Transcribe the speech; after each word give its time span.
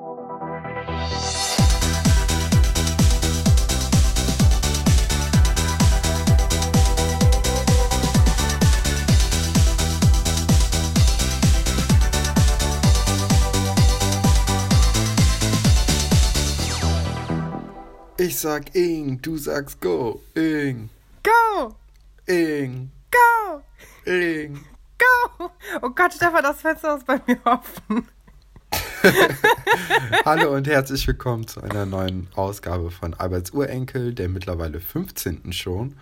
Ich 0.00 0.06
sag 18.38 18.74
Ing, 18.74 19.20
du 19.20 19.36
sagst 19.36 19.82
Go. 19.82 20.22
Ing. 20.34 20.88
Go! 21.22 21.76
Ing. 22.26 22.90
Go! 23.10 23.62
Ing. 24.10 24.64
Go! 24.96 25.50
Oh 25.82 25.90
Gott, 25.90 26.14
Stefan, 26.14 26.42
das 26.42 26.62
Fenster 26.62 26.96
ist 26.96 27.06
bei 27.06 27.20
mir 27.26 27.38
offen. 27.44 28.08
Hallo 30.24 30.54
und 30.54 30.66
herzlich 30.66 31.06
willkommen 31.06 31.46
zu 31.46 31.62
einer 31.62 31.86
neuen 31.86 32.28
Ausgabe 32.34 32.90
von 32.90 33.14
Alberts 33.14 33.50
Urenkel, 33.52 34.14
der 34.14 34.28
mittlerweile 34.28 34.80
15. 34.80 35.52
schon. 35.52 35.96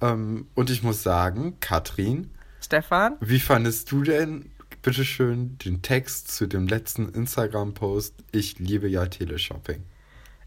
Ähm, 0.00 0.46
und 0.54 0.70
ich 0.70 0.82
muss 0.82 1.02
sagen, 1.02 1.58
Katrin, 1.60 2.30
Stefan? 2.60 3.16
wie 3.20 3.40
fandest 3.40 3.90
du 3.92 4.02
denn, 4.02 4.50
bitteschön, 4.82 5.58
den 5.58 5.82
Text 5.82 6.30
zu 6.34 6.46
dem 6.46 6.66
letzten 6.66 7.08
Instagram-Post 7.10 8.14
Ich 8.32 8.58
liebe 8.58 8.88
ja 8.88 9.06
Teleshopping? 9.06 9.82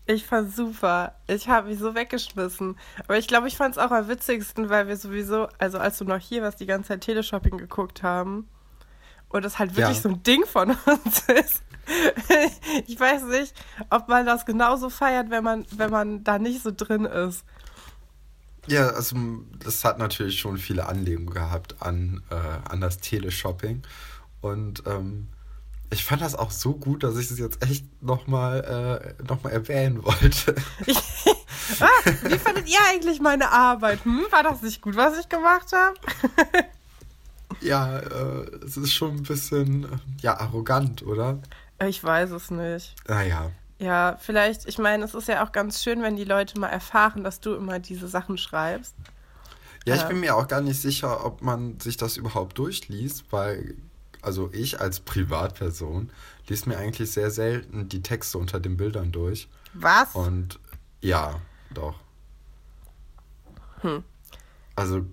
Ich 0.07 0.25
fand's 0.25 0.55
super. 0.55 1.15
Ich 1.27 1.47
habe 1.47 1.69
mich 1.69 1.79
so 1.79 1.95
weggeschmissen. 1.95 2.77
Aber 3.05 3.17
ich 3.17 3.27
glaube, 3.27 3.47
ich 3.47 3.57
fand's 3.57 3.77
auch 3.77 3.91
am 3.91 4.07
witzigsten, 4.07 4.69
weil 4.69 4.87
wir 4.87 4.97
sowieso, 4.97 5.47
also 5.57 5.77
als 5.79 5.97
du 5.97 6.05
noch 6.05 6.19
hier 6.19 6.41
warst, 6.43 6.59
die 6.59 6.67
ganze 6.67 6.89
Zeit 6.89 7.01
Teleshopping 7.01 7.57
geguckt 7.57 8.03
haben. 8.03 8.47
Und 9.29 9.43
das 9.43 9.57
halt 9.59 9.75
wirklich 9.75 9.97
Ja. 9.97 10.01
so 10.03 10.09
ein 10.09 10.21
Ding 10.23 10.45
von 10.45 10.69
uns 10.85 11.19
ist. 11.29 11.61
Ich 12.87 12.99
weiß 12.99 13.23
nicht, 13.23 13.53
ob 13.89 14.07
man 14.07 14.25
das 14.25 14.45
genauso 14.45 14.89
feiert, 14.89 15.29
wenn 15.29 15.43
man, 15.43 15.65
wenn 15.71 15.91
man 15.91 16.23
da 16.23 16.39
nicht 16.39 16.63
so 16.63 16.71
drin 16.75 17.05
ist. 17.05 17.45
Ja, 18.67 18.87
also 18.89 19.15
das 19.59 19.83
hat 19.83 19.99
natürlich 19.99 20.39
schon 20.39 20.57
viele 20.57 20.87
Anlegungen 20.87 21.29
gehabt 21.29 21.81
an, 21.81 22.23
äh, 22.31 22.69
an 22.69 22.81
das 22.81 22.97
Teleshopping. 22.97 23.83
Und 24.41 24.83
ähm, 24.87 25.27
ich 25.91 26.03
fand 26.03 26.21
das 26.21 26.35
auch 26.35 26.51
so 26.51 26.73
gut, 26.73 27.03
dass 27.03 27.17
ich 27.17 27.29
es 27.29 27.37
jetzt 27.37 27.63
echt 27.63 27.85
nochmal 28.01 29.15
äh, 29.19 29.23
noch 29.23 29.43
mal 29.43 29.51
erwähnen 29.51 30.03
wollte. 30.03 30.55
Ah, 31.79 31.87
wie 32.23 32.37
fandet 32.37 32.69
ihr 32.69 32.77
eigentlich 32.91 33.19
meine 33.19 33.51
Arbeit? 33.51 34.05
Hm? 34.05 34.27
War 34.29 34.43
das 34.43 34.61
nicht 34.61 34.81
gut, 34.81 34.95
was 34.95 35.17
ich 35.17 35.29
gemacht 35.29 35.71
habe? 35.73 35.95
ja, 37.61 37.97
äh, 37.97 38.45
es 38.63 38.77
ist 38.77 38.93
schon 38.93 39.15
ein 39.15 39.23
bisschen 39.23 39.85
äh, 39.85 39.87
ja, 40.21 40.39
arrogant, 40.39 41.01
oder? 41.01 41.39
Ich 41.83 42.03
weiß 42.03 42.31
es 42.31 42.51
nicht. 42.51 42.95
Naja. 43.07 43.51
Ja, 43.79 44.17
vielleicht, 44.21 44.65
ich 44.67 44.77
meine, 44.77 45.03
es 45.03 45.13
ist 45.13 45.27
ja 45.27 45.43
auch 45.45 45.51
ganz 45.51 45.83
schön, 45.83 46.01
wenn 46.01 46.15
die 46.15 46.23
Leute 46.23 46.59
mal 46.59 46.69
erfahren, 46.69 47.23
dass 47.23 47.41
du 47.41 47.55
immer 47.55 47.79
diese 47.79 48.07
Sachen 48.07 48.37
schreibst. 48.37 48.95
Ja, 49.85 49.95
ich 49.95 50.01
Ja. 50.01 50.07
bin 50.07 50.21
mir 50.21 50.35
auch 50.35 50.47
gar 50.47 50.61
nicht 50.61 50.81
sicher, 50.81 51.25
ob 51.25 51.41
man 51.41 51.79
sich 51.79 51.97
das 51.97 52.15
überhaupt 52.17 52.57
durchliest, 52.57 53.25
weil, 53.31 53.75
also 54.21 54.49
ich 54.53 54.79
als 54.79 55.01
Privatperson 55.01 56.09
lese 56.47 56.69
mir 56.69 56.77
eigentlich 56.77 57.11
sehr 57.11 57.29
selten 57.31 57.89
die 57.89 58.01
Texte 58.01 58.37
unter 58.37 58.59
den 58.61 58.77
Bildern 58.77 59.11
durch. 59.11 59.49
Was? 59.73 60.15
Und 60.15 60.57
ja, 61.01 61.41
doch. 61.71 61.95
Hm. 63.81 64.03
Also 64.75 65.05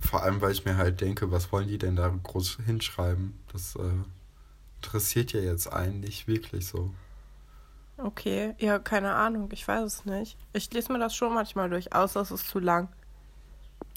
vor 0.00 0.22
allem, 0.22 0.40
weil 0.40 0.52
ich 0.52 0.64
mir 0.64 0.76
halt 0.76 1.00
denke, 1.00 1.30
was 1.30 1.50
wollen 1.50 1.68
die 1.68 1.78
denn 1.78 1.96
da 1.96 2.08
groß 2.22 2.58
hinschreiben? 2.66 3.38
Das 3.52 3.74
äh, 3.76 3.80
interessiert 4.82 5.32
ja 5.32 5.40
jetzt 5.40 5.72
einen 5.72 6.00
nicht 6.00 6.26
wirklich 6.26 6.66
so. 6.66 6.90
Okay, 7.96 8.54
ja, 8.58 8.80
keine 8.80 9.14
Ahnung, 9.14 9.48
ich 9.52 9.66
weiß 9.66 9.84
es 9.84 10.04
nicht. 10.04 10.36
Ich 10.52 10.72
lese 10.72 10.92
mir 10.92 10.98
das 10.98 11.14
schon 11.14 11.34
manchmal 11.34 11.70
durch, 11.70 11.94
außer 11.94 12.20
es 12.20 12.32
ist 12.32 12.48
zu 12.48 12.58
lang. 12.58 12.88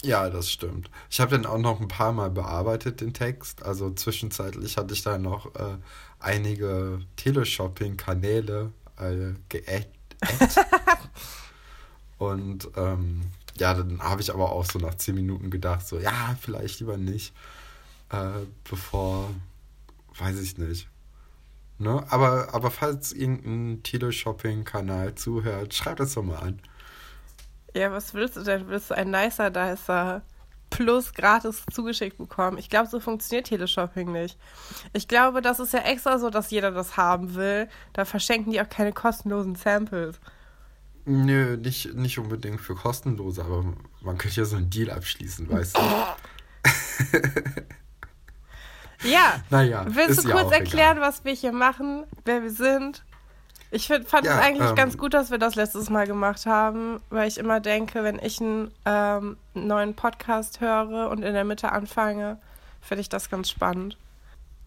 Ja, 0.02 0.30
das 0.30 0.50
stimmt. 0.50 0.90
Ich 1.10 1.20
habe 1.20 1.36
den 1.36 1.46
auch 1.46 1.58
noch 1.58 1.80
ein 1.80 1.88
paar 1.88 2.12
Mal 2.12 2.30
bearbeitet, 2.30 3.00
den 3.00 3.14
Text. 3.14 3.64
Also 3.64 3.90
zwischenzeitlich 3.90 4.76
hatte 4.76 4.94
ich 4.94 5.02
da 5.02 5.18
noch 5.18 5.54
äh, 5.56 5.78
einige 6.20 7.00
Teleshopping-Kanäle 7.16 8.72
äh, 8.98 9.32
geaddet. 9.48 9.88
Und 12.18 12.68
ähm, 12.76 13.22
ja, 13.56 13.74
dann 13.74 14.00
habe 14.00 14.20
ich 14.20 14.32
aber 14.32 14.52
auch 14.52 14.64
so 14.64 14.78
nach 14.78 14.94
zehn 14.94 15.14
Minuten 15.14 15.50
gedacht, 15.50 15.86
so, 15.86 15.98
ja, 15.98 16.36
vielleicht 16.40 16.80
lieber 16.80 16.96
nicht. 16.96 17.34
Äh, 18.10 18.44
bevor, 18.68 19.30
weiß 20.18 20.40
ich 20.40 20.58
nicht. 20.58 20.88
Ne? 21.78 22.04
Aber, 22.08 22.54
aber 22.54 22.70
falls 22.70 23.12
irgendein 23.12 23.82
Teleshopping-Kanal 23.82 25.14
zuhört, 25.14 25.74
schreibt 25.74 26.00
es 26.00 26.14
doch 26.14 26.22
mal 26.22 26.38
an. 26.38 26.60
Ja, 27.74 27.92
was 27.92 28.14
willst 28.14 28.36
du 28.36 28.42
denn? 28.42 28.68
Willst 28.68 28.90
du 28.90 28.94
ein 28.94 29.10
nicer 29.10 29.50
Dicer 29.50 30.22
plus 30.70 31.12
gratis 31.12 31.64
zugeschickt 31.70 32.16
bekommen? 32.16 32.56
Ich 32.56 32.70
glaube, 32.70 32.88
so 32.88 33.00
funktioniert 33.00 33.48
Teleshopping 33.48 34.10
nicht. 34.10 34.38
Ich 34.94 35.08
glaube, 35.08 35.42
das 35.42 35.60
ist 35.60 35.74
ja 35.74 35.80
extra 35.80 36.18
so, 36.18 36.30
dass 36.30 36.50
jeder 36.50 36.70
das 36.70 36.96
haben 36.96 37.34
will. 37.34 37.68
Da 37.92 38.06
verschenken 38.06 38.52
die 38.52 38.60
auch 38.62 38.68
keine 38.68 38.92
kostenlosen 38.92 39.56
Samples. 39.56 40.18
Nö, 41.04 41.58
nicht, 41.58 41.94
nicht 41.94 42.18
unbedingt 42.18 42.60
für 42.60 42.74
kostenlose, 42.74 43.44
aber 43.44 43.64
man 44.00 44.18
könnte 44.18 44.40
ja 44.40 44.46
so 44.46 44.56
einen 44.56 44.70
Deal 44.70 44.90
abschließen, 44.90 45.48
weißt 45.48 45.76
du? 45.76 45.80
Ja, 49.06 49.40
Naja, 49.50 49.84
willst 49.88 50.24
du 50.24 50.28
ja 50.28 50.34
kurz 50.34 50.48
auch 50.48 50.52
erklären, 50.52 50.98
egal. 50.98 51.08
was 51.08 51.24
wir 51.24 51.32
hier 51.32 51.52
machen, 51.52 52.04
wer 52.24 52.42
wir 52.42 52.50
sind? 52.50 53.04
Ich 53.70 53.86
find, 53.88 54.08
fand 54.08 54.26
Ja, 54.26 54.38
es 54.38 54.44
eigentlich 54.44 54.70
ähm, 54.70 54.76
ganz 54.76 54.96
gut, 54.96 55.12
dass 55.12 55.30
wir 55.30 55.38
das 55.38 55.54
letztes 55.54 55.90
Mal 55.90 56.06
gemacht 56.06 56.46
haben, 56.46 57.00
weil 57.10 57.28
ich 57.28 57.38
immer 57.38 57.60
denke, 57.60 58.04
wenn 58.04 58.18
ich 58.20 58.40
einen 58.40 58.70
ähm, 58.84 59.36
neuen 59.54 59.94
Podcast 59.94 60.60
höre 60.60 61.10
und 61.10 61.22
in 61.22 61.34
der 61.34 61.44
Mitte 61.44 61.72
anfange, 61.72 62.38
finde 62.80 63.00
ich 63.00 63.08
das 63.08 63.28
ganz 63.28 63.50
spannend. 63.50 63.96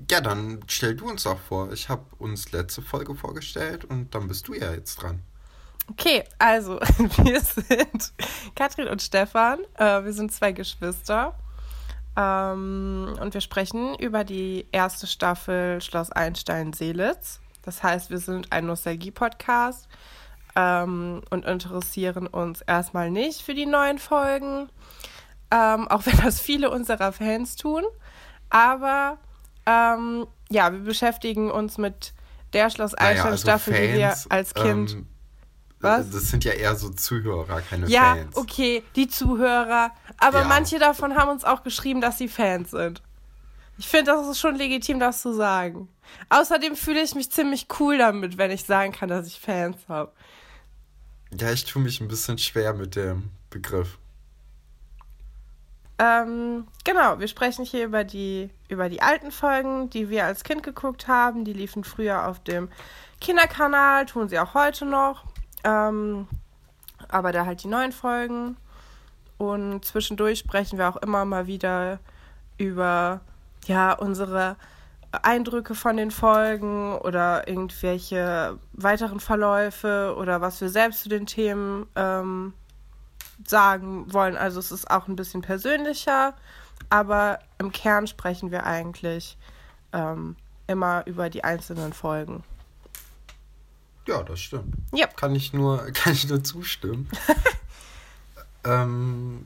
Ja, 0.10 0.22
dann 0.22 0.60
stell 0.68 0.96
du 0.96 1.10
uns 1.10 1.24
doch 1.24 1.40
vor. 1.40 1.72
Ich 1.72 1.90
habe 1.90 2.04
uns 2.20 2.52
letzte 2.52 2.82
Folge 2.82 3.16
vorgestellt 3.16 3.86
und 3.86 4.14
dann 4.16 4.28
bist 4.28 4.48
du 4.48 4.54
ja 4.54 4.74
jetzt 4.74 4.96
dran. 5.02 5.20
Okay, 5.90 6.24
also 6.38 6.80
wir 7.24 7.42
sind 7.42 8.14
Katrin 8.56 8.88
und 8.88 9.02
Stefan. 9.02 9.60
Äh, 9.76 10.04
wir 10.04 10.14
sind 10.14 10.32
zwei 10.32 10.52
Geschwister. 10.52 11.36
Ähm, 12.18 13.16
und 13.20 13.34
wir 13.34 13.42
sprechen 13.42 13.96
über 13.96 14.24
die 14.24 14.68
erste 14.72 15.08
Staffel 15.08 15.82
Schloss 15.82 16.12
Einstein-Seelitz. 16.12 17.40
Das 17.64 17.84
heißt, 17.84 18.10
wir 18.10 18.20
sind 18.20 18.52
ein 18.52 18.66
Nostalgie-Podcast 18.66 19.88
ähm, 20.56 21.22
und 21.30 21.46
interessieren 21.46 22.28
uns 22.28 22.62
erstmal 22.62 23.12
nicht 23.12 23.42
für 23.42 23.54
die 23.54 23.66
neuen 23.66 24.00
Folgen, 24.00 24.70
ähm, 25.52 25.88
auch 25.88 26.06
wenn 26.06 26.18
das 26.18 26.40
viele 26.40 26.72
unserer 26.72 27.12
Fans 27.12 27.56
tun. 27.56 27.84
Aber 28.50 29.18
ähm, 29.66 30.26
ja, 30.50 30.72
wir 30.72 30.80
beschäftigen 30.80 31.52
uns 31.52 31.78
mit 31.78 32.14
der 32.54 32.70
Schloss 32.70 32.94
Naja, 32.94 33.10
also 33.10 33.28
Einstein-Staffel, 33.28 33.74
die 33.74 33.94
wir 33.94 34.16
als 34.30 34.54
Kind. 34.54 34.98
Was? 35.82 36.10
Das 36.10 36.24
sind 36.30 36.44
ja 36.44 36.52
eher 36.52 36.76
so 36.76 36.90
Zuhörer, 36.90 37.62
keine 37.62 37.88
Ja, 37.88 38.16
Fans. 38.16 38.36
okay, 38.36 38.84
die 38.96 39.08
Zuhörer. 39.08 39.92
Aber 40.18 40.40
Ja. 40.42 40.48
manche 40.48 40.78
davon 40.80 41.16
haben 41.16 41.30
uns 41.30 41.46
auch 41.46 41.64
geschrieben, 41.64 42.02
dass 42.02 42.18
sie 42.18 42.28
Fans 42.28 42.72
sind. 42.72 43.02
Ich 43.78 43.88
finde, 43.88 44.12
das 44.12 44.28
ist 44.28 44.40
schon 44.40 44.56
legitim, 44.56 45.00
das 45.00 45.22
zu 45.22 45.34
sagen. 45.34 45.88
Außerdem 46.28 46.76
fühle 46.76 47.02
ich 47.02 47.16
mich 47.16 47.32
ziemlich 47.32 47.68
cool 47.80 47.98
damit, 47.98 48.38
wenn 48.38 48.52
ich 48.52 48.66
sagen 48.66 48.92
kann, 48.92 49.08
dass 49.08 49.26
ich 49.28 49.40
Fans 49.40 49.78
habe. 49.88 50.12
Ja, 51.40 51.52
ich 51.52 51.64
tue 51.64 51.82
mich 51.82 52.02
ein 52.02 52.10
bisschen 52.10 52.38
schwer 52.38 52.74
mit 52.74 52.96
dem 52.98 53.30
Begriff. 53.50 53.98
Ähm, 55.98 56.68
genau, 56.86 57.20
wir 57.20 57.28
sprechen 57.28 57.66
hier 57.66 57.86
über 57.86 58.04
die, 58.04 58.50
über 58.70 58.88
die 58.90 59.02
alten 59.02 59.32
Folgen, 59.32 59.90
die 59.90 60.10
wir 60.10 60.26
als 60.26 60.44
Kind 60.44 60.64
geguckt 60.64 61.08
haben. 61.08 61.44
Die 61.44 61.54
liefen 61.54 61.84
früher 61.84 62.28
auf 62.28 62.42
dem 62.44 62.70
Kinderkanal, 63.20 64.06
tun 64.06 64.30
sie 64.30 64.40
auch 64.40 64.54
heute 64.54 64.86
noch. 64.86 65.24
Ähm, 65.64 66.28
aber 67.08 67.32
da 67.32 67.46
halt 67.46 67.64
die 67.64 67.68
neuen 67.68 67.92
Folgen. 67.92 68.58
Und 69.38 69.86
zwischendurch 69.86 70.40
sprechen 70.40 70.78
wir 70.78 70.90
auch 70.90 70.98
immer 70.98 71.26
mal 71.26 71.48
wieder 71.48 72.00
über 72.58 73.22
ja, 73.66 73.94
unsere 73.94 74.58
Eindrücke 75.12 75.74
von 75.74 75.98
den 75.98 76.12
Folgen 76.12 76.96
oder 76.98 77.48
irgendwelche 77.48 78.60
weiteren 78.74 79.20
Verläufe 79.20 80.16
oder 80.18 80.42
was 80.42 80.62
wir 80.62 80.70
selbst 80.70 81.04
zu 81.04 81.10
den 81.10 81.26
Themen 81.26 81.88
ähm, 81.96 82.54
sagen 83.46 84.12
wollen. 84.14 84.38
Also 84.38 84.60
es 84.60 84.72
ist 84.72 84.90
auch 84.92 85.08
ein 85.08 85.16
bisschen 85.16 85.42
persönlicher, 85.42 86.36
aber 86.90 87.40
im 87.58 87.72
Kern 87.72 88.06
sprechen 88.08 88.52
wir 88.52 88.66
eigentlich 88.66 89.38
ähm, 89.94 90.36
immer 90.68 91.04
über 91.08 91.30
die 91.30 91.44
einzelnen 91.44 91.94
Folgen. 91.94 92.44
Ja, 94.10 94.24
das 94.24 94.40
stimmt. 94.40 94.74
Ja. 94.92 95.06
Kann 95.06 95.36
ich 95.36 95.54
nur, 95.54 95.78
kann 95.94 96.14
ich 96.14 96.28
nur 96.28 96.44
zustimmen. 96.44 97.08
ähm, 98.64 99.46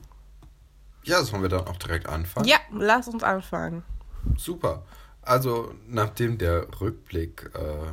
ja, 1.02 1.22
sollen 1.22 1.42
wir 1.42 1.50
dann 1.50 1.66
auch 1.66 1.76
direkt 1.76 2.08
anfangen? 2.08 2.48
Ja, 2.48 2.56
lass 2.72 3.06
uns 3.08 3.22
anfangen. 3.22 3.82
Super. 4.38 4.82
Also, 5.20 5.74
nachdem 5.86 6.38
der 6.38 6.66
Rückblick 6.80 7.50
äh, 7.54 7.92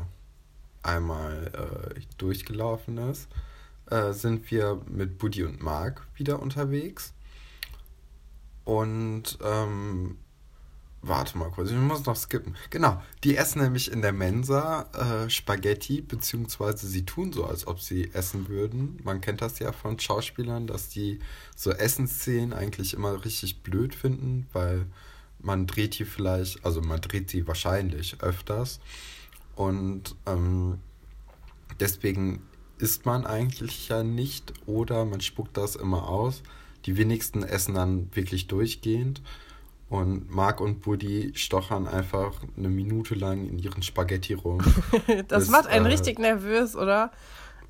einmal 0.81 1.93
äh, 1.97 1.99
durchgelaufen 2.17 2.97
ist, 2.97 3.27
äh, 3.89 4.13
sind 4.13 4.49
wir 4.49 4.81
mit 4.87 5.17
Buddy 5.17 5.43
und 5.43 5.61
Mark 5.61 6.07
wieder 6.15 6.41
unterwegs. 6.41 7.13
Und 8.63 9.37
ähm, 9.43 10.17
warte 11.01 11.37
mal 11.37 11.49
kurz, 11.49 11.71
ich 11.71 11.77
muss 11.77 12.05
noch 12.05 12.15
skippen. 12.15 12.55
Genau, 12.69 13.01
die 13.23 13.35
essen 13.35 13.61
nämlich 13.61 13.91
in 13.91 14.01
der 14.01 14.13
Mensa 14.13 14.83
äh, 14.93 15.29
Spaghetti, 15.29 16.01
beziehungsweise 16.01 16.87
sie 16.87 17.05
tun 17.05 17.33
so, 17.33 17.45
als 17.45 17.65
ob 17.65 17.79
sie 17.79 18.13
essen 18.13 18.47
würden. 18.47 18.99
Man 19.03 19.21
kennt 19.21 19.41
das 19.41 19.59
ja 19.59 19.71
von 19.71 19.99
Schauspielern, 19.99 20.67
dass 20.67 20.89
die 20.89 21.19
so 21.55 21.71
Essensszenen 21.71 22.53
eigentlich 22.53 22.93
immer 22.93 23.23
richtig 23.25 23.63
blöd 23.63 23.95
finden, 23.95 24.47
weil 24.53 24.85
man 25.39 25.65
dreht 25.65 25.97
die 25.97 26.05
vielleicht, 26.05 26.63
also 26.63 26.81
man 26.81 27.01
dreht 27.01 27.29
sie 27.29 27.47
wahrscheinlich 27.47 28.21
öfters. 28.21 28.79
Und 29.55 30.15
ähm, 30.27 30.79
deswegen 31.79 32.43
isst 32.77 33.05
man 33.05 33.25
eigentlich 33.25 33.89
ja 33.89 34.03
nicht 34.03 34.53
oder 34.65 35.05
man 35.05 35.21
spuckt 35.21 35.57
das 35.57 35.75
immer 35.75 36.07
aus. 36.07 36.43
Die 36.85 36.97
wenigsten 36.97 37.43
essen 37.43 37.75
dann 37.75 38.15
wirklich 38.15 38.47
durchgehend. 38.47 39.21
Und 39.91 40.33
Mark 40.33 40.61
und 40.61 40.81
Buddy 40.83 41.33
stochern 41.35 41.85
einfach 41.85 42.31
eine 42.55 42.69
Minute 42.69 43.13
lang 43.13 43.45
in 43.45 43.59
ihren 43.59 43.83
Spaghetti 43.83 44.35
rum. 44.35 44.59
das 45.27 45.43
bis, 45.43 45.49
macht 45.49 45.67
einen 45.67 45.85
äh, 45.85 45.89
richtig 45.89 46.17
nervös, 46.17 46.77
oder? 46.77 47.11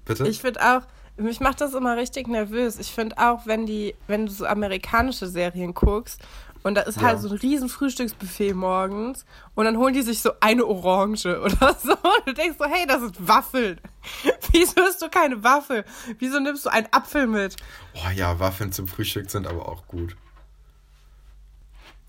Bitte? 0.06 0.28
Ich 0.28 0.40
finde 0.40 0.62
auch, 0.62 0.82
mich 1.18 1.40
macht 1.40 1.62
das 1.62 1.74
immer 1.74 1.98
richtig 1.98 2.28
nervös. 2.28 2.78
Ich 2.78 2.92
finde 2.92 3.18
auch, 3.18 3.48
wenn 3.48 3.66
die, 3.66 3.96
wenn 4.06 4.28
du 4.28 4.32
so 4.32 4.46
amerikanische 4.46 5.26
Serien 5.26 5.74
guckst 5.74 6.22
und 6.62 6.76
da 6.76 6.82
ist 6.82 6.98
ja. 6.98 7.08
halt 7.08 7.22
so 7.22 7.30
ein 7.30 7.38
riesen 7.38 7.70
Frühstücksbuffet 7.70 8.54
morgens 8.54 9.26
und 9.56 9.66
dann 9.66 9.78
holen 9.78 9.96
die 9.96 10.04
sich 10.04 10.22
so 10.22 10.34
eine 10.42 10.68
Orange 10.68 11.26
oder 11.42 11.76
so. 11.84 11.94
Und 11.94 12.28
du 12.28 12.34
denkst 12.36 12.58
so, 12.60 12.66
hey, 12.66 12.86
das 12.86 13.02
ist 13.02 13.28
Waffeln. 13.28 13.82
Wieso 14.52 14.80
hast 14.82 15.02
du 15.02 15.10
keine 15.10 15.44
Waffel? 15.44 15.86
Wieso 16.20 16.40
nimmst 16.40 16.68
du 16.68 16.70
einen 16.70 16.88
Apfel 16.92 17.26
mit? 17.26 17.56
Oh 17.96 18.12
ja, 18.14 18.40
Waffeln 18.40 18.72
zum 18.72 18.88
Frühstück 18.88 19.32
sind 19.32 19.48
aber 19.48 19.68
auch 19.68 19.88
gut. 19.88 20.16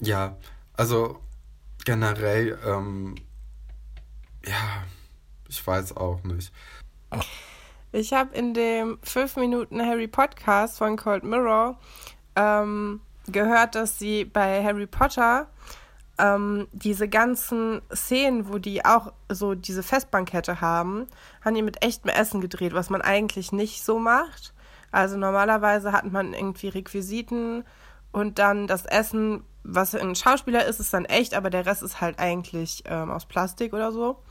Ja, 0.05 0.37
also 0.77 1.21
generell, 1.85 2.59
ähm, 2.67 3.15
ja, 4.45 4.85
ich 5.49 5.65
weiß 5.65 5.97
auch 5.97 6.25
nicht. 6.25 6.53
Ich 7.93 8.13
habe 8.13 8.35
in 8.35 8.53
dem 8.53 8.99
5 9.05 9.37
Minuten 9.37 9.81
Harry 9.81 10.09
Podcast 10.09 10.79
von 10.79 10.97
Cold 10.97 11.23
Mirror 11.23 11.79
ähm, 12.35 13.01
gehört, 13.29 13.77
dass 13.77 14.01
sie 14.01 14.25
bei 14.25 14.65
Harry 14.65 14.89
Potter 14.89 15.47
ähm, 16.19 16.67
diese 16.73 17.09
ganzen 17.09 17.81
Szenen, 17.95 18.53
wo 18.53 18.59
die 18.59 18.85
auch 18.85 19.13
so 19.29 19.55
diese 19.55 19.85
Festbankette 19.85 20.61
haben, 20.61 21.07
haben 21.45 21.55
die 21.55 21.63
mit 21.63 21.85
echtem 21.85 22.11
Essen 22.11 22.41
gedreht, 22.41 22.75
was 22.75 22.91
man 22.91 23.03
eigentlich 23.03 23.53
nicht 23.53 23.85
so 23.85 24.01
macht. 24.01 24.53
Also 24.91 25.17
normalerweise 25.17 25.93
hat 25.93 26.11
man 26.11 26.35
irgendwie 26.35 26.69
Requisiten 26.69 27.65
und 28.11 28.41
dann 28.41 28.67
das 28.67 28.85
Essen, 28.85 29.45
was 29.65 29.95
ein 29.95 30.15
Schauspieler 30.15 30.67
ist, 30.67 30.81
ist 30.81 30.93
dann 30.93 31.05
echt, 31.05 31.35
aber 31.35 31.51
der 31.51 31.67
Rest 31.67 31.83
ist 31.83 32.01
halt 32.01 32.19
eigentlich 32.19 32.83
ähm, 32.87 33.11
aus 33.11 33.27
Plastik 33.27 33.73
oder 33.73 33.93
so. 33.93 34.23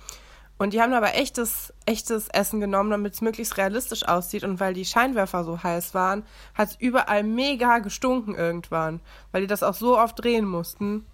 Und 0.57 0.73
die 0.73 0.81
haben 0.81 0.93
aber 0.93 1.15
echtes, 1.15 1.73
echtes 1.87 2.27
Essen 2.27 2.59
genommen, 2.59 2.91
damit 2.91 3.15
es 3.15 3.21
möglichst 3.21 3.57
realistisch 3.57 4.07
aussieht. 4.07 4.43
Und 4.43 4.59
weil 4.59 4.75
die 4.75 4.85
Scheinwerfer 4.85 5.43
so 5.43 5.63
heiß 5.63 5.95
waren, 5.95 6.23
hat 6.53 6.69
es 6.69 6.75
überall 6.75 7.23
mega 7.23 7.79
gestunken 7.79 8.35
irgendwann. 8.35 8.99
Weil 9.31 9.41
die 9.41 9.47
das 9.47 9.63
auch 9.63 9.73
so 9.73 9.97
oft 9.97 10.23
drehen 10.23 10.45
mussten. 10.45 11.07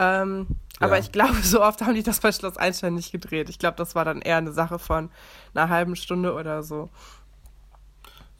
Ähm, 0.00 0.48
ja. 0.80 0.86
Aber 0.88 0.98
ich 0.98 1.12
glaube, 1.12 1.36
so 1.42 1.62
oft 1.62 1.80
haben 1.82 1.94
die 1.94 2.02
das 2.02 2.18
bei 2.18 2.32
Schloss 2.32 2.56
Einstein 2.56 2.94
nicht 2.94 3.12
gedreht. 3.12 3.48
Ich 3.50 3.60
glaube, 3.60 3.76
das 3.76 3.94
war 3.94 4.04
dann 4.04 4.20
eher 4.20 4.38
eine 4.38 4.52
Sache 4.52 4.80
von 4.80 5.10
einer 5.54 5.68
halben 5.68 5.94
Stunde 5.94 6.34
oder 6.34 6.64
so. 6.64 6.90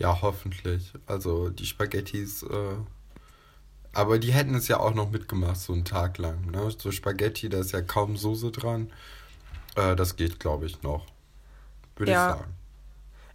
Ja, 0.01 0.23
hoffentlich. 0.23 0.93
Also 1.07 1.51
die 1.51 1.67
Spaghettis, 1.67 2.43
äh, 2.43 2.75
aber 3.93 4.19
die 4.19 4.33
hätten 4.33 4.55
es 4.55 4.69
ja 4.69 4.81
auch 4.81 4.95
noch 4.95 5.11
mitgemacht, 5.11 5.57
so 5.57 5.73
einen 5.73 5.85
Tag 5.85 6.19
lang. 6.19 6.51
Ne? 6.51 6.71
So 6.77 6.91
Spaghetti, 6.91 7.49
da 7.49 7.59
ist 7.59 7.73
ja 7.73 7.83
kaum 7.83 8.17
Soße 8.17 8.51
dran. 8.51 8.91
Äh, 9.77 9.97
das 9.97 10.17
geht, 10.17 10.41
glaube 10.41 10.67
ich, 10.67 10.83
noch. 10.83 11.07
Würde 11.97 12.13
ja. 12.13 12.31
ich 12.31 12.37
sagen. 12.39 12.55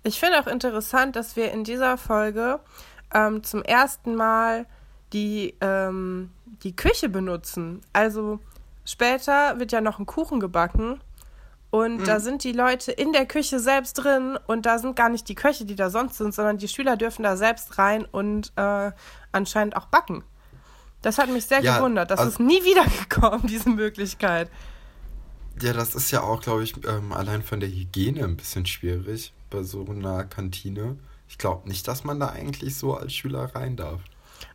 Ich 0.04 0.19
finde 0.19 0.39
auch 0.39 0.48
interessant, 0.48 1.15
dass 1.15 1.36
wir 1.36 1.51
in 1.51 1.63
dieser 1.63 1.98
Folge 1.98 2.59
ähm, 3.13 3.44
zum 3.44 3.62
ersten 3.63 4.15
Mal 4.15 4.65
die, 5.13 5.56
ähm, 5.62 6.31
die 6.63 6.75
Küche 6.75 7.09
benutzen. 7.09 7.81
Also 7.94 8.39
später 8.86 9.59
wird 9.59 9.71
ja 9.71 9.81
noch 9.81 10.00
ein 10.00 10.06
Kuchen 10.06 10.39
gebacken 10.39 11.01
und 11.69 11.98
mhm. 11.98 12.06
da 12.06 12.19
sind 12.19 12.44
die 12.44 12.51
Leute 12.51 12.92
in 12.92 13.12
der 13.12 13.25
Küche 13.25 13.59
selbst 13.59 13.94
drin 13.94 14.39
und 14.48 14.65
da 14.65 14.80
sind 14.80 14.95
gar 14.95 15.09
nicht 15.09 15.27
die 15.27 15.36
Köche, 15.36 15.65
die 15.65 15.75
da 15.75 15.89
sonst 15.89 16.18
sind, 16.18 16.33
sondern 16.33 16.57
die 16.57 16.68
Schüler 16.68 16.95
dürfen 16.95 17.24
da 17.24 17.36
selbst 17.36 17.77
rein 17.77 18.06
und 18.06 18.54
äh, 18.56 18.92
anscheinend 19.31 19.75
auch 19.75 19.88
backen. 19.88 20.24
Das 21.07 21.18
hat 21.19 21.30
mich 21.30 21.45
sehr 21.45 21.62
ja, 21.62 21.77
gewundert. 21.77 22.12
Das 22.12 22.19
also, 22.19 22.31
ist 22.31 22.39
nie 22.42 22.62
wiedergekommen, 22.65 23.39
diese 23.48 23.69
Möglichkeit. 23.69 24.50
Ja, 25.62 25.71
das 25.71 25.95
ist 25.95 26.12
ja 26.12 26.21
auch, 26.21 26.42
glaube 26.42 26.63
ich, 26.63 26.75
ähm, 26.86 27.13
allein 27.13 27.44
von 27.44 27.62
der 27.62 27.69
Hygiene 27.69 28.25
ein 28.25 28.36
bisschen 28.36 28.65
schwierig 28.65 29.31
bei 29.50 29.63
so 29.63 29.86
einer 29.89 30.25
Kantine. 30.25 30.98
Ich 31.30 31.38
glaube 31.38 31.69
nicht, 31.69 31.88
dass 31.88 32.04
man 32.04 32.19
da 32.19 32.27
eigentlich 32.27 32.75
so 32.75 32.94
als 32.94 33.13
Schüler 33.13 33.56
rein 33.56 33.77
darf. 33.77 34.01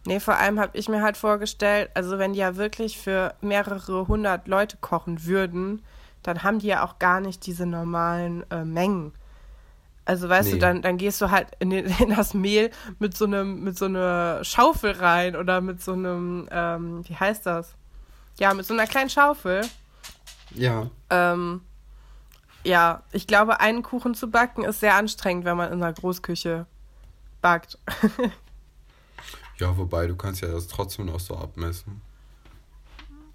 Nee, 0.04 0.20
vor 0.20 0.34
allem 0.34 0.60
habe 0.60 0.76
ich 0.76 0.90
mir 0.90 1.00
halt 1.00 1.16
vorgestellt, 1.16 1.90
also 1.94 2.18
wenn 2.18 2.34
die 2.34 2.40
ja 2.40 2.56
wirklich 2.56 2.98
für 2.98 3.34
mehrere 3.40 4.06
hundert 4.06 4.46
Leute 4.46 4.76
kochen 4.76 5.24
würden, 5.24 5.80
dann 6.22 6.42
haben 6.42 6.58
die 6.58 6.66
ja 6.66 6.84
auch 6.84 6.98
gar 6.98 7.20
nicht 7.20 7.46
diese 7.46 7.64
normalen 7.64 8.44
äh, 8.50 8.62
Mengen. 8.66 9.12
Also 10.04 10.28
weißt 10.28 10.48
nee. 10.48 10.54
du, 10.54 10.58
dann, 10.58 10.82
dann 10.82 10.98
gehst 10.98 11.20
du 11.20 11.30
halt 11.30 11.48
in, 11.58 11.70
den, 11.70 11.86
in, 12.00 12.10
das 12.14 12.34
Mehl 12.34 12.70
mit 12.98 13.16
so 13.16 13.24
einem, 13.24 13.62
mit 13.62 13.78
so 13.78 13.84
einer 13.84 14.44
Schaufel 14.44 14.92
rein 14.92 15.36
oder 15.36 15.60
mit 15.60 15.82
so 15.82 15.92
einem, 15.92 16.48
ähm, 16.50 17.08
wie 17.08 17.14
heißt 17.14 17.46
das? 17.46 17.74
Ja, 18.38 18.54
mit 18.54 18.66
so 18.66 18.74
einer 18.74 18.86
kleinen 18.86 19.10
Schaufel. 19.10 19.62
Ja. 20.54 20.90
Ähm, 21.10 21.62
ja, 22.64 23.02
ich 23.12 23.26
glaube, 23.26 23.60
einen 23.60 23.82
Kuchen 23.82 24.14
zu 24.14 24.30
backen 24.30 24.64
ist 24.64 24.80
sehr 24.80 24.94
anstrengend, 24.94 25.44
wenn 25.44 25.56
man 25.56 25.72
in 25.72 25.82
einer 25.82 25.92
Großküche 25.92 26.66
backt. 27.40 27.78
ja, 29.58 29.76
wobei 29.76 30.06
du 30.06 30.16
kannst 30.16 30.42
ja 30.42 30.48
das 30.48 30.68
trotzdem 30.68 31.06
noch 31.06 31.20
so 31.20 31.36
abmessen. 31.36 32.00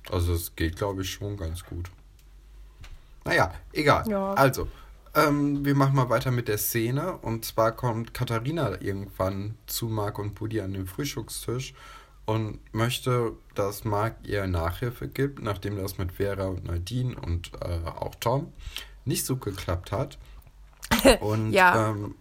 Also 0.09 0.33
es 0.33 0.55
geht, 0.55 0.77
glaube 0.77 1.01
ich, 1.01 1.11
schon 1.11 1.35
ganz 1.35 1.63
gut. 1.65 1.89
Naja, 3.25 3.53
egal. 3.73 4.07
Ja. 4.07 4.33
Also, 4.33 4.69
ähm, 5.17 5.65
wir 5.65 5.75
machen 5.75 5.95
mal 5.95 6.09
weiter 6.09 6.31
mit 6.31 6.47
der 6.47 6.57
Szene. 6.57 7.17
Und 7.17 7.43
zwar 7.43 7.71
kommt 7.71 8.13
Katharina 8.13 8.81
irgendwann 8.81 9.55
zu 9.65 9.87
Marc 9.87 10.19
und 10.19 10.35
Buddy 10.35 10.61
an 10.61 10.73
den 10.73 10.87
Frühstückstisch 10.87 11.73
und 12.25 12.59
möchte, 12.73 13.33
dass 13.55 13.83
Marc 13.83 14.17
ihr 14.23 14.45
Nachhilfe 14.47 15.07
gibt, 15.07 15.41
nachdem 15.41 15.77
das 15.77 15.97
mit 15.97 16.11
Vera 16.13 16.45
und 16.45 16.65
Nadine 16.65 17.15
und 17.15 17.51
äh, 17.61 17.87
auch 17.87 18.15
Tom 18.15 18.53
nicht 19.05 19.25
so 19.25 19.37
geklappt 19.37 19.91
hat. 19.91 20.17
Und 21.21 21.51
ja. 21.51 21.89
ähm, 21.89 22.15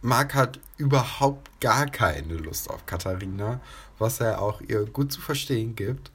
Marc 0.00 0.34
hat 0.34 0.60
überhaupt 0.76 1.60
gar 1.60 1.86
keine 1.86 2.34
Lust 2.34 2.70
auf 2.70 2.86
Katharina, 2.86 3.60
was 3.98 4.20
er 4.20 4.40
auch 4.42 4.60
ihr 4.60 4.84
gut 4.84 5.12
zu 5.12 5.20
verstehen 5.20 5.74
gibt. 5.74 6.10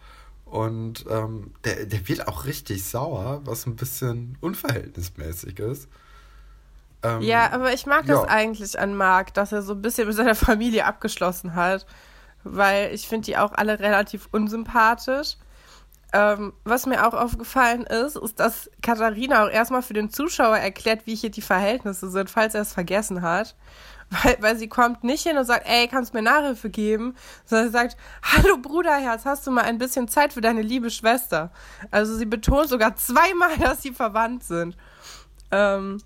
Und 0.46 1.06
ähm, 1.10 1.52
der, 1.64 1.86
der 1.86 2.08
wird 2.08 2.28
auch 2.28 2.46
richtig 2.46 2.84
sauer, 2.84 3.42
was 3.46 3.66
ein 3.68 3.76
bisschen 3.76 4.38
unverhältnismäßig 4.42 5.60
ist. 5.60 5.88
Ähm, 7.04 7.22
ja, 7.22 7.52
aber 7.52 7.74
ich 7.74 7.86
mag 7.86 8.06
ja. 8.08 8.16
das 8.16 8.28
eigentlich 8.28 8.78
an 8.80 8.96
Marc, 8.96 9.34
dass 9.34 9.52
er 9.52 9.62
so 9.62 9.74
ein 9.74 9.82
bisschen 9.82 10.08
mit 10.08 10.16
seiner 10.16 10.36
Familie 10.36 10.86
abgeschlossen 10.86 11.56
hat 11.56 11.86
weil 12.44 12.94
ich 12.94 13.08
finde 13.08 13.26
die 13.26 13.38
auch 13.38 13.54
alle 13.54 13.80
relativ 13.80 14.28
unsympathisch. 14.32 15.36
Ähm, 16.12 16.54
was 16.64 16.88
mir 16.88 17.08
auch 17.08 17.14
aufgefallen 17.14 17.84
ist, 17.84 18.16
ist, 18.16 18.40
dass 18.40 18.70
Katharina 18.82 19.46
auch 19.46 19.50
erstmal 19.50 19.84
für 19.84 19.94
den 19.94 20.10
Zuschauer 20.10 20.58
erklärt, 20.58 21.06
wie 21.06 21.14
hier 21.14 21.30
die 21.30 21.44
Verhältnisse 21.44 22.10
sind, 22.10 22.32
falls 22.32 22.56
er 22.56 22.62
es 22.62 22.74
vergessen 22.74 23.22
hat. 23.22 23.56
Weil, 24.24 24.38
weil 24.40 24.58
sie 24.58 24.68
kommt 24.68 25.04
nicht 25.04 25.22
hin 25.22 25.38
und 25.38 25.46
sagt, 25.46 25.70
ey, 25.70 25.88
kannst 25.88 26.14
du 26.14 26.18
mir 26.18 26.24
Nachhilfe 26.24 26.72
geben? 26.72 27.16
Sondern 27.46 27.68
sie 27.68 27.74
sagt, 27.74 27.96
hallo 28.24 28.58
Bruderherz, 28.58 29.24
hast 29.24 29.46
du 29.46 29.52
mal 29.52 29.66
ein 29.66 29.78
bisschen 29.78 30.08
Zeit 30.08 30.34
für 30.34 30.42
deine 30.42 30.64
liebe 30.64 30.90
Schwester? 30.90 31.52
Also 31.92 32.16
sie 32.16 32.26
betont 32.26 32.70
sogar 32.70 32.96
zweimal, 32.96 33.56
dass 33.60 33.84
sie 33.84 33.92
verwandt 33.92 34.44
sind. 34.44 34.76
Ähm, 35.52 36.02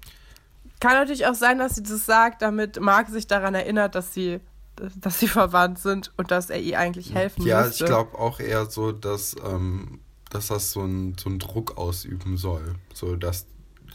kann 0.83 0.97
natürlich 0.97 1.25
auch 1.27 1.33
sein, 1.33 1.59
dass 1.59 1.75
sie 1.75 1.83
das 1.83 2.05
sagt, 2.05 2.41
damit 2.41 2.77
Marc 2.81 3.07
sich 3.07 3.25
daran 3.25 3.55
erinnert, 3.55 3.95
dass 3.95 4.13
sie 4.13 4.41
dass 4.75 5.19
sie 5.19 5.27
verwandt 5.27 5.79
sind 5.79 6.11
und 6.17 6.31
dass 6.31 6.49
er 6.49 6.59
ihr 6.59 6.77
eigentlich 6.77 7.13
helfen 7.13 7.43
ja, 7.43 7.61
müsste. 7.61 7.85
Ja, 7.85 7.85
ich 7.85 7.89
glaube 7.89 8.19
auch 8.19 8.39
eher 8.39 8.65
so, 8.65 8.91
dass, 8.91 9.35
ähm, 9.45 9.99
dass 10.29 10.47
das 10.47 10.71
so 10.71 10.81
ein, 10.81 11.15
so 11.17 11.29
einen 11.29 11.39
Druck 11.39 11.77
ausüben 11.77 12.37
soll. 12.37 12.75
So, 12.93 13.15
dass, 13.15 13.45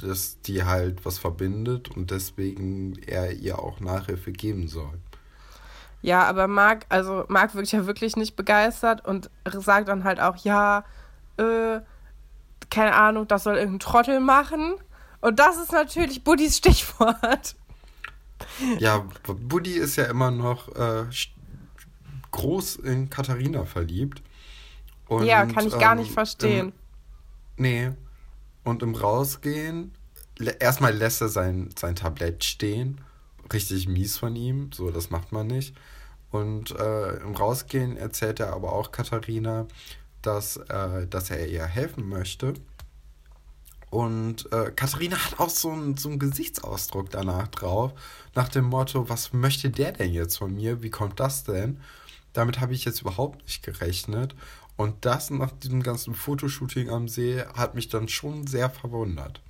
dass 0.00 0.40
die 0.42 0.64
halt 0.64 1.04
was 1.04 1.18
verbindet 1.18 1.90
und 1.94 2.10
deswegen 2.10 2.96
er 3.06 3.32
ihr 3.32 3.58
auch 3.58 3.80
Nachhilfe 3.80 4.32
geben 4.32 4.68
soll. 4.68 4.98
Ja, 6.00 6.22
aber 6.24 6.46
Marc, 6.46 6.86
also 6.90 7.24
Marc 7.28 7.54
wirkt 7.54 7.72
ja 7.72 7.86
wirklich 7.86 8.16
nicht 8.16 8.36
begeistert 8.36 9.04
und 9.04 9.30
sagt 9.52 9.88
dann 9.88 10.04
halt 10.04 10.20
auch, 10.20 10.36
ja, 10.36 10.84
äh, 11.38 11.80
keine 12.70 12.94
Ahnung, 12.94 13.26
das 13.26 13.42
soll 13.42 13.56
irgendein 13.56 13.80
Trottel 13.80 14.20
machen. 14.20 14.76
Und 15.20 15.38
das 15.38 15.56
ist 15.58 15.72
natürlich 15.72 16.22
Buddys 16.22 16.58
Stichwort. 16.58 17.56
Ja, 18.78 19.06
Buddy 19.24 19.72
ist 19.72 19.96
ja 19.96 20.04
immer 20.04 20.30
noch 20.30 20.68
äh, 20.76 21.06
groß 22.30 22.76
in 22.76 23.10
Katharina 23.10 23.64
verliebt. 23.64 24.22
Und, 25.08 25.24
ja, 25.24 25.46
kann 25.46 25.66
ich 25.66 25.78
gar 25.78 25.94
nicht 25.94 26.08
ähm, 26.08 26.14
verstehen. 26.14 26.72
Im, 27.56 27.62
nee. 27.62 27.90
Und 28.64 28.82
im 28.82 28.94
Rausgehen, 28.94 29.92
erstmal 30.60 30.94
lässt 30.94 31.20
er 31.20 31.28
sein, 31.28 31.70
sein 31.76 31.96
Tablett 31.96 32.44
stehen. 32.44 33.00
Richtig 33.52 33.88
mies 33.88 34.18
von 34.18 34.36
ihm. 34.36 34.70
So, 34.72 34.90
das 34.90 35.10
macht 35.10 35.32
man 35.32 35.46
nicht. 35.46 35.74
Und 36.30 36.72
äh, 36.72 37.16
im 37.16 37.34
Rausgehen 37.34 37.96
erzählt 37.96 38.38
er 38.40 38.52
aber 38.52 38.72
auch 38.72 38.92
Katharina, 38.92 39.66
dass, 40.20 40.58
äh, 40.58 41.06
dass 41.06 41.30
er 41.30 41.48
ihr 41.48 41.64
helfen 41.64 42.06
möchte. 42.08 42.52
Und 43.90 44.52
äh, 44.52 44.70
Katharina 44.70 45.16
hat 45.16 45.40
auch 45.40 45.48
so 45.48 45.70
einen, 45.70 45.96
so 45.96 46.08
einen 46.08 46.18
Gesichtsausdruck 46.18 47.10
danach 47.10 47.48
drauf, 47.48 47.92
nach 48.34 48.48
dem 48.48 48.66
Motto, 48.66 49.08
was 49.08 49.32
möchte 49.32 49.70
der 49.70 49.92
denn 49.92 50.12
jetzt 50.12 50.36
von 50.36 50.54
mir? 50.54 50.82
Wie 50.82 50.90
kommt 50.90 51.20
das 51.20 51.44
denn? 51.44 51.80
Damit 52.34 52.60
habe 52.60 52.74
ich 52.74 52.84
jetzt 52.84 53.00
überhaupt 53.00 53.42
nicht 53.44 53.62
gerechnet. 53.62 54.34
Und 54.76 55.04
das 55.04 55.30
nach 55.30 55.50
diesem 55.50 55.82
ganzen 55.82 56.14
Fotoshooting 56.14 56.90
am 56.90 57.08
See 57.08 57.42
hat 57.56 57.74
mich 57.74 57.88
dann 57.88 58.08
schon 58.08 58.46
sehr 58.46 58.70
verwundert. 58.70 59.40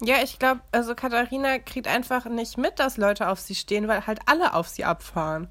Ja, 0.00 0.22
ich 0.22 0.38
glaube, 0.38 0.60
also 0.72 0.94
Katharina 0.94 1.58
kriegt 1.58 1.86
einfach 1.86 2.24
nicht 2.26 2.58
mit, 2.58 2.78
dass 2.78 2.96
Leute 2.96 3.28
auf 3.28 3.40
sie 3.40 3.54
stehen, 3.54 3.86
weil 3.88 4.06
halt 4.06 4.20
alle 4.26 4.54
auf 4.54 4.68
sie 4.68 4.84
abfahren. 4.84 5.48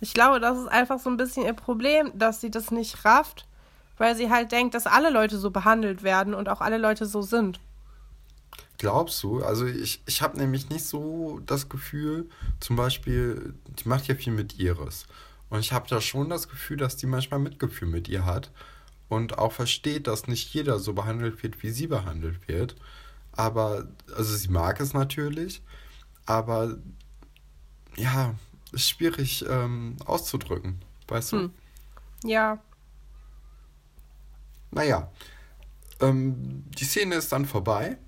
Ich 0.00 0.14
glaube, 0.14 0.40
das 0.40 0.58
ist 0.58 0.68
einfach 0.68 0.98
so 0.98 1.10
ein 1.10 1.16
bisschen 1.16 1.44
ihr 1.44 1.52
Problem, 1.52 2.12
dass 2.14 2.40
sie 2.40 2.50
das 2.50 2.70
nicht 2.70 3.04
rafft, 3.04 3.46
weil 3.98 4.16
sie 4.16 4.30
halt 4.30 4.52
denkt, 4.52 4.74
dass 4.74 4.86
alle 4.86 5.10
Leute 5.10 5.38
so 5.38 5.50
behandelt 5.50 6.02
werden 6.02 6.34
und 6.34 6.48
auch 6.48 6.60
alle 6.60 6.78
Leute 6.78 7.06
so 7.06 7.22
sind. 7.22 7.60
Glaubst 8.78 9.22
du? 9.22 9.42
Also 9.42 9.66
ich, 9.66 10.02
ich 10.06 10.22
habe 10.22 10.38
nämlich 10.38 10.70
nicht 10.70 10.84
so 10.84 11.40
das 11.44 11.68
Gefühl, 11.68 12.28
zum 12.60 12.76
Beispiel, 12.76 13.54
die 13.66 13.88
macht 13.88 14.06
ja 14.06 14.14
viel 14.14 14.32
mit 14.32 14.58
Iris. 14.58 15.06
Und 15.50 15.60
ich 15.60 15.72
habe 15.72 15.88
da 15.88 16.00
schon 16.00 16.28
das 16.28 16.48
Gefühl, 16.48 16.76
dass 16.76 16.96
die 16.96 17.06
manchmal 17.06 17.40
Mitgefühl 17.40 17.88
mit 17.88 18.08
ihr 18.08 18.24
hat 18.24 18.52
und 19.08 19.38
auch 19.38 19.52
versteht, 19.52 20.06
dass 20.06 20.28
nicht 20.28 20.52
jeder 20.54 20.78
so 20.78 20.92
behandelt 20.92 21.42
wird, 21.42 21.62
wie 21.62 21.70
sie 21.70 21.86
behandelt 21.86 22.46
wird. 22.46 22.76
Aber, 23.32 23.88
also 24.16 24.36
sie 24.36 24.48
mag 24.48 24.80
es 24.80 24.94
natürlich, 24.94 25.62
aber 26.26 26.76
ja, 27.96 28.34
ist 28.72 28.88
schwierig 28.90 29.44
ähm, 29.48 29.96
auszudrücken, 30.04 30.80
weißt 31.08 31.32
du? 31.32 31.36
Hm. 31.38 31.52
Ja. 32.24 32.58
Naja, 34.70 35.10
ähm, 36.00 36.64
die 36.78 36.84
Szene 36.84 37.16
ist 37.16 37.32
dann 37.32 37.46
vorbei 37.46 37.98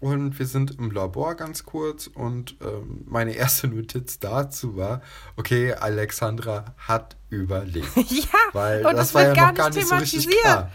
und 0.00 0.38
wir 0.38 0.46
sind 0.46 0.78
im 0.78 0.90
Labor 0.90 1.34
ganz 1.34 1.64
kurz 1.64 2.06
und 2.06 2.56
ähm, 2.62 3.04
meine 3.06 3.32
erste 3.32 3.68
Notiz 3.68 4.18
dazu 4.18 4.76
war, 4.76 5.02
okay, 5.36 5.74
Alexandra 5.74 6.74
hat 6.78 7.16
überlebt. 7.28 7.96
ja, 7.96 8.38
weil 8.52 8.86
und 8.86 8.96
das, 8.96 9.12
das 9.12 9.14
war 9.14 9.22
ja 9.22 9.46
noch 9.46 9.54
gar 9.54 9.70
nicht 9.70 9.86
so 9.86 9.94
richtig 9.96 10.28
klar. 10.28 10.70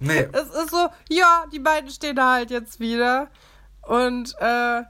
nee. 0.00 0.28
Es 0.32 0.48
ist 0.48 0.70
so, 0.70 0.88
ja, 1.08 1.44
die 1.52 1.58
beiden 1.58 1.90
stehen 1.90 2.16
da 2.16 2.34
halt 2.34 2.50
jetzt 2.50 2.80
wieder 2.80 3.28
und 3.82 4.34
äh, 4.40 4.82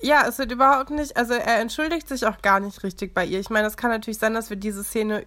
ja, 0.00 0.26
es 0.28 0.38
wird 0.38 0.52
überhaupt 0.52 0.90
nicht, 0.90 1.16
also 1.16 1.34
er 1.34 1.60
entschuldigt 1.60 2.08
sich 2.08 2.26
auch 2.26 2.40
gar 2.40 2.60
nicht 2.60 2.82
richtig 2.82 3.14
bei 3.14 3.24
ihr. 3.24 3.40
Ich 3.40 3.50
meine, 3.50 3.66
es 3.66 3.76
kann 3.76 3.90
natürlich 3.90 4.18
sein, 4.18 4.34
dass 4.34 4.48
wir 4.48 4.56
diese 4.56 4.84
Szene 4.84 5.26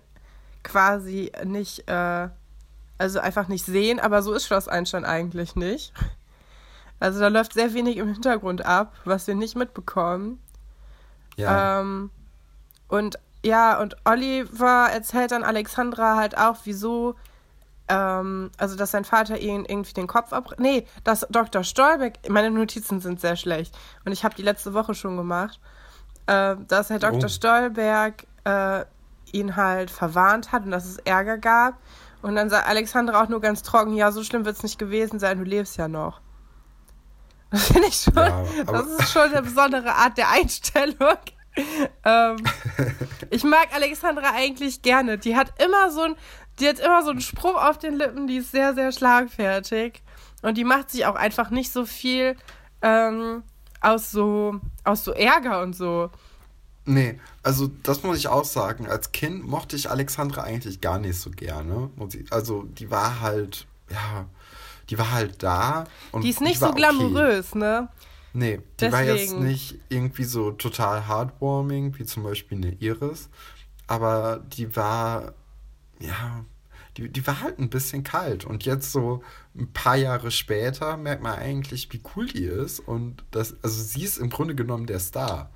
quasi 0.63 1.31
nicht, 1.43 1.89
äh, 1.89 2.29
also 3.01 3.19
einfach 3.19 3.47
nicht 3.47 3.65
sehen, 3.65 3.99
aber 3.99 4.21
so 4.21 4.33
ist 4.33 4.45
Schloss 4.45 4.67
Einstein 4.67 5.05
eigentlich 5.05 5.55
nicht. 5.55 5.93
Also 6.99 7.19
da 7.19 7.29
läuft 7.29 7.53
sehr 7.53 7.73
wenig 7.73 7.97
im 7.97 8.07
Hintergrund 8.07 8.63
ab, 8.63 8.93
was 9.05 9.25
wir 9.25 9.33
nicht 9.33 9.55
mitbekommen. 9.55 10.39
Ja. 11.35 11.81
Ähm, 11.81 12.11
und 12.87 13.17
ja, 13.43 13.79
und 13.79 13.95
Oliver 14.05 14.89
erzählt 14.93 15.31
dann 15.31 15.43
Alexandra 15.43 16.15
halt 16.15 16.37
auch, 16.37 16.57
wieso 16.65 17.15
ähm, 17.87 18.51
also 18.57 18.75
dass 18.75 18.91
sein 18.91 19.03
Vater 19.03 19.39
ihn 19.39 19.65
irgendwie 19.65 19.93
den 19.93 20.07
Kopf 20.07 20.31
ab... 20.31 20.53
Nee, 20.59 20.85
dass 21.03 21.25
Dr. 21.29 21.63
Stolbeck... 21.63 22.29
Meine 22.29 22.51
Notizen 22.51 23.01
sind 23.01 23.19
sehr 23.19 23.35
schlecht 23.35 23.75
und 24.05 24.11
ich 24.11 24.23
habe 24.23 24.35
die 24.35 24.43
letzte 24.43 24.73
Woche 24.73 24.93
schon 24.93 25.17
gemacht. 25.17 25.59
Äh, 26.27 26.55
dass 26.67 26.89
Herr 26.89 26.99
Dr. 26.99 27.25
Oh. 27.25 27.27
Stolberg 27.27 28.27
äh, 28.43 28.85
ihn 29.33 29.55
halt 29.55 29.89
verwarnt 29.89 30.51
hat 30.51 30.65
und 30.65 30.71
dass 30.71 30.85
es 30.85 30.97
Ärger 30.99 31.37
gab. 31.37 31.79
Und 32.21 32.35
dann 32.35 32.49
sagt 32.49 32.67
Alexandra 32.67 33.23
auch 33.23 33.29
nur 33.29 33.41
ganz 33.41 33.63
trocken, 33.63 33.93
ja, 33.93 34.11
so 34.11 34.23
schlimm 34.23 34.45
wird 34.45 34.57
es 34.57 34.63
nicht 34.63 34.77
gewesen 34.77 35.19
sein, 35.19 35.37
du 35.37 35.43
lebst 35.43 35.77
ja 35.77 35.87
noch. 35.87 36.21
Das 37.49 37.67
finde 37.67 37.87
ich 37.87 37.95
schon, 37.95 38.15
ja, 38.15 38.43
das 38.65 38.87
ist 38.87 39.11
schon 39.11 39.23
eine 39.23 39.41
besondere 39.41 39.93
Art 39.93 40.17
der 40.17 40.29
Einstellung. 40.29 41.17
ähm, 42.05 42.37
ich 43.29 43.43
mag 43.43 43.67
Alexandra 43.73 44.31
eigentlich 44.33 44.81
gerne. 44.81 45.17
Die 45.17 45.35
hat 45.35 45.61
immer 45.61 45.91
so 45.91 46.01
ein, 46.01 46.15
die 46.59 46.67
hat 46.67 46.79
immer 46.79 47.03
so 47.03 47.11
einen 47.11 47.21
Spruch 47.21 47.61
auf 47.61 47.77
den 47.77 47.95
Lippen, 47.95 48.27
die 48.27 48.37
ist 48.37 48.51
sehr, 48.51 48.73
sehr 48.73 48.91
schlagfertig. 48.91 50.01
Und 50.41 50.57
die 50.57 50.63
macht 50.63 50.91
sich 50.91 51.05
auch 51.05 51.15
einfach 51.15 51.49
nicht 51.49 51.71
so 51.71 51.85
viel 51.85 52.35
ähm, 52.81 53.43
aus, 53.81 54.11
so, 54.11 54.59
aus 54.83 55.03
so 55.03 55.11
Ärger 55.11 55.61
und 55.61 55.75
so. 55.75 56.09
Nee, 56.85 57.19
also 57.43 57.69
das 57.83 58.03
muss 58.03 58.17
ich 58.17 58.27
auch 58.27 58.45
sagen. 58.45 58.87
Als 58.87 59.11
Kind 59.11 59.47
mochte 59.47 59.75
ich 59.75 59.89
Alexandra 59.89 60.41
eigentlich 60.43 60.81
gar 60.81 60.99
nicht 60.99 61.19
so 61.19 61.29
gerne. 61.29 61.89
Also 62.31 62.63
die 62.63 62.89
war 62.89 63.21
halt, 63.21 63.67
ja, 63.89 64.25
die 64.89 64.97
war 64.97 65.11
halt 65.11 65.43
da. 65.43 65.85
Und 66.11 66.23
die 66.23 66.29
ist 66.29 66.41
nicht 66.41 66.55
die 66.55 66.65
so 66.65 66.71
glamourös, 66.73 67.51
okay. 67.51 67.59
ne? 67.59 67.89
Nee, 68.33 68.57
die 68.57 68.63
Deswegen. 68.79 68.93
war 68.93 69.03
jetzt 69.03 69.33
nicht 69.33 69.79
irgendwie 69.89 70.23
so 70.23 70.51
total 70.51 71.07
heartwarming, 71.07 71.97
wie 71.99 72.05
zum 72.05 72.23
Beispiel 72.23 72.57
eine 72.57 72.71
Iris. 72.79 73.29
Aber 73.87 74.41
die 74.47 74.75
war, 74.75 75.33
ja, 75.99 76.45
die, 76.97 77.09
die 77.09 77.27
war 77.27 77.41
halt 77.41 77.59
ein 77.59 77.69
bisschen 77.69 78.03
kalt. 78.03 78.45
Und 78.45 78.65
jetzt 78.65 78.91
so 78.91 79.21
ein 79.55 79.71
paar 79.71 79.97
Jahre 79.97 80.31
später 80.31 80.97
merkt 80.97 81.21
man 81.21 81.37
eigentlich, 81.37 81.91
wie 81.91 82.01
cool 82.15 82.27
die 82.27 82.45
ist. 82.45 82.79
Und 82.79 83.23
das, 83.31 83.55
also 83.61 83.81
sie 83.81 84.03
ist 84.03 84.17
im 84.17 84.29
Grunde 84.29 84.55
genommen 84.55 84.87
der 84.87 84.99
Star. 84.99 85.51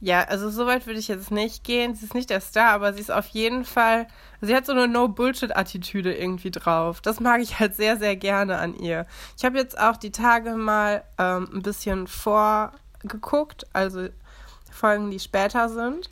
Ja, 0.00 0.22
also 0.24 0.48
so 0.48 0.66
weit 0.66 0.86
würde 0.86 1.00
ich 1.00 1.08
jetzt 1.08 1.30
nicht 1.30 1.64
gehen. 1.64 1.94
Sie 1.94 2.04
ist 2.04 2.14
nicht 2.14 2.30
der 2.30 2.40
Star, 2.40 2.70
aber 2.70 2.92
sie 2.92 3.00
ist 3.00 3.10
auf 3.10 3.26
jeden 3.28 3.64
Fall. 3.64 4.06
Sie 4.40 4.54
hat 4.54 4.64
so 4.64 4.72
eine 4.72 4.86
No-Bullshit-Attitüde 4.86 6.14
irgendwie 6.14 6.52
drauf. 6.52 7.00
Das 7.00 7.18
mag 7.18 7.40
ich 7.40 7.58
halt 7.58 7.74
sehr, 7.74 7.96
sehr 7.96 8.14
gerne 8.14 8.58
an 8.58 8.76
ihr. 8.76 9.06
Ich 9.36 9.44
habe 9.44 9.58
jetzt 9.58 9.78
auch 9.78 9.96
die 9.96 10.12
Tage 10.12 10.54
mal 10.54 11.02
ähm, 11.18 11.48
ein 11.52 11.62
bisschen 11.62 12.06
vorgeguckt, 12.06 13.66
also 13.72 14.08
Folgen, 14.70 15.10
die 15.10 15.18
später 15.18 15.68
sind. 15.68 16.08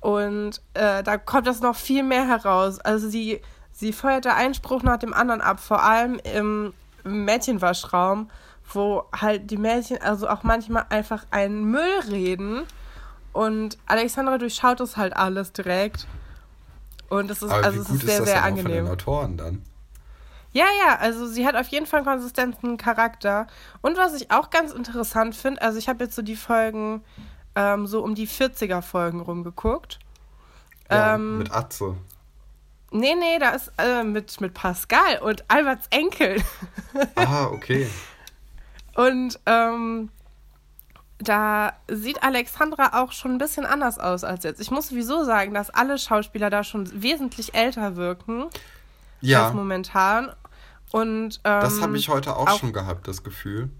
Und 0.00 0.60
äh, 0.74 1.02
da 1.02 1.16
kommt 1.16 1.46
das 1.46 1.60
noch 1.60 1.74
viel 1.74 2.02
mehr 2.02 2.28
heraus. 2.28 2.78
Also 2.80 3.08
sie 3.08 3.40
Sie 3.78 3.92
feuerte 3.92 4.32
einen 4.32 4.54
Spruch 4.54 4.82
nach 4.82 4.96
dem 4.96 5.12
anderen 5.12 5.42
ab, 5.42 5.60
vor 5.60 5.82
allem 5.82 6.18
im 6.24 6.72
Mädchenwaschraum, 7.04 8.30
wo 8.72 9.04
halt 9.14 9.50
die 9.50 9.58
Mädchen 9.58 10.00
also 10.00 10.30
auch 10.30 10.44
manchmal 10.44 10.86
einfach 10.88 11.26
einen 11.30 11.64
Müll 11.64 12.00
reden. 12.08 12.62
Und 13.36 13.76
Alexandra 13.84 14.38
durchschaut 14.38 14.80
das 14.80 14.96
halt 14.96 15.14
alles 15.14 15.52
direkt. 15.52 16.06
Und 17.10 17.30
es 17.30 17.42
ist, 17.42 17.50
Aber 17.50 17.66
also 17.66 17.82
es 17.82 17.90
ist 17.90 18.00
sehr, 18.00 18.20
ist 18.20 18.24
sehr 18.24 18.42
angenehm. 18.42 18.64
Von 18.64 18.72
den 18.72 18.88
Autoren 18.88 19.36
dann? 19.36 19.62
Ja, 20.52 20.64
ja, 20.86 20.96
also 20.96 21.26
sie 21.26 21.46
hat 21.46 21.54
auf 21.54 21.68
jeden 21.68 21.84
Fall 21.84 21.98
einen 21.98 22.06
konsistenten 22.06 22.78
Charakter. 22.78 23.46
Und 23.82 23.98
was 23.98 24.14
ich 24.14 24.30
auch 24.30 24.48
ganz 24.48 24.72
interessant 24.72 25.36
finde, 25.36 25.60
also 25.60 25.78
ich 25.78 25.86
habe 25.86 26.04
jetzt 26.04 26.16
so 26.16 26.22
die 26.22 26.34
Folgen 26.34 27.04
ähm, 27.54 27.86
so 27.86 28.02
um 28.02 28.14
die 28.14 28.26
40er-Folgen 28.26 29.20
rumgeguckt. 29.20 29.98
Ja, 30.90 31.16
ähm, 31.16 31.36
mit 31.36 31.52
Atze. 31.52 31.94
Nee, 32.90 33.16
nee, 33.16 33.38
da 33.38 33.50
ist 33.50 33.70
äh, 33.76 34.02
mit, 34.02 34.40
mit 34.40 34.54
Pascal 34.54 35.18
und 35.20 35.44
Alberts 35.48 35.88
Enkel. 35.90 36.42
Ah, 37.16 37.48
okay. 37.48 37.90
Und 38.94 39.38
ähm, 39.44 40.08
da 41.18 41.72
sieht 41.88 42.22
Alexandra 42.22 43.02
auch 43.02 43.12
schon 43.12 43.32
ein 43.32 43.38
bisschen 43.38 43.64
anders 43.64 43.98
aus 43.98 44.22
als 44.22 44.44
jetzt. 44.44 44.60
Ich 44.60 44.70
muss 44.70 44.88
sowieso 44.88 45.24
sagen, 45.24 45.54
dass 45.54 45.70
alle 45.70 45.98
Schauspieler 45.98 46.50
da 46.50 46.62
schon 46.62 47.02
wesentlich 47.02 47.54
älter 47.54 47.96
wirken 47.96 48.46
ja. 49.20 49.46
als 49.46 49.54
momentan. 49.54 50.30
Und, 50.92 51.40
ähm, 51.44 51.60
das 51.60 51.80
habe 51.80 51.96
ich 51.96 52.08
heute 52.08 52.36
auch, 52.36 52.48
auch, 52.48 52.58
schon 52.58 52.72
gehabt, 52.72 53.08
das 53.08 53.22
Gefühl. 53.22 53.70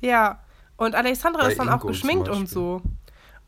Ja, 0.00 0.40
und 0.76 0.94
Alexandra 0.94 1.42
Bei 1.42 1.50
ist 1.50 1.58
dann 1.58 1.68
Ingo 1.68 1.78
auch 1.78 1.86
geschminkt 1.86 2.28
und 2.28 2.48
so. 2.48 2.82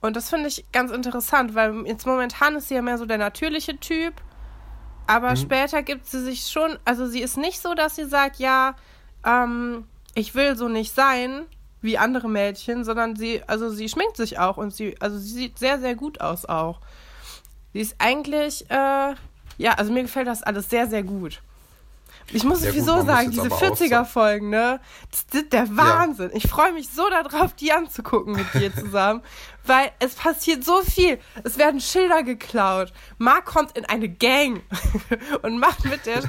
Und 0.00 0.16
das 0.16 0.30
finde 0.30 0.48
ich 0.48 0.64
ganz 0.72 0.90
interessant, 0.90 1.54
weil 1.54 1.86
jetzt 1.86 2.06
momentan 2.06 2.56
ist 2.56 2.68
sie 2.68 2.74
ja 2.74 2.82
mehr 2.82 2.96
so 2.96 3.04
der 3.04 3.18
natürliche 3.18 3.78
Typ. 3.78 4.14
Aber 5.06 5.32
mhm. 5.32 5.36
später 5.36 5.82
gibt 5.82 6.06
sie 6.06 6.22
sich 6.22 6.46
schon, 6.46 6.78
also 6.84 7.06
sie 7.06 7.20
ist 7.20 7.36
nicht 7.36 7.60
so, 7.60 7.74
dass 7.74 7.96
sie 7.96 8.06
sagt, 8.06 8.36
ja, 8.36 8.74
ähm, 9.24 9.84
ich 10.14 10.34
will 10.34 10.56
so 10.56 10.68
nicht 10.68 10.94
sein 10.94 11.46
wie 11.82 11.98
andere 11.98 12.28
Mädchen, 12.28 12.84
sondern 12.84 13.16
sie, 13.16 13.42
also 13.46 13.70
sie 13.70 13.88
schminkt 13.88 14.16
sich 14.16 14.38
auch 14.38 14.56
und 14.56 14.74
sie, 14.74 14.96
also 15.00 15.18
sie 15.18 15.32
sieht 15.32 15.58
sehr, 15.58 15.78
sehr 15.80 15.94
gut 15.94 16.20
aus 16.20 16.44
auch. 16.44 16.80
Sie 17.72 17.80
ist 17.80 17.96
eigentlich, 17.98 18.70
äh, 18.70 19.14
ja, 19.58 19.72
also 19.76 19.92
mir 19.92 20.02
gefällt 20.02 20.26
das 20.26 20.42
alles 20.42 20.68
sehr, 20.68 20.88
sehr 20.88 21.02
gut. 21.02 21.42
Ich 22.32 22.44
muss 22.44 22.62
ja, 22.62 22.70
sowieso 22.70 23.04
sagen, 23.04 23.32
diese 23.32 23.48
40er-Folgen, 23.48 24.50
ne? 24.50 24.78
Das 25.10 25.40
ist 25.40 25.52
der 25.52 25.76
Wahnsinn. 25.76 26.30
Ja. 26.30 26.36
Ich 26.36 26.48
freue 26.48 26.72
mich 26.72 26.88
so 26.88 27.02
darauf, 27.10 27.54
die 27.54 27.72
anzugucken 27.72 28.34
mit 28.34 28.54
dir 28.54 28.72
zusammen. 28.72 29.22
weil 29.64 29.90
es 29.98 30.14
passiert 30.14 30.64
so 30.64 30.82
viel. 30.82 31.18
Es 31.44 31.58
werden 31.58 31.80
Schilder 31.80 32.22
geklaut. 32.22 32.92
Mark 33.18 33.46
kommt 33.46 33.76
in 33.76 33.84
eine 33.84 34.08
Gang 34.08 34.62
und 35.42 35.58
macht 35.58 35.84
mit 35.84 36.06
der, 36.06 36.22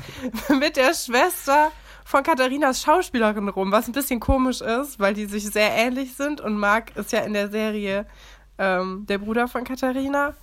mit 0.57 0.77
der 0.77 0.93
Schwester 0.93 1.71
von 2.05 2.23
Katharinas 2.23 2.81
Schauspielerin 2.81 3.49
rum, 3.49 3.71
was 3.71 3.87
ein 3.87 3.93
bisschen 3.93 4.19
komisch 4.19 4.61
ist, 4.61 4.99
weil 4.99 5.13
die 5.13 5.25
sich 5.25 5.45
sehr 5.45 5.71
ähnlich 5.71 6.15
sind 6.15 6.41
und 6.41 6.57
Mark 6.57 6.95
ist 6.95 7.11
ja 7.11 7.19
in 7.19 7.33
der 7.33 7.49
Serie 7.49 8.05
ähm, 8.57 9.05
der 9.07 9.17
Bruder 9.17 9.47
von 9.47 9.63
Katharina. 9.63 10.35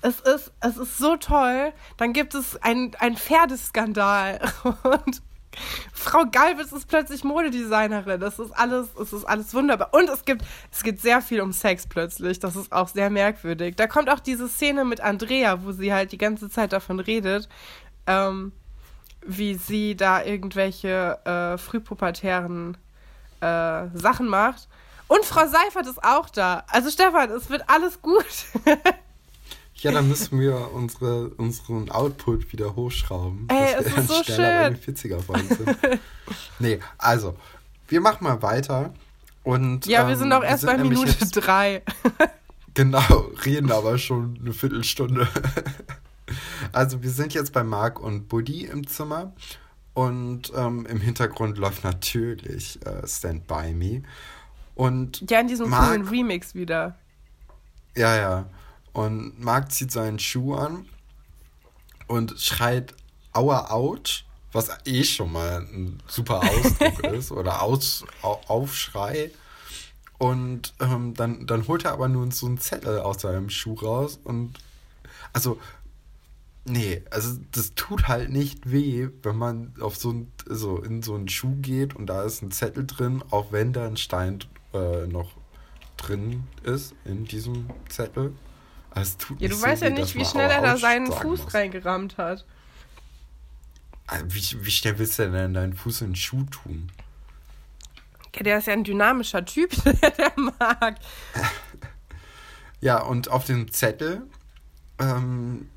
Es 0.00 0.20
ist, 0.20 0.52
es 0.60 0.76
ist 0.76 0.98
so 0.98 1.16
toll. 1.16 1.72
Dann 1.96 2.12
gibt 2.12 2.34
es 2.34 2.56
einen 2.62 2.92
Pferdeskandal 3.16 4.40
und 4.64 5.22
Frau 5.92 6.24
Galbitz 6.30 6.72
ist 6.72 6.88
plötzlich 6.88 7.24
Modedesignerin. 7.24 8.20
Das 8.20 8.38
ist 8.38 8.52
alles, 8.52 8.88
es 9.00 9.12
ist 9.12 9.24
alles 9.24 9.52
wunderbar. 9.54 9.88
Und 9.92 10.08
es 10.08 10.24
gibt, 10.24 10.42
es 10.70 10.82
geht 10.82 11.00
sehr 11.00 11.20
viel 11.20 11.40
um 11.40 11.52
Sex 11.52 11.86
plötzlich. 11.86 12.38
Das 12.38 12.56
ist 12.56 12.72
auch 12.72 12.88
sehr 12.88 13.10
merkwürdig. 13.10 13.76
Da 13.76 13.86
kommt 13.86 14.08
auch 14.08 14.20
diese 14.20 14.48
Szene 14.48 14.84
mit 14.84 15.00
Andrea, 15.00 15.64
wo 15.64 15.72
sie 15.72 15.92
halt 15.92 16.12
die 16.12 16.18
ganze 16.18 16.48
Zeit 16.48 16.72
davon 16.72 17.00
redet, 17.00 17.48
ähm, 18.06 18.52
wie 19.26 19.54
sie 19.54 19.96
da 19.96 20.24
irgendwelche 20.24 21.18
äh, 21.24 21.58
frühpubertären 21.58 22.76
äh, 23.40 23.86
Sachen 23.94 24.28
macht. 24.28 24.68
Und 25.06 25.24
Frau 25.24 25.46
Seifert 25.46 25.86
ist 25.86 26.04
auch 26.04 26.28
da. 26.28 26.64
Also 26.68 26.90
Stefan, 26.90 27.30
es 27.30 27.48
wird 27.50 27.64
alles 27.68 28.02
gut. 28.02 28.24
Ja, 29.80 29.92
dann 29.92 30.08
müssen 30.08 30.40
wir 30.40 30.72
unsere, 30.74 31.28
unseren 31.36 31.88
Output 31.90 32.52
wieder 32.52 32.74
hochschrauben. 32.74 33.46
Ey, 33.48 33.74
dass 33.76 33.86
es 33.86 33.96
ist 33.96 34.08
so 34.08 34.24
schön. 34.24 34.76
40er 34.76 35.20
Folgen 35.20 35.48
sind. 35.48 35.78
nee, 36.58 36.80
also, 36.98 37.36
wir 37.86 38.00
machen 38.00 38.24
mal 38.24 38.42
weiter. 38.42 38.92
Und, 39.44 39.86
ja, 39.86 40.08
wir 40.08 40.16
sind 40.16 40.32
ähm, 40.32 40.38
auch 40.38 40.42
erst 40.42 40.66
bei 40.66 40.76
Minute 40.78 41.30
drei. 41.30 41.82
genau, 42.74 43.30
reden 43.44 43.70
aber 43.70 43.98
schon 43.98 44.36
eine 44.42 44.52
Viertelstunde. 44.52 45.28
Also, 46.72 47.02
wir 47.02 47.10
sind 47.10 47.34
jetzt 47.34 47.52
bei 47.52 47.62
Marc 47.62 48.00
und 48.00 48.28
Buddy 48.28 48.64
im 48.66 48.86
Zimmer. 48.86 49.32
Und 49.94 50.52
ähm, 50.54 50.86
im 50.86 51.00
Hintergrund 51.00 51.58
läuft 51.58 51.82
natürlich 51.82 52.78
äh, 52.86 53.06
Stand 53.06 53.48
By 53.48 53.72
Me. 53.74 54.02
Und 54.76 55.28
ja, 55.28 55.40
in 55.40 55.48
diesem 55.48 55.70
Mark, 55.70 55.88
coolen 55.88 56.06
Remix 56.06 56.54
wieder. 56.54 56.96
Ja, 57.96 58.16
ja. 58.16 58.46
Und 58.92 59.40
Marc 59.40 59.72
zieht 59.72 59.90
seinen 59.90 60.20
Schuh 60.20 60.54
an 60.54 60.86
und 62.06 62.38
schreit 62.38 62.94
Aua 63.32 63.70
Autsch, 63.70 64.24
was 64.52 64.70
eh 64.84 65.02
schon 65.02 65.32
mal 65.32 65.62
ein 65.62 66.00
super 66.06 66.42
Ausdruck 66.42 67.04
ist 67.12 67.32
oder 67.32 67.62
Aus, 67.62 68.04
Aufschrei. 68.22 69.32
Und 70.18 70.74
ähm, 70.80 71.14
dann, 71.14 71.46
dann 71.46 71.66
holt 71.66 71.84
er 71.84 71.92
aber 71.92 72.08
nun 72.08 72.30
so 72.30 72.46
einen 72.46 72.58
Zettel 72.58 73.00
aus 73.00 73.20
seinem 73.20 73.50
Schuh 73.50 73.74
raus 73.74 74.20
und 74.22 74.58
also 75.32 75.60
nee, 76.64 77.02
also 77.10 77.38
das 77.52 77.74
tut 77.74 78.08
halt 78.08 78.30
nicht 78.30 78.70
weh, 78.70 79.08
wenn 79.22 79.36
man 79.36 79.74
auf 79.80 79.96
so 79.96 80.12
ein, 80.12 80.32
so 80.46 80.82
in 80.82 81.02
so 81.02 81.14
einen 81.14 81.28
Schuh 81.28 81.56
geht 81.56 81.94
und 81.96 82.06
da 82.06 82.22
ist 82.22 82.42
ein 82.42 82.50
Zettel 82.50 82.86
drin, 82.86 83.22
auch 83.30 83.52
wenn 83.52 83.72
da 83.72 83.86
ein 83.86 83.96
Stein 83.96 84.40
äh, 84.74 85.06
noch 85.06 85.32
drin 85.96 86.44
ist 86.62 86.94
in 87.04 87.24
diesem 87.24 87.68
Zettel. 87.88 88.34
Also 88.90 89.16
ja, 89.38 89.48
du 89.48 89.54
so 89.54 89.62
weißt 89.62 89.82
ja 89.82 89.90
nicht, 89.90 90.14
wie 90.14 90.24
schnell 90.24 90.50
er 90.50 90.62
da 90.62 90.76
seinen 90.76 91.12
Fuß 91.12 91.44
muss. 91.44 91.54
reingerammt 91.54 92.16
hat. 92.16 92.44
Ah, 94.06 94.20
wie, 94.26 94.64
wie 94.64 94.70
schnell 94.70 94.98
willst 94.98 95.18
du 95.18 95.30
denn 95.30 95.52
deinen 95.54 95.74
Fuß 95.74 96.00
in 96.00 96.08
den 96.08 96.16
Schuh 96.16 96.44
tun? 96.44 96.90
Ja, 98.34 98.42
der 98.42 98.58
ist 98.58 98.66
ja 98.66 98.72
ein 98.72 98.84
dynamischer 98.84 99.44
Typ, 99.44 99.70
der 99.84 100.32
mag. 100.58 100.96
Ja, 102.80 103.02
und 103.02 103.30
auf 103.30 103.44
dem 103.44 103.70
Zettel 103.72 104.22
ähm, 104.98 105.68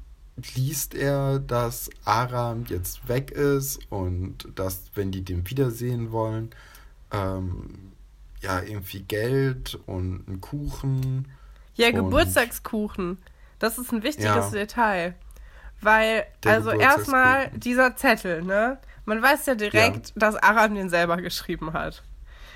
liest 0.55 0.93
er, 0.95 1.39
dass 1.39 1.89
Aram 2.05 2.65
jetzt 2.67 3.07
weg 3.07 3.31
ist 3.31 3.79
und 3.89 4.47
dass, 4.55 4.83
wenn 4.95 5.11
die 5.11 5.23
den 5.23 5.49
wiedersehen 5.49 6.11
wollen, 6.11 6.51
ähm, 7.11 7.93
ja, 8.41 8.61
irgendwie 8.61 9.01
Geld 9.01 9.79
und 9.85 10.27
einen 10.27 10.41
Kuchen 10.41 11.27
ja, 11.75 11.91
Geburtstagskuchen. 11.91 13.17
Das 13.59 13.77
ist 13.77 13.91
ein 13.91 14.03
wichtiges 14.03 14.25
ja. 14.25 14.49
Detail. 14.51 15.15
Weil, 15.81 16.25
Der 16.43 16.53
also 16.53 16.71
erstmal 16.71 17.49
dieser 17.51 17.95
Zettel, 17.95 18.43
ne? 18.43 18.77
Man 19.05 19.21
weiß 19.21 19.47
ja 19.47 19.55
direkt, 19.55 20.09
ja. 20.09 20.13
dass 20.15 20.35
Aram 20.35 20.75
den 20.75 20.89
selber 20.89 21.17
geschrieben 21.17 21.73
hat. 21.73 22.03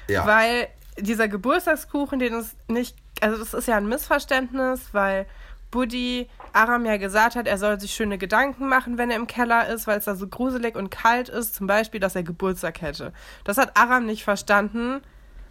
Ja. 0.08 0.26
Weil 0.26 0.68
dieser 1.00 1.28
Geburtstagskuchen, 1.28 2.20
den 2.20 2.34
ist 2.34 2.56
nicht, 2.70 2.96
also 3.22 3.38
das 3.38 3.54
ist 3.54 3.68
ja 3.68 3.78
ein 3.78 3.88
Missverständnis, 3.88 4.90
weil 4.92 5.26
Buddy 5.72 6.30
Aram 6.56 6.86
ja 6.86 6.98
gesagt 6.98 7.36
hat, 7.36 7.48
er 7.48 7.58
soll 7.58 7.80
sich 7.80 7.94
schöne 7.94 8.18
Gedanken 8.18 8.68
machen, 8.68 8.98
wenn 8.98 9.12
er 9.12 9.18
im 9.18 9.28
Keller 9.28 9.68
ist, 9.68 9.88
weil 9.88 10.00
es 10.00 10.06
da 10.06 10.16
so 10.16 10.28
gruselig 10.28 10.76
und 10.76 10.90
kalt 10.90 11.30
ist, 11.30 11.56
zum 11.56 11.68
Beispiel, 11.68 12.00
dass 12.00 12.16
er 12.16 12.24
Geburtstag 12.24 12.82
hätte. 12.82 13.14
Das 13.44 13.58
hat 13.58 13.78
Aram 13.78 14.06
nicht 14.06 14.24
verstanden 14.24 15.02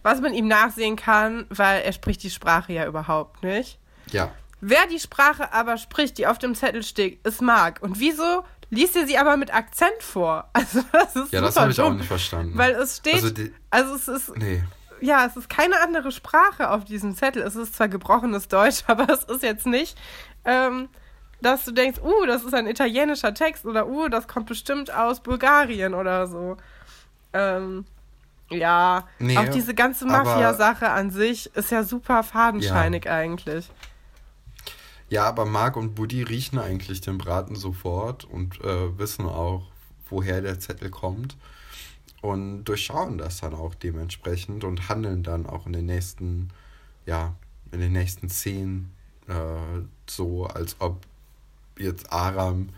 was 0.05 0.21
man 0.21 0.35
ihm 0.35 0.47
nachsehen 0.47 0.95
kann, 0.95 1.47
weil 1.49 1.83
er 1.83 1.93
spricht 1.93 2.23
die 2.23 2.31
Sprache 2.31 2.73
ja 2.73 2.87
überhaupt 2.87 3.43
nicht. 3.43 3.81
Ja. 4.13 4.31
Wer 4.61 4.87
die 4.87 5.01
Sprache 5.01 5.53
aber 5.53 5.79
spricht, 5.79 6.19
die 6.19 6.27
auf 6.27 6.39
dem 6.39 6.55
Zettel 6.55 6.83
steht, 6.83 7.27
ist 7.27 7.41
Mark. 7.43 7.83
Und 7.83 7.99
wieso 7.99 8.45
liest 8.69 8.97
er 8.97 9.07
sie 9.07 9.17
aber 9.17 9.37
mit 9.37 9.53
Akzent 9.53 10.01
vor? 10.01 10.51
Also 10.53 10.85
das 10.93 11.17
ist 11.17 11.33
Ja, 11.33 11.41
das 11.41 11.57
habe 11.57 11.73
ich 11.73 11.81
auch 11.81 11.93
nicht 11.93 12.07
verstanden. 12.07 12.57
Weil 12.57 12.73
es 12.73 12.99
steht, 12.99 13.15
also, 13.15 13.31
die, 13.31 13.53
also 13.71 13.95
es 13.95 14.09
ist 14.09 14.37
nee. 14.37 14.63
Ja, 15.05 15.27
es 15.27 15.37
ist 15.37 15.51
keine 15.51 15.83
andere 15.83 16.11
Sprache 16.13 16.71
auf 16.71 16.85
diesem 16.87 17.15
Zettel. 17.15 17.43
Es 17.43 17.57
ist 17.57 17.75
zwar 17.75 17.89
gebrochenes 17.89 18.49
Deutsch, 18.49 18.85
aber 18.87 19.09
es 19.11 19.25
ist 19.25 19.43
jetzt 19.43 19.67
nicht, 19.67 19.99
ähm, 20.47 20.89
dass 21.43 21.67
du 21.67 21.73
denkst, 21.73 22.01
uh, 22.03 22.25
das 22.27 22.43
ist 22.43 22.55
ein 22.55 22.67
italienischer 22.67 23.35
Text 23.35 23.67
oder 23.67 23.87
uh, 23.87 24.09
das 24.09 24.27
kommt 24.27 24.47
bestimmt 24.47 24.93
aus 24.95 25.21
Bulgarien 25.21 25.93
oder 25.93 26.27
so. 26.27 26.57
Ähm, 27.35 27.85
ja, 28.49 29.07
nee, 29.19 29.37
auch 29.37 29.49
diese 29.49 29.75
ganze 29.75 30.07
Mafia-Sache 30.07 30.91
an 30.91 31.11
sich 31.11 31.55
ist 31.55 31.71
ja 31.71 31.83
super 31.83 32.23
fadenscheinig 32.23 33.05
ja. 33.05 33.13
eigentlich. 33.13 33.71
Ja, 35.11 35.25
aber 35.25 35.45
Marc 35.45 35.77
und 35.77 35.95
Buddy 35.95 36.23
riechen 36.23 36.59
eigentlich 36.59 37.03
den 37.03 37.19
Braten 37.19 37.57
sofort 37.57 38.25
und 38.25 38.59
äh, 38.63 38.99
wissen 38.99 39.27
auch, 39.27 39.67
woher 40.09 40.41
der 40.41 40.61
Zettel 40.61 40.89
kommt 40.91 41.37
und 42.25 42.65
durchschauen 42.65 43.19
das 43.19 43.43
dann 43.43 43.53
auch 43.53 43.75
dementsprechend 43.75 44.65
und 44.65 44.89
handeln 44.89 45.23
dann 45.23 45.45
auch 45.45 45.67
in 45.67 45.75
den 45.75 45.85
nächsten, 45.85 46.49
ja, 47.05 47.35
in 47.71 47.81
den 47.81 47.93
nächsten 47.93 48.31
Szenen 48.31 48.95
äh, 49.29 49.83
so, 50.09 50.47
als 50.47 50.77
ob 50.79 51.03
jetzt 51.79 52.11
Aram 52.11 52.71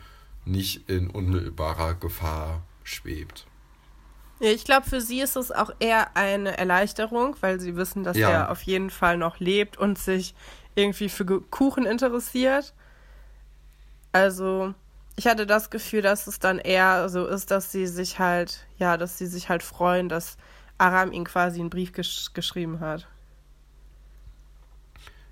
nicht 0.44 0.90
in 0.90 1.08
unmittelbarer 1.08 1.94
Gefahr 1.94 2.62
schwebt. 2.82 3.46
Ja, 4.40 4.50
ich 4.50 4.64
glaube, 4.64 4.88
für 4.88 5.00
sie 5.00 5.20
ist 5.20 5.36
es 5.36 5.52
auch 5.52 5.70
eher 5.78 6.16
eine 6.16 6.58
Erleichterung, 6.58 7.36
weil 7.40 7.60
sie 7.60 7.76
wissen, 7.76 8.02
dass 8.02 8.16
ja. 8.16 8.30
er 8.30 8.50
auf 8.50 8.62
jeden 8.62 8.90
Fall 8.90 9.16
noch 9.16 9.38
lebt 9.38 9.78
und 9.78 9.96
sich 9.96 10.34
irgendwie 10.74 11.08
für 11.08 11.24
Kuchen 11.24 11.86
interessiert. 11.86 12.74
Also, 14.10 14.74
ich 15.16 15.26
hatte 15.26 15.46
das 15.46 15.70
Gefühl, 15.70 16.02
dass 16.02 16.26
es 16.26 16.38
dann 16.38 16.58
eher 16.58 17.08
so 17.08 17.26
ist, 17.26 17.50
dass 17.50 17.72
sie 17.72 17.86
sich 17.86 18.18
halt, 18.18 18.66
ja, 18.78 18.96
dass 18.96 19.18
sie 19.18 19.26
sich 19.26 19.48
halt 19.48 19.62
freuen, 19.62 20.08
dass 20.08 20.36
Aram 20.78 21.10
ihnen 21.12 21.24
quasi 21.24 21.60
einen 21.60 21.70
Brief 21.70 21.92
gesch 21.92 22.32
geschrieben 22.34 22.80
hat. 22.80 23.08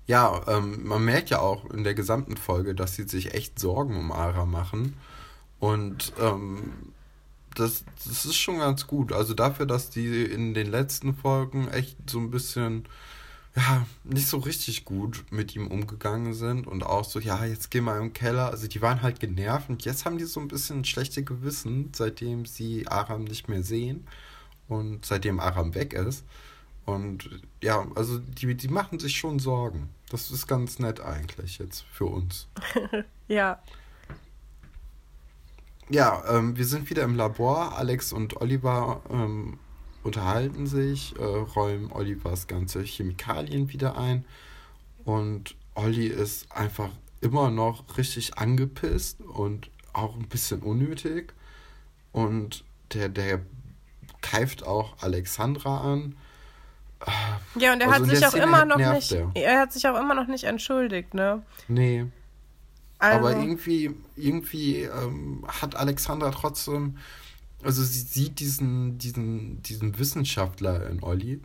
Ja, 0.07 0.41
ähm, 0.47 0.87
man 0.87 1.03
merkt 1.03 1.29
ja 1.29 1.39
auch 1.39 1.69
in 1.69 1.83
der 1.83 1.95
gesamten 1.95 2.37
Folge, 2.37 2.75
dass 2.75 2.95
sie 2.95 3.03
sich 3.03 3.33
echt 3.33 3.59
Sorgen 3.59 3.97
um 3.97 4.11
Aram 4.11 4.51
machen. 4.51 4.95
Und 5.59 6.13
ähm, 6.19 6.93
das, 7.55 7.85
das 8.05 8.25
ist 8.25 8.35
schon 8.35 8.59
ganz 8.59 8.87
gut. 8.87 9.11
Also 9.13 9.33
dafür, 9.33 9.65
dass 9.65 9.89
die 9.89 10.23
in 10.23 10.53
den 10.53 10.69
letzten 10.69 11.15
Folgen 11.15 11.67
echt 11.69 11.97
so 12.09 12.19
ein 12.19 12.29
bisschen, 12.29 12.85
ja, 13.55 13.85
nicht 14.03 14.27
so 14.27 14.37
richtig 14.37 14.83
gut 14.83 15.25
mit 15.29 15.55
ihm 15.55 15.67
umgegangen 15.67 16.33
sind 16.33 16.67
und 16.67 16.83
auch 16.83 17.05
so, 17.05 17.19
ja, 17.19 17.45
jetzt 17.45 17.71
geh 17.71 17.79
mal 17.79 18.01
im 18.01 18.11
Keller. 18.11 18.49
Also 18.49 18.67
die 18.67 18.81
waren 18.81 19.01
halt 19.01 19.19
genervt 19.19 19.69
und 19.69 19.85
jetzt 19.85 20.05
haben 20.05 20.17
die 20.17 20.25
so 20.25 20.41
ein 20.41 20.49
bisschen 20.49 20.83
schlechte 20.83 21.23
Gewissen, 21.23 21.91
seitdem 21.95 22.45
sie 22.45 22.87
Aram 22.87 23.23
nicht 23.23 23.47
mehr 23.47 23.63
sehen 23.63 24.07
und 24.67 25.05
seitdem 25.05 25.39
Aram 25.39 25.73
weg 25.73 25.93
ist. 25.93 26.25
Und 26.85 27.29
ja, 27.63 27.87
also 27.95 28.19
die, 28.19 28.55
die 28.55 28.67
machen 28.67 28.99
sich 28.99 29.17
schon 29.17 29.39
Sorgen. 29.39 29.89
Das 30.09 30.31
ist 30.31 30.47
ganz 30.47 30.77
nett 30.79 30.99
eigentlich 30.99 31.57
jetzt 31.57 31.85
für 31.91 32.05
uns. 32.05 32.47
ja. 33.27 33.59
Ja, 35.89 36.23
ähm, 36.27 36.57
wir 36.57 36.65
sind 36.65 36.89
wieder 36.89 37.03
im 37.03 37.15
Labor. 37.15 37.77
Alex 37.77 38.11
und 38.11 38.41
Oliver 38.41 39.01
ähm, 39.09 39.59
unterhalten 40.05 40.67
sich, 40.67 41.15
äh, 41.17 41.23
räumen 41.23 41.91
Olivers 41.91 42.47
ganze 42.47 42.83
Chemikalien 42.83 43.73
wieder 43.73 43.97
ein. 43.97 44.23
Und 45.03 45.55
Olli 45.73 46.07
ist 46.07 46.51
einfach 46.51 46.89
immer 47.21 47.49
noch 47.49 47.97
richtig 47.97 48.37
angepisst 48.37 49.21
und 49.21 49.69
auch 49.93 50.15
ein 50.15 50.27
bisschen 50.27 50.61
unnötig. 50.61 51.33
Und 52.11 52.63
der, 52.93 53.09
der 53.09 53.41
keift 54.21 54.65
auch 54.65 55.01
Alexandra 55.01 55.81
an. 55.81 56.15
Ja, 57.55 57.73
und 57.73 57.81
er 57.81 57.91
Also 57.91 58.05
hat 58.05 58.11
der 58.11 58.17
sich 58.17 58.27
auch 58.27 58.33
immer 58.35 58.65
noch 58.65 58.77
nicht, 58.77 59.11
er. 59.11 59.31
er 59.33 59.59
hat 59.59 59.73
sich 59.73 59.87
auch 59.87 59.99
immer 59.99 60.13
noch 60.13 60.27
nicht 60.27 60.43
entschuldigt, 60.43 61.13
ne? 61.13 61.41
Nee. 61.67 62.05
Also, 62.99 63.19
Aber 63.19 63.31
irgendwie, 63.31 63.93
irgendwie 64.15 64.83
ähm, 64.83 65.45
hat 65.47 65.75
Alexandra 65.75 66.31
trotzdem, 66.31 66.97
also 67.65 67.83
sie 67.83 67.99
sieht 68.01 68.39
diesen, 68.39 68.97
diesen, 68.97 69.61
diesen 69.63 69.99
Wissenschaftler 69.99 70.89
in 70.89 71.03
Olli 71.03 71.41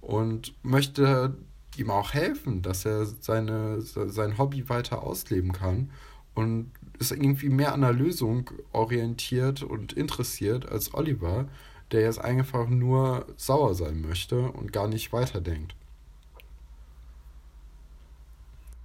und 0.00 0.54
möchte 0.64 1.36
ihm 1.76 1.90
auch 1.90 2.12
helfen, 2.14 2.62
dass 2.62 2.84
er 2.84 3.06
seine, 3.06 3.80
se- 3.82 4.10
sein 4.10 4.38
Hobby 4.38 4.68
weiter 4.68 5.02
ausleben 5.02 5.52
kann 5.52 5.90
und 6.34 6.72
ist 6.98 7.12
irgendwie 7.12 7.48
mehr 7.50 7.74
an 7.74 7.82
der 7.82 7.92
Lösung 7.92 8.50
orientiert 8.72 9.62
und 9.62 9.92
interessiert 9.94 10.68
als 10.70 10.94
Oliver, 10.94 11.48
der 11.92 12.02
jetzt 12.02 12.20
einfach 12.20 12.68
nur 12.68 13.26
sauer 13.36 13.74
sein 13.74 14.00
möchte 14.02 14.50
und 14.52 14.72
gar 14.72 14.88
nicht 14.88 15.12
weiterdenkt. 15.12 15.74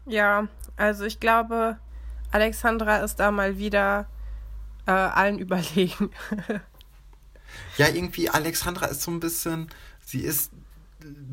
ja, 0.05 0.47
also 0.77 1.05
ich 1.05 1.19
glaube, 1.19 1.77
Alexandra 2.31 2.97
ist 2.97 3.17
da 3.19 3.31
mal 3.31 3.57
wieder 3.57 4.07
äh, 4.87 4.91
allen 4.91 5.39
überlegen. 5.39 6.11
Ja, 7.77 7.87
irgendwie 7.87 8.29
Alexandra 8.29 8.87
ist 8.87 9.01
so 9.01 9.11
ein 9.11 9.19
bisschen, 9.19 9.69
sie 10.05 10.21
ist, 10.21 10.51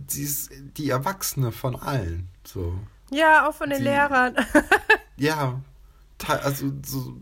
sie 0.09 0.22
ist 0.22 0.50
die 0.76 0.90
Erwachsene 0.90 1.52
von 1.52 1.76
allen. 1.76 2.29
So. 2.44 2.79
ja, 3.11 3.48
auch 3.48 3.55
von 3.55 3.70
den 3.70 3.79
Sie- 3.79 3.85
Lehrern. 3.85 4.37
Ja, 5.18 5.62
also 6.29 6.70
so 6.85 7.16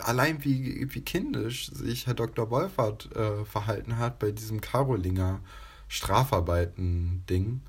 allein 0.00 0.44
wie, 0.44 0.86
wie 0.92 1.00
kindisch 1.00 1.70
sich 1.72 2.06
Herr 2.06 2.12
Dr. 2.12 2.50
Wolfert 2.50 3.10
äh, 3.16 3.44
verhalten 3.46 3.96
hat 3.96 4.18
bei 4.18 4.32
diesem 4.32 4.60
Karolinger 4.60 5.40
Strafarbeiten-Ding. 5.88 7.62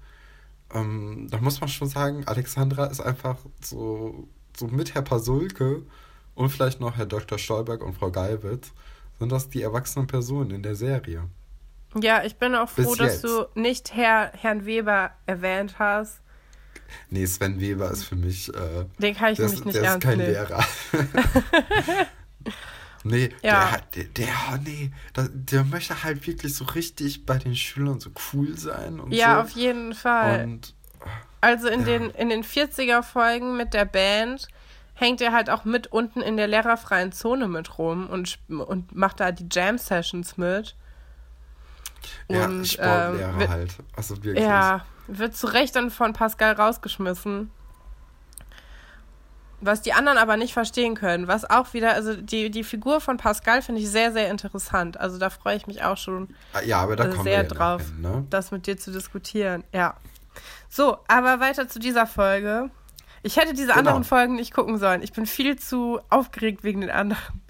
Ähm, 0.73 1.27
da 1.31 1.37
muss 1.39 1.59
man 1.61 1.69
schon 1.69 1.87
sagen, 1.89 2.23
Alexandra 2.27 2.85
ist 2.85 2.99
einfach 2.99 3.37
so, 3.61 4.27
so 4.57 4.67
mit 4.67 4.93
Herr 4.95 5.01
Pasulke 5.01 5.83
und 6.35 6.49
vielleicht 6.49 6.79
noch 6.79 6.97
Herr 6.97 7.05
Dr. 7.05 7.37
Stolberg 7.39 7.81
und 7.83 7.93
Frau 7.95 8.11
Geiwitz 8.11 8.71
sind 9.19 9.31
das 9.31 9.49
die 9.49 9.61
erwachsenen 9.61 10.07
Personen 10.07 10.51
in 10.51 10.63
der 10.63 10.75
Serie. 10.75 11.23
ja, 11.99 12.23
ich 12.23 12.37
bin 12.37 12.55
auch 12.55 12.69
froh, 12.69 12.89
Bis 12.91 12.97
dass 12.97 13.13
jetzt. 13.13 13.23
du 13.25 13.45
nicht 13.55 13.93
Herr, 13.95 14.31
Herrn 14.33 14.65
Weber 14.65 15.11
erwähnt 15.25 15.75
hast. 15.79 16.21
Nee, 17.09 17.25
Sven 17.27 17.59
Weber 17.59 17.91
ist 17.91 18.03
für 18.05 18.15
mich. 18.15 18.49
Äh, 18.53 18.85
Den 18.97 19.15
kann 19.15 19.31
ich 19.33 19.37
der 19.37 19.45
nämlich 19.47 19.59
ist, 19.59 19.65
nicht 19.65 19.75
der 19.75 19.83
ist 19.83 19.87
ernst 19.89 20.07
kein 20.07 20.17
nehmen. 20.17 20.31
Lehrer. 20.31 20.65
nee, 23.03 23.29
Ja. 23.43 23.59
der, 23.59 23.71
hat- 23.71 23.95
der, 23.95 24.03
der, 24.05 24.59
nee, 24.63 24.91
der, 25.15 25.29
der 25.29 25.63
möchte 25.65 26.03
halt 26.03 26.25
wirklich 26.25 26.55
so 26.55 26.65
richtig 26.65 27.25
bei 27.25 27.37
den 27.37 27.55
Schülern 27.55 27.99
so 27.99 28.09
cool 28.33 28.57
sein 28.57 28.99
und 28.99 29.11
Ja, 29.13 29.35
so. 29.35 29.41
auf 29.41 29.49
jeden 29.51 29.93
Fall. 29.93 30.43
Und 30.45 30.73
Also 31.41 31.67
in 31.67 31.81
Ja. 31.81 31.85
den, 31.85 32.09
in 32.11 32.29
den 32.29 32.43
40er-Folgen 32.43 33.55
mit 33.55 33.73
der 33.73 33.85
Band 33.85 34.47
hängt 34.99 35.21
er 35.21 35.31
halt 35.33 35.49
auch 35.49 35.65
mit 35.65 35.87
unten 35.87 36.21
in 36.21 36.37
der 36.37 36.47
lehrerfreien 36.47 37.11
Zone 37.11 37.47
mit 37.47 37.77
rum 37.77 38.07
und, 38.07 38.37
und 38.49 38.95
macht 38.95 39.19
da 39.19 39.31
die 39.31 39.47
Jam-Sessions 39.51 40.37
mit. 40.37 40.75
ja, 42.27 42.45
Und, 42.45 42.67
Sportlehrer 42.67 43.29
ähm, 43.33 43.39
wird- 43.39 43.49
halt. 43.49 43.75
Also 43.95 44.23
wirklich. 44.23 44.43
Ja, 44.45 44.85
wird 45.07 45.35
zu 45.35 45.47
Recht 45.47 45.75
dann 45.75 45.89
von 45.89 46.13
Pascal 46.13 46.53
rausgeschmissen. 46.53 47.49
Was 49.61 49.81
die 49.81 49.91
anderen 49.91 50.17
aber 50.17 50.37
nicht 50.37 50.53
verstehen 50.53 50.95
können. 50.95 51.27
Was 51.27 51.49
auch 51.49 51.73
wieder, 51.73 51.93
also 51.93 52.15
die, 52.15 52.49
die 52.49 52.63
Figur 52.63 53.01
von 53.01 53.17
Pascal 53.17 53.61
finde 53.61 53.81
ich 53.81 53.89
sehr, 53.89 54.13
sehr 54.13 54.29
interessant. 54.31 54.97
Also 54.97 55.17
da 55.17 55.29
freue 55.29 55.57
ich 55.57 55.67
mich 55.67 55.83
auch 55.83 55.97
schon, 55.97 56.33
Ah, 56.53 56.61
Ja, 56.61 56.79
aber 56.79 56.95
da 56.95 57.07
kommen 57.07 57.23
sehr 57.23 57.43
drauf, 57.43 57.81
hin, 57.81 58.01
ne? 58.01 58.25
das 58.29 58.51
mit 58.51 58.67
dir 58.67 58.77
zu 58.77 58.89
diskutieren. 58.91 59.65
Ja. 59.73 59.95
So, 60.69 60.99
aber 61.09 61.41
weiter 61.41 61.67
zu 61.67 61.77
dieser 61.79 62.07
Folge. 62.07 62.69
Ich 63.23 63.37
hätte 63.37 63.53
diese 63.53 63.67
Genau. 63.67 63.79
anderen 63.79 64.03
Folgen 64.03 64.35
nicht 64.35 64.53
gucken 64.53 64.77
sollen. 64.77 65.01
Ich 65.01 65.13
bin 65.13 65.25
viel 65.25 65.57
zu 65.57 65.99
aufgeregt 66.09 66.63
wegen 66.63 66.81
den 66.81 66.89
anderen. 66.91 67.41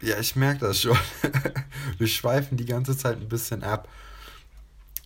Ja, 0.00 0.18
ich 0.18 0.34
merke 0.34 0.60
das 0.66 0.80
schon. 0.80 0.96
wir 1.98 2.06
schweifen 2.08 2.56
die 2.56 2.64
ganze 2.66 2.96
Zeit 2.96 3.18
ein 3.18 3.28
bisschen 3.28 3.62
ab. 3.62 3.88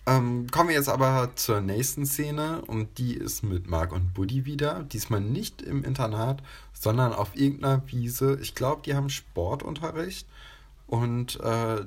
Ähm, 0.09 0.47
kommen 0.53 0.69
wir 0.69 0.77
jetzt 0.77 0.89
aber 0.89 1.33
zur 1.35 1.61
nächsten 1.61 2.07
Szene 2.07 2.63
und 2.67 2.99
die 2.99 3.15
ist 3.15 3.43
mit 3.43 3.67
Mark 3.67 3.93
und 3.93 4.15
Buddy 4.15 4.45
wieder. 4.45 4.85
Diesmal 4.85 5.21
nicht 5.21 5.63
im 5.63 5.83
Internat, 5.85 6.43
sondern 6.73 7.13
auf 7.13 7.35
irgendeiner 7.35 7.83
Wiese. 7.89 8.39
Ich 8.41 8.55
glaube, 8.55 8.83
die 8.87 8.95
haben 8.95 9.11
Sportunterricht 9.11 10.29
und 10.87 11.41
äh, 11.41 11.85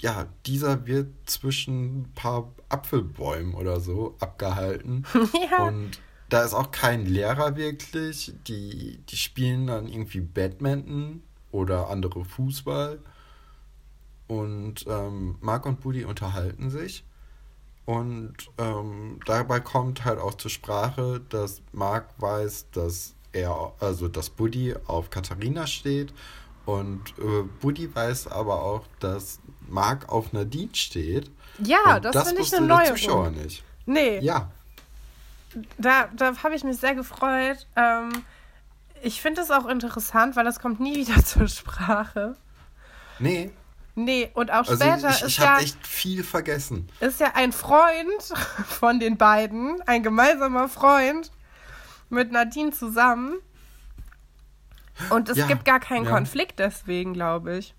ja, 0.00 0.26
dieser 0.46 0.86
wird 0.86 1.08
zwischen 1.26 2.02
ein 2.02 2.12
paar 2.14 2.52
Apfelbäumen 2.68 3.54
oder 3.54 3.80
so 3.80 4.16
abgehalten. 4.20 5.06
ja. 5.50 5.66
Und 5.66 5.98
da 6.32 6.44
ist 6.44 6.54
auch 6.54 6.70
kein 6.70 7.04
Lehrer 7.04 7.56
wirklich. 7.56 8.32
Die, 8.46 8.98
die 9.08 9.16
spielen 9.16 9.66
dann 9.66 9.86
irgendwie 9.86 10.20
Badminton 10.20 11.22
oder 11.50 11.90
andere 11.90 12.24
Fußball. 12.24 13.00
Und 14.28 14.86
ähm, 14.88 15.36
Mark 15.42 15.66
und 15.66 15.80
Buddy 15.82 16.04
unterhalten 16.04 16.70
sich. 16.70 17.04
Und 17.84 18.34
ähm, 18.56 19.20
dabei 19.26 19.60
kommt 19.60 20.06
halt 20.06 20.18
auch 20.18 20.34
zur 20.34 20.50
Sprache, 20.50 21.20
dass 21.28 21.60
Mark 21.72 22.08
weiß, 22.16 22.70
dass 22.70 23.14
er, 23.32 23.74
also 23.80 24.08
dass 24.08 24.30
Buddy 24.30 24.74
auf 24.86 25.10
Katharina 25.10 25.66
steht. 25.66 26.14
Und 26.64 27.10
äh, 27.18 27.42
Buddy 27.60 27.94
weiß 27.94 28.28
aber 28.28 28.62
auch, 28.62 28.86
dass 29.00 29.38
Mark 29.68 30.08
auf 30.08 30.32
Nadine 30.32 30.74
steht. 30.74 31.30
ja, 31.58 31.96
Und 31.96 32.04
das, 32.06 32.28
finde 32.28 32.40
ich 32.40 32.56
eine 32.56 32.66
neue 32.66 32.86
Zuschauer 32.86 33.30
nicht. 33.30 33.62
Nee, 33.84 34.20
Ja. 34.20 34.50
Da, 35.78 36.08
da 36.14 36.32
habe 36.42 36.54
ich 36.54 36.64
mich 36.64 36.78
sehr 36.78 36.94
gefreut. 36.94 37.66
Ähm, 37.76 38.24
ich 39.02 39.20
finde 39.20 39.40
es 39.42 39.50
auch 39.50 39.66
interessant, 39.66 40.36
weil 40.36 40.44
das 40.44 40.60
kommt 40.60 40.80
nie 40.80 40.96
wieder 40.96 41.24
zur 41.24 41.48
Sprache. 41.48 42.36
Nee, 43.18 43.50
Nee, 43.94 44.30
und 44.32 44.50
auch 44.50 44.66
Also 44.66 44.76
später 44.76 45.10
ich, 45.10 45.20
ist, 45.20 45.28
ich 45.28 45.36
ja, 45.36 45.50
habe 45.50 45.62
echt 45.62 45.86
viel 45.86 46.24
vergessen. 46.24 46.88
ist 47.00 47.20
ja 47.20 47.32
ein 47.34 47.52
Freund 47.52 48.32
von 48.66 48.98
den 49.00 49.18
beiden, 49.18 49.82
ein 49.86 50.02
gemeinsamer 50.02 50.68
Freund 50.70 51.30
mit 52.08 52.32
Nadine 52.32 52.70
zusammen. 52.70 53.34
Und 55.10 55.28
es 55.28 55.36
Ja, 55.36 55.46
gibt 55.46 55.66
gar 55.66 55.78
keinen 55.78 56.06
ja. 56.06 56.10
Konflikt 56.10 56.58
deswegen, 56.58 57.12
glaube 57.12 57.58
ich. 57.58 57.74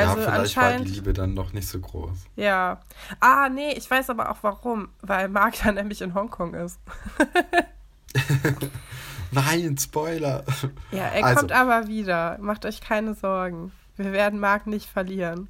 Ja, 0.00 0.10
Also 0.10 0.22
vielleicht 0.22 0.56
war 0.56 0.72
die 0.78 0.84
Liebe 0.84 1.12
dann 1.12 1.34
noch 1.34 1.52
nicht 1.52 1.68
so 1.68 1.78
groß. 1.80 2.26
ja. 2.36 2.80
Ah, 3.20 3.48
nee, 3.48 3.72
ich 3.72 3.90
weiß 3.90 4.10
aber 4.10 4.30
auch 4.30 4.38
warum, 4.42 4.88
weil 5.02 5.28
Marc 5.28 5.54
dann 5.64 5.74
nämlich 5.76 6.02
in 6.02 6.14
Hongkong 6.14 6.54
ist. 6.54 6.78
Nein, 9.32 9.76
Spoiler. 9.78 10.44
Ja, 10.92 11.04
er 11.08 11.24
Also. 11.24 11.40
kommt 11.40 11.52
aber 11.52 11.88
wieder. 11.88 12.38
Macht 12.40 12.64
euch 12.64 12.80
keine 12.80 13.14
Sorgen. 13.14 13.72
Wir 13.96 14.12
werden 14.12 14.38
Marc 14.40 14.66
nicht 14.66 14.88
verlieren. 14.88 15.48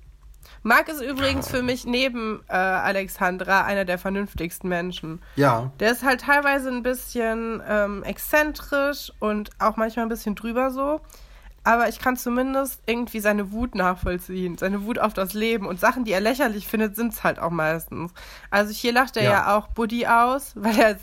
Marc 0.63 0.89
ist 0.89 1.01
übrigens 1.03 1.49
für 1.49 1.63
mich 1.63 1.85
neben 1.85 2.41
äh, 2.49 2.55
Alexandra 2.55 3.65
einer 3.65 3.85
der 3.85 3.99
vernünftigsten 3.99 4.69
Menschen. 4.69 5.21
Ja, 5.37 5.71
Der 5.81 5.93
ist 5.93 6.05
halt 6.05 6.21
teilweise 6.23 6.69
ein 6.71 6.83
bisschen 6.83 7.63
ähm, 7.69 8.03
exzentrisch 8.05 9.13
und 9.19 9.51
auch 9.59 9.77
manchmal 9.77 10.07
ein 10.07 10.09
bisschen 10.09 10.35
drüber 10.37 10.71
so. 10.71 11.01
Aber 11.67 11.89
ich 11.89 11.99
kann 11.99 12.17
zumindest 12.17 12.81
irgendwie 12.87 13.19
seine 13.19 13.51
Wut 13.51 13.75
nachvollziehen. 13.75 14.57
Seine 14.57 14.85
Wut 14.85 15.01
auf 15.01 15.15
das 15.15 15.35
Leben. 15.35 15.67
Und 15.67 15.81
Sachen, 15.81 16.05
die 16.05 16.13
er 16.13 16.21
lächerlich 16.21 16.69
findet, 16.69 16.95
sind 16.95 17.13
es 17.13 17.25
halt 17.25 17.41
auch 17.41 17.51
meistens. 17.51 18.13
Also 18.51 18.73
hier 18.73 18.93
lacht 18.93 19.17
er 19.17 19.25
ja, 19.25 19.31
Ja. 19.33 19.57
auch 19.59 19.67
Buddy 19.69 20.07
aus, 20.07 20.53
weil 20.55 20.79
er 20.79 20.99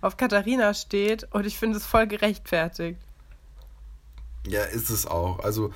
auf 0.00 0.16
Katharina 0.16 0.74
steht. 0.74 1.28
Und 1.32 1.46
ich 1.46 1.56
finde 1.58 1.76
es 1.78 1.86
voll 1.86 2.08
gerechtfertigt. 2.08 2.98
ja, 4.46 4.62
ist 4.64 4.90
es 4.90 5.06
auch. 5.06 5.38
Also 5.40 5.72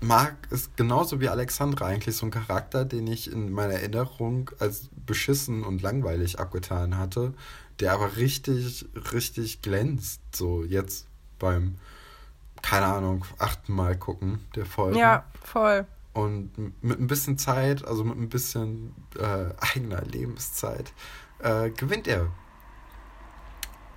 Marc 0.00 0.36
ist 0.50 0.76
genauso 0.76 1.20
wie 1.20 1.28
Alexandra 1.28 1.86
eigentlich 1.86 2.16
so 2.16 2.26
ein 2.26 2.30
Charakter, 2.30 2.84
den 2.84 3.06
ich 3.06 3.30
in 3.30 3.52
meiner 3.52 3.74
Erinnerung 3.74 4.50
als 4.58 4.88
beschissen 5.06 5.64
und 5.64 5.82
langweilig 5.82 6.38
abgetan 6.40 6.96
hatte, 6.98 7.34
der 7.80 7.92
aber 7.92 8.16
richtig, 8.16 8.86
richtig 9.12 9.62
glänzt. 9.62 10.20
So 10.34 10.64
jetzt 10.64 11.06
beim, 11.38 11.76
keine 12.62 12.86
Ahnung, 12.86 13.24
achten 13.38 13.74
Mal 13.74 13.96
gucken 13.96 14.46
der 14.54 14.66
Folge. 14.66 14.98
Ja, 14.98 15.24
voll. 15.42 15.86
Und 16.14 16.82
mit 16.82 17.00
ein 17.00 17.06
bisschen 17.06 17.38
Zeit, 17.38 17.84
also 17.84 18.04
mit 18.04 18.16
ein 18.16 18.28
bisschen 18.28 18.94
äh, 19.18 19.46
eigener 19.60 20.02
Lebenszeit, 20.02 20.92
äh, 21.40 21.70
gewinnt 21.70 22.06
er. 22.06 22.28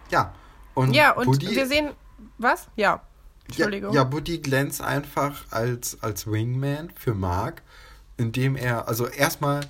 Ja. 0.09 0.33
Und 0.73 0.93
Ja, 0.93 1.11
und 1.11 1.25
Buddy, 1.25 1.55
wir 1.55 1.67
sehen. 1.67 1.91
Was? 2.37 2.67
Ja. 2.75 2.85
ja, 2.85 3.01
Entschuldigung. 3.47 3.93
ja, 3.93 4.03
Buddy 4.03 4.39
glänzt 4.39 4.81
einfach 4.81 5.43
als, 5.51 6.01
als 6.01 6.29
Wingman 6.29 6.91
für 6.95 7.13
Mark, 7.13 7.61
indem 8.17 8.55
er, 8.55 8.87
also 8.87 9.07
erstmal 9.07 9.61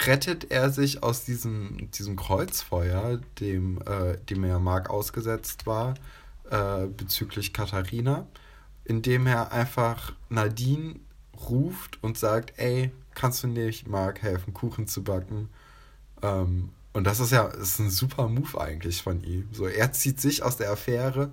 rettet 0.00 0.50
er 0.50 0.70
sich 0.70 1.02
aus 1.02 1.24
diesem, 1.24 1.90
diesem 1.92 2.16
Kreuzfeuer, 2.16 3.20
dem, 3.40 3.80
äh, 3.82 4.16
dem 4.28 4.44
er 4.44 4.58
Mark 4.58 4.90
ausgesetzt 4.90 5.66
war, 5.66 5.94
äh, 6.52 6.86
bezüglich 6.86 7.52
Katharina, 7.52 8.26
indem 8.84 9.26
er 9.26 9.52
einfach 9.52 10.12
Nadine 10.28 10.96
ruft 11.48 12.02
und 12.02 12.18
sagt, 12.18 12.52
ey, 12.58 12.92
kannst 13.14 13.42
du 13.42 13.48
nicht 13.48 13.88
Mark 13.88 14.22
helfen, 14.22 14.52
Kuchen 14.52 14.86
zu 14.86 15.02
backen? 15.02 15.48
Ähm, 16.22 16.68
und 16.92 17.04
das 17.04 17.20
ist 17.20 17.32
ja 17.32 17.46
ist 17.46 17.78
ein 17.78 17.88
super 17.88 18.28
Move 18.28 18.60
eigentlich 18.60 19.02
von 19.02 19.24
ihm. 19.24 19.48
So, 19.52 19.66
er 19.66 19.92
zieht 19.92 20.20
sich 20.20 20.42
aus 20.42 20.58
der 20.58 20.70
Affäre 20.70 21.32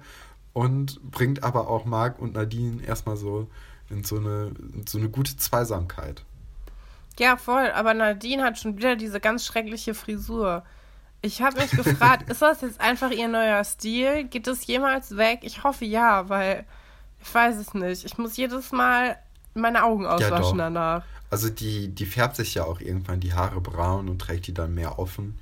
und 0.54 1.02
bringt 1.12 1.44
aber 1.44 1.68
auch 1.68 1.84
Mark 1.84 2.20
und 2.20 2.34
Nadine 2.34 2.82
erstmal 2.82 3.18
so 3.18 3.50
in 3.90 4.06
so 4.06 4.18
eine, 4.18 4.54
in 4.74 4.88
so 4.88 4.98
eine 4.98 5.10
gute 5.10 5.36
Zweisamkeit. 5.36 6.24
Ja, 7.18 7.36
voll. 7.36 7.72
Aber 7.72 7.94
Nadine 7.94 8.44
hat 8.44 8.58
schon 8.58 8.78
wieder 8.78 8.96
diese 8.96 9.20
ganz 9.20 9.46
schreckliche 9.46 9.94
Frisur. 9.94 10.64
Ich 11.22 11.42
habe 11.42 11.60
mich 11.60 11.72
gefragt, 11.72 12.30
ist 12.30 12.42
das 12.42 12.62
jetzt 12.62 12.80
einfach 12.80 13.12
ihr 13.12 13.28
neuer 13.28 13.64
Stil? 13.64 14.24
Geht 14.26 14.48
das 14.48 14.66
jemals 14.68 15.18
weg? 15.18 15.40
Ich 15.44 15.64
hoffe 15.64 15.86
ja, 15.86 16.30
weil 16.30 16.66
ich 17.22 17.34
weiß 17.34 17.58
es 17.58 17.74
nicht. 17.74 18.06
Ich 18.06 18.18
muss 18.18 18.38
jedes 18.38 18.72
Mal 18.72 19.18
meine 19.54 19.84
Augen 19.84 20.06
auswaschen 20.06 20.58
ja, 20.58 20.66
danach. 20.66 21.04
Also 21.30 21.50
die, 21.50 21.90
die 21.90 22.06
färbt 22.06 22.38
sich 22.38 22.56
ja 22.56 22.64
auch 22.64 22.80
irgendwann 22.80 23.20
die 23.20 23.34
Haare 23.34 23.62
braun 23.62 24.10
und 24.10 24.20
trägt 24.20 24.48
die 24.48 24.54
dann 24.54 24.74
mehr 24.74 24.98
offen. 24.98 25.38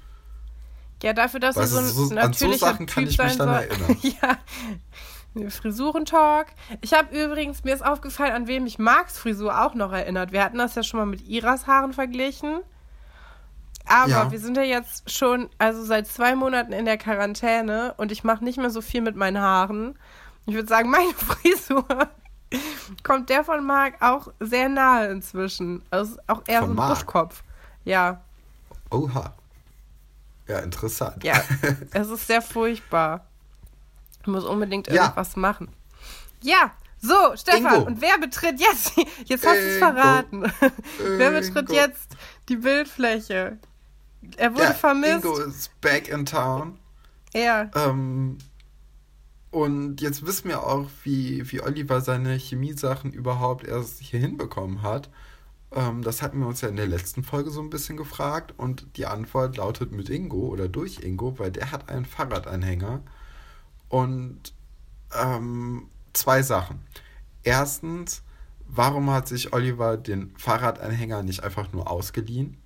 Ja, 1.04 1.14
dafür, 1.14 1.40
dass 1.40 1.56
weißt 1.56 1.70
sie 1.70 1.76
so 1.76 2.02
ein 2.02 2.08
so, 2.10 2.14
natürlicher 2.14 2.46
an 2.48 2.52
so 2.52 2.66
Sachen 2.66 2.86
kann 2.88 3.04
typ 3.04 3.12
ich 3.12 3.18
mich 3.20 3.38
dann 3.38 3.50
soll. 3.50 3.58
erinnern. 3.58 3.98
ja, 5.44 5.50
Frisurentalk. 5.50 6.48
Ich 6.82 6.94
habe 6.94 7.16
übrigens, 7.16 7.64
mir 7.64 7.76
ist 7.76 7.86
aufgefallen, 7.86 8.34
an 8.34 8.48
wem 8.48 8.64
mich 8.64 8.80
Marks 8.80 9.20
Frisur 9.20 9.64
auch 9.64 9.76
noch 9.76 9.92
erinnert. 9.92 10.32
Wir 10.32 10.44
hatten 10.44 10.58
das 10.58 10.74
ja 10.76 10.82
schon 10.82 11.00
mal 11.00 11.06
mit 11.06 11.28
Iras 11.28 11.68
Haaren 11.68 11.94
verglichen. 11.94 12.62
Aber 13.88 14.10
ja. 14.10 14.32
wir 14.32 14.40
sind 14.40 14.58
ja 14.58 14.64
jetzt 14.64 15.10
schon, 15.12 15.50
also 15.58 15.84
seit 15.84 16.08
zwei 16.08 16.36
Monaten 16.36 16.74
in 16.74 16.86
der 16.86 16.98
Quarantäne 16.98 17.94
und 17.98 18.12
ich 18.12 18.24
mache 18.24 18.44
nicht 18.44 18.58
mehr 18.58 18.70
so 18.70 18.82
viel 18.82 19.02
mit 19.02 19.16
meinen 19.16 19.40
Haaren. 19.40 19.98
Ich 20.46 20.56
würde 20.56 20.68
sagen, 20.68 20.90
meine 20.90 21.14
Frisur 21.14 21.86
kommt 23.04 23.30
der 23.30 23.44
von 23.44 23.66
Marc 23.66 24.02
auch 24.02 24.30
sehr 24.40 24.70
nahe 24.70 25.08
inzwischen. 25.08 25.82
Also 25.92 26.18
auch 26.28 26.42
eher 26.48 26.60
von 26.60 26.70
so 26.70 26.74
ein 26.74 26.76
Marc? 26.76 26.90
Buschkopf. 26.90 27.44
Ja. 27.86 28.22
Oha. 28.92 29.34
Ja, 30.48 30.60
interessant. 30.60 31.24
Ja, 31.24 31.42
es 31.92 32.10
ist 32.10 32.28
sehr 32.28 32.42
furchtbar. 32.42 33.26
Ich 34.22 34.28
muss 34.28 34.46
unbedingt 34.46 34.88
irgendwas 34.88 35.36
ja. 35.36 35.40
machen. 35.40 35.70
Ja, 36.42 36.72
so, 37.00 37.36
Stefan, 37.36 37.76
Ingo. 37.76 37.88
und 37.88 38.02
wer 38.02 38.18
betritt 38.18 38.60
jetzt? 38.60 38.94
Jetzt 39.26 39.46
hast 39.46 39.58
du 39.58 39.68
es 39.68 39.78
verraten. 39.78 40.52
wer 41.00 41.32
betritt 41.32 41.70
jetzt 41.72 42.16
die 42.50 42.56
Bildfläche? 42.56 43.58
Er 44.36 44.54
wurde 44.54 44.64
ja, 44.64 44.74
vermisst. 44.74 45.26
Ingo 45.26 45.38
ist 45.40 45.80
back 45.82 46.10
in 46.10 46.26
town. 46.26 46.78
Ja. 47.34 47.70
Ähm, 47.76 48.38
und 49.52 50.02
jetzt 50.02 50.26
wissen 50.26 50.50
wir 50.50 50.64
auch, 50.64 50.90
wie, 51.04 51.50
wie 51.52 51.62
Oliver 51.62 52.02
seine 52.02 52.34
Chemiesachen 52.36 53.12
überhaupt 53.12 53.66
erst 53.66 54.00
hier 54.02 54.20
hinbekommen 54.20 54.82
hat. 54.82 55.10
Ähm, 55.72 56.02
das 56.02 56.22
hatten 56.22 56.40
wir 56.40 56.48
uns 56.48 56.62
ja 56.62 56.70
in 56.70 56.76
der 56.76 56.88
letzten 56.88 57.24
Folge 57.24 57.50
so 57.50 57.62
ein 57.62 57.70
bisschen 57.70 57.98
gefragt. 57.98 58.54
Und 58.58 58.98
die 58.98 59.06
Antwort 59.06 59.58
lautet 59.58 59.92
mit 59.92 60.10
Ingo 60.10 60.48
oder 60.48 60.68
durch 60.68 61.00
Ingo, 61.04 61.40
weil 61.40 61.52
der 61.52 61.72
hat 61.72 61.90
einen 61.90 62.06
Fahrradanhänger. 62.06 63.02
Und 63.90 64.54
ähm, 65.16 65.90
zwei 66.14 66.42
Sachen. 66.42 66.82
Erstens, 67.44 68.24
warum 68.68 69.10
hat 69.10 69.28
sich 69.28 69.54
Oliver 69.54 69.98
den 69.98 70.36
Fahrradanhänger 70.38 71.24
nicht 71.24 71.44
einfach 71.44 71.72
nur 71.72 71.90
ausgeliehen? 71.90 72.58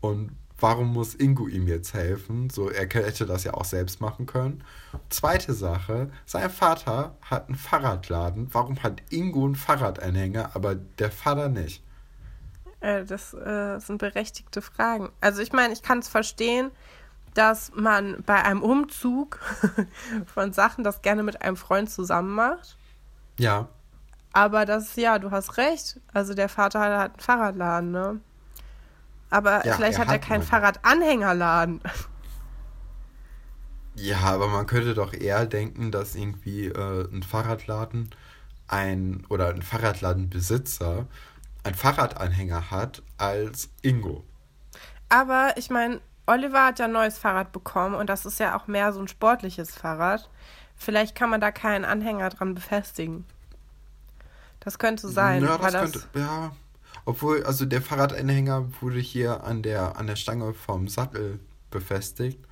Und 0.00 0.32
warum 0.58 0.92
muss 0.92 1.14
Ingo 1.14 1.48
ihm 1.48 1.66
jetzt 1.66 1.94
helfen? 1.94 2.50
So, 2.50 2.70
er 2.70 2.88
hätte 2.88 3.26
das 3.26 3.44
ja 3.44 3.54
auch 3.54 3.64
selbst 3.64 4.00
machen 4.00 4.26
können. 4.26 4.64
Zweite 5.10 5.52
Sache, 5.52 6.10
sein 6.24 6.50
Vater 6.50 7.16
hat 7.22 7.48
einen 7.48 7.56
Fahrradladen. 7.56 8.48
Warum 8.52 8.82
hat 8.82 9.02
Ingo 9.10 9.44
einen 9.44 9.56
Fahrradanhänger, 9.56 10.50
aber 10.54 10.74
der 10.74 11.10
Vater 11.10 11.48
nicht? 11.48 11.82
Äh, 12.80 13.04
das 13.04 13.34
äh, 13.34 13.78
sind 13.78 13.98
berechtigte 13.98 14.62
Fragen. 14.62 15.10
Also 15.20 15.42
ich 15.42 15.52
meine, 15.52 15.72
ich 15.72 15.82
kann 15.82 15.98
es 15.98 16.08
verstehen, 16.08 16.70
dass 17.34 17.72
man 17.74 18.22
bei 18.24 18.42
einem 18.42 18.62
Umzug 18.62 19.40
von 20.26 20.52
Sachen 20.52 20.84
das 20.84 21.02
gerne 21.02 21.22
mit 21.22 21.42
einem 21.42 21.56
Freund 21.56 21.90
zusammen 21.90 22.34
macht. 22.34 22.78
Ja. 23.38 23.68
Aber 24.32 24.64
das, 24.64 24.96
ja, 24.96 25.18
du 25.18 25.30
hast 25.30 25.56
recht. 25.58 26.00
Also 26.12 26.34
der 26.34 26.48
Vater 26.48 26.80
hat 26.80 27.12
einen 27.12 27.20
Fahrradladen, 27.20 27.90
ne? 27.90 28.20
Aber 29.30 29.66
ja, 29.66 29.74
vielleicht 29.74 29.98
er 29.98 30.06
hat 30.06 30.12
er 30.12 30.18
keinen 30.18 30.42
Fahrradanhängerladen. 30.42 31.80
Ja, 33.96 34.18
aber 34.20 34.48
man 34.48 34.66
könnte 34.66 34.94
doch 34.94 35.12
eher 35.14 35.46
denken, 35.46 35.90
dass 35.90 36.14
irgendwie 36.14 36.66
äh, 36.66 37.08
ein 37.10 37.22
Fahrradladen 37.22 38.10
ein 38.68 39.24
oder 39.28 39.48
ein 39.48 39.62
Fahrradladenbesitzer 39.62 41.06
ein 41.64 41.74
Fahrradanhänger 41.74 42.70
hat 42.70 43.02
als 43.16 43.70
Ingo. 43.82 44.24
Aber 45.08 45.54
ich 45.56 45.70
meine, 45.70 46.00
Oliver 46.26 46.66
hat 46.66 46.78
ja 46.78 46.86
ein 46.86 46.92
neues 46.92 47.18
Fahrrad 47.18 47.52
bekommen 47.52 47.94
und 47.94 48.08
das 48.10 48.26
ist 48.26 48.38
ja 48.40 48.56
auch 48.56 48.66
mehr 48.66 48.92
so 48.92 49.00
ein 49.00 49.08
sportliches 49.08 49.74
Fahrrad. 49.74 50.28
Vielleicht 50.76 51.14
kann 51.14 51.30
man 51.30 51.40
da 51.40 51.50
keinen 51.50 51.84
Anhänger 51.84 52.28
dran 52.28 52.54
befestigen. 52.54 53.24
Das 54.60 54.78
könnte 54.78 55.08
sein. 55.08 55.44
Ja, 55.44 55.56
das, 55.58 55.72
das 55.72 55.92
könnte, 55.92 56.08
ja, 56.14 56.52
obwohl, 57.06 57.44
also 57.44 57.64
der 57.64 57.80
Fahrradanhänger 57.80 58.68
wurde 58.80 58.98
hier 58.98 59.44
an 59.44 59.62
der, 59.62 59.96
an 59.96 60.08
der 60.08 60.16
Stange 60.16 60.52
vom 60.52 60.88
Sattel 60.88 61.38
befestigt. 61.70 62.44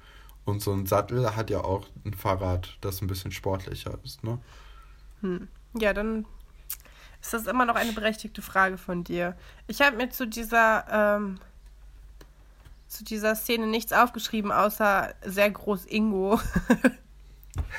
Und 0.44 0.62
so 0.62 0.72
ein 0.72 0.86
Sattel 0.86 1.34
hat 1.34 1.50
ja 1.50 1.62
auch 1.62 1.86
ein 2.04 2.14
Fahrrad, 2.14 2.78
das 2.80 3.02
ein 3.02 3.08
bisschen 3.08 3.32
sportlicher 3.32 3.98
ist, 4.04 4.22
ne? 4.22 4.38
Hm. 5.22 5.48
Ja, 5.76 5.92
dann 5.92 6.24
ist 7.20 7.32
das 7.32 7.46
immer 7.46 7.64
noch 7.64 7.74
eine 7.74 7.92
berechtigte 7.92 8.42
Frage 8.42 8.78
von 8.78 9.02
dir. 9.02 9.36
Ich 9.66 9.80
habe 9.80 9.96
mir 9.96 10.10
zu 10.10 10.26
dieser, 10.28 11.16
ähm, 11.16 11.40
zu 12.86 13.02
dieser 13.02 13.34
Szene 13.34 13.66
nichts 13.66 13.92
aufgeschrieben, 13.92 14.52
außer 14.52 15.14
sehr 15.24 15.50
groß 15.50 15.86
Ingo. 15.86 16.38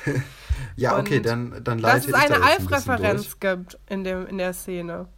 ja, 0.76 0.98
okay, 0.98 1.20
dann, 1.20 1.62
dann 1.64 1.78
leite 1.78 2.10
Dass 2.10 2.22
es 2.22 2.30
eine 2.30 2.44
Alf-Referenz 2.44 3.40
gibt 3.40 3.78
in, 3.88 4.04
dem, 4.04 4.26
in 4.26 4.36
der 4.36 4.52
Szene. 4.52 5.08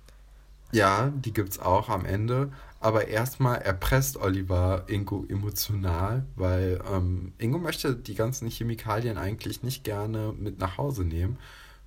Ja, 0.72 1.10
die 1.14 1.32
gibt's 1.32 1.58
auch 1.58 1.88
am 1.88 2.04
Ende. 2.04 2.52
Aber 2.80 3.08
erstmal 3.08 3.56
erpresst 3.56 4.16
Oliver 4.18 4.84
Ingo 4.86 5.24
emotional, 5.28 6.24
weil 6.36 6.80
ähm, 6.92 7.32
Ingo 7.38 7.58
möchte 7.58 7.96
die 7.96 8.14
ganzen 8.14 8.48
Chemikalien 8.48 9.18
eigentlich 9.18 9.62
nicht 9.62 9.82
gerne 9.82 10.32
mit 10.38 10.58
nach 10.58 10.78
Hause 10.78 11.04
nehmen, 11.04 11.38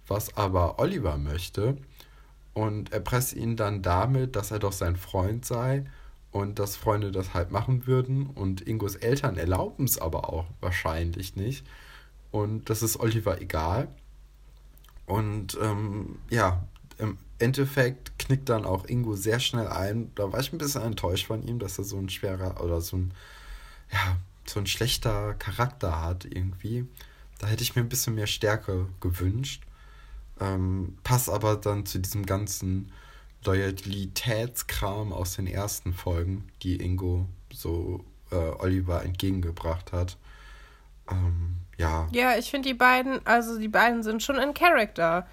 was 0.08 0.36
aber 0.36 0.80
Oliver 0.80 1.18
möchte. 1.18 1.78
Und 2.54 2.92
erpresst 2.92 3.34
ihn 3.34 3.56
dann 3.56 3.82
damit, 3.82 4.36
dass 4.36 4.52
er 4.52 4.60
doch 4.60 4.74
sein 4.74 4.98
Freund 4.98 5.46
sei 5.46 5.86
und 6.32 6.60
dass 6.60 6.76
Freunde 6.76 7.12
das 7.12 7.34
halt 7.34 7.52
machen 7.52 7.88
würden. 7.88 8.26
Und 8.26 8.68
Ingos 8.68 8.96
Eltern 8.96 9.38
erlauben 9.38 9.86
es 9.86 9.98
aber 9.98 10.30
auch 10.30 10.46
wahrscheinlich 10.60 11.38
nicht. 11.38 11.66
Und 12.32 12.70
das 12.70 12.82
ist 12.82 13.00
Oliver 13.00 13.40
egal. 13.42 13.88
Und 15.06 15.58
ähm, 15.62 16.20
ja, 16.30 16.64
im 16.98 17.18
Endeffekt 17.42 18.18
knickt 18.20 18.50
dann 18.50 18.66
auch 18.66 18.86
Ingo 18.86 19.16
sehr 19.16 19.40
schnell 19.40 19.68
ein. 19.68 20.12
Da 20.16 20.32
war 20.32 20.40
ich 20.40 20.54
ein 20.54 20.58
bisschen 20.58 20.84
enttäuscht 20.84 21.28
von 21.28 21.44
ihm, 21.44 21.60
dass 21.60 21.78
er 21.78 21.84
so 21.84 21.98
ein 21.98 22.10
schwerer 22.10 22.64
oder 22.64 22.82
so 22.82 22.98
ein, 22.98 23.14
ja, 23.92 24.18
so 24.46 24.60
ein 24.60 24.68
schlechter 24.68 25.34
Charakter 25.36 26.02
hat 26.02 26.26
irgendwie. 26.26 26.86
Da 27.40 27.48
hätte 27.48 27.64
ich 27.64 27.76
mir 27.76 27.82
ein 27.82 27.90
bisschen 27.90 28.16
mehr 28.16 28.28
Stärke 28.28 28.88
gewünscht. 29.00 29.64
Ähm, 30.40 30.98
passt 31.04 31.30
aber 31.30 31.56
dann 31.56 31.86
zu 31.86 32.00
diesem 32.00 32.26
ganzen 32.26 32.92
Loyalitätskram 33.44 35.12
aus 35.12 35.36
den 35.36 35.48
ersten 35.48 35.94
Folgen, 35.94 36.48
die 36.62 36.76
Ingo 36.76 37.28
so 37.52 38.06
äh, 38.32 38.36
Oliver 38.36 39.04
entgegengebracht 39.04 39.92
hat. 39.92 40.18
Ähm, 41.10 41.58
ja. 41.78 42.08
Ja, 42.12 42.38
ich 42.38 42.50
finde 42.50 42.70
die 42.70 42.76
beiden, 42.76 43.26
also 43.26 43.60
die 43.60 43.68
beiden 43.68 44.04
sind 44.04 44.22
schon 44.24 44.38
in 44.38 44.54
Character 44.54 45.28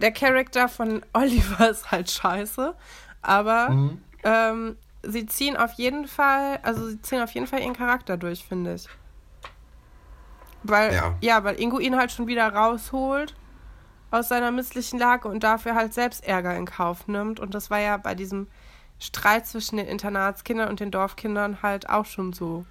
der 0.00 0.12
Charakter 0.12 0.68
von 0.68 1.02
Oliver 1.12 1.70
ist 1.70 1.90
halt 1.90 2.10
scheiße, 2.10 2.74
aber 3.22 3.70
mhm. 3.70 4.02
ähm, 4.24 4.76
sie 5.02 5.26
ziehen 5.26 5.56
auf 5.56 5.72
jeden 5.74 6.06
Fall, 6.06 6.58
also 6.62 6.88
sie 6.88 7.00
ziehen 7.02 7.22
auf 7.22 7.32
jeden 7.32 7.46
Fall 7.46 7.60
ihren 7.60 7.74
Charakter 7.74 8.16
durch, 8.16 8.44
finde 8.44 8.74
ich. 8.74 8.88
Weil, 10.62 10.94
ja. 10.94 11.14
ja, 11.20 11.44
weil 11.44 11.60
Ingo 11.60 11.78
ihn 11.78 11.96
halt 11.96 12.12
schon 12.12 12.26
wieder 12.26 12.52
rausholt 12.52 13.34
aus 14.10 14.28
seiner 14.28 14.50
misslichen 14.50 14.98
Lage 14.98 15.28
und 15.28 15.42
dafür 15.42 15.74
halt 15.74 15.94
selbst 15.94 16.24
Ärger 16.26 16.56
in 16.56 16.66
Kauf 16.66 17.06
nimmt. 17.06 17.40
Und 17.40 17.54
das 17.54 17.70
war 17.70 17.78
ja 17.78 17.96
bei 17.96 18.14
diesem 18.14 18.48
Streit 18.98 19.46
zwischen 19.46 19.76
den 19.76 19.86
Internatskindern 19.86 20.68
und 20.68 20.80
den 20.80 20.90
Dorfkindern 20.90 21.62
halt 21.62 21.88
auch 21.88 22.06
schon 22.06 22.32
so. 22.32 22.64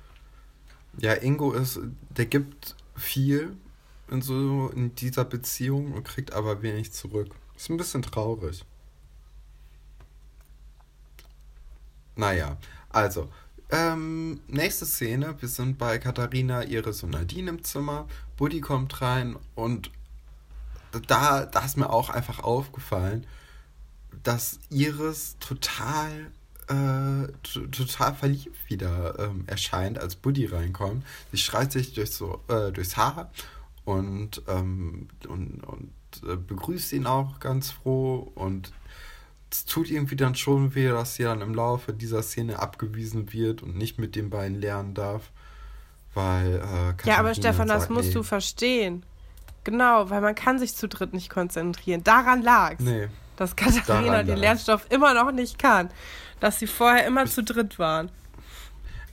Ja, 0.97 1.13
Ingo 1.13 1.53
ist, 1.53 1.79
der 2.09 2.25
gibt 2.25 2.75
viel 2.95 3.55
in 4.09 4.21
so 4.21 4.69
in 4.73 4.95
dieser 4.95 5.25
Beziehung 5.25 5.93
und 5.93 6.03
kriegt 6.03 6.33
aber 6.33 6.61
wenig 6.61 6.91
zurück. 6.93 7.29
Ist 7.55 7.69
ein 7.69 7.77
bisschen 7.77 8.01
traurig. 8.01 8.63
Naja, 12.15 12.57
also, 12.89 13.29
ähm, 13.69 14.39
nächste 14.47 14.85
Szene. 14.85 15.35
Wir 15.39 15.49
sind 15.49 15.77
bei 15.77 15.99
Katharina, 15.99 16.63
Iris 16.63 17.03
und 17.03 17.11
Nadine 17.11 17.49
im 17.49 17.63
Zimmer. 17.63 18.07
Buddy 18.37 18.61
kommt 18.61 19.01
rein 19.01 19.35
und 19.55 19.91
da, 21.07 21.45
da 21.45 21.65
ist 21.65 21.77
mir 21.77 21.89
auch 21.89 22.09
einfach 22.09 22.39
aufgefallen, 22.39 23.27
dass 24.23 24.59
Iris 24.69 25.35
total 25.39 26.31
äh, 26.69 27.31
total 27.41 28.13
verliebt 28.13 28.69
wieder 28.69 29.17
ähm, 29.19 29.45
erscheint, 29.47 29.99
als 29.99 30.15
Buddy 30.15 30.45
reinkommt. 30.45 31.05
Sie 31.31 31.37
schreit 31.37 31.71
sich 31.71 31.93
durch 31.93 32.21
äh, 32.49 32.71
durchs 32.71 32.97
Haar 32.97 33.31
und, 33.87 34.41
ähm, 34.49 35.07
und, 35.29 35.63
und 35.63 35.91
äh, 36.29 36.35
begrüßt 36.35 36.91
ihn 36.91 37.07
auch 37.07 37.39
ganz 37.39 37.71
froh 37.71 38.29
und 38.35 38.73
es 39.49 39.63
tut 39.63 39.89
irgendwie 39.89 40.17
dann 40.17 40.35
schon 40.35 40.75
weh, 40.75 40.89
dass 40.89 41.15
sie 41.15 41.23
dann 41.23 41.39
im 41.39 41.55
Laufe 41.55 41.93
dieser 41.93 42.21
Szene 42.21 42.59
abgewiesen 42.59 43.31
wird 43.31 43.63
und 43.63 43.77
nicht 43.77 43.97
mit 43.97 44.17
den 44.17 44.29
beiden 44.29 44.59
lernen 44.59 44.93
darf. 44.93 45.31
Weil, 46.13 46.55
äh, 46.55 47.07
ja, 47.07 47.17
aber 47.17 47.33
Stefan, 47.33 47.69
das 47.69 47.87
musst 47.87 48.09
nee. 48.09 48.15
du 48.15 48.23
verstehen. 48.23 49.05
Genau, 49.63 50.09
weil 50.09 50.19
man 50.19 50.35
kann 50.35 50.59
sich 50.59 50.75
zu 50.75 50.89
dritt 50.89 51.13
nicht 51.13 51.29
konzentrieren. 51.29 52.03
Daran 52.03 52.41
lag's. 52.41 52.83
Nee. 52.83 53.07
Dass 53.37 53.55
Katharina 53.55 54.23
den 54.23 54.37
Lernstoff 54.37 54.85
immer 54.89 55.13
noch 55.13 55.31
nicht 55.31 55.59
kann. 55.59 55.89
Dass 56.41 56.59
sie 56.59 56.67
vorher 56.67 57.07
immer 57.07 57.25
zu 57.25 57.41
dritt 57.41 57.79
waren. 57.79 58.11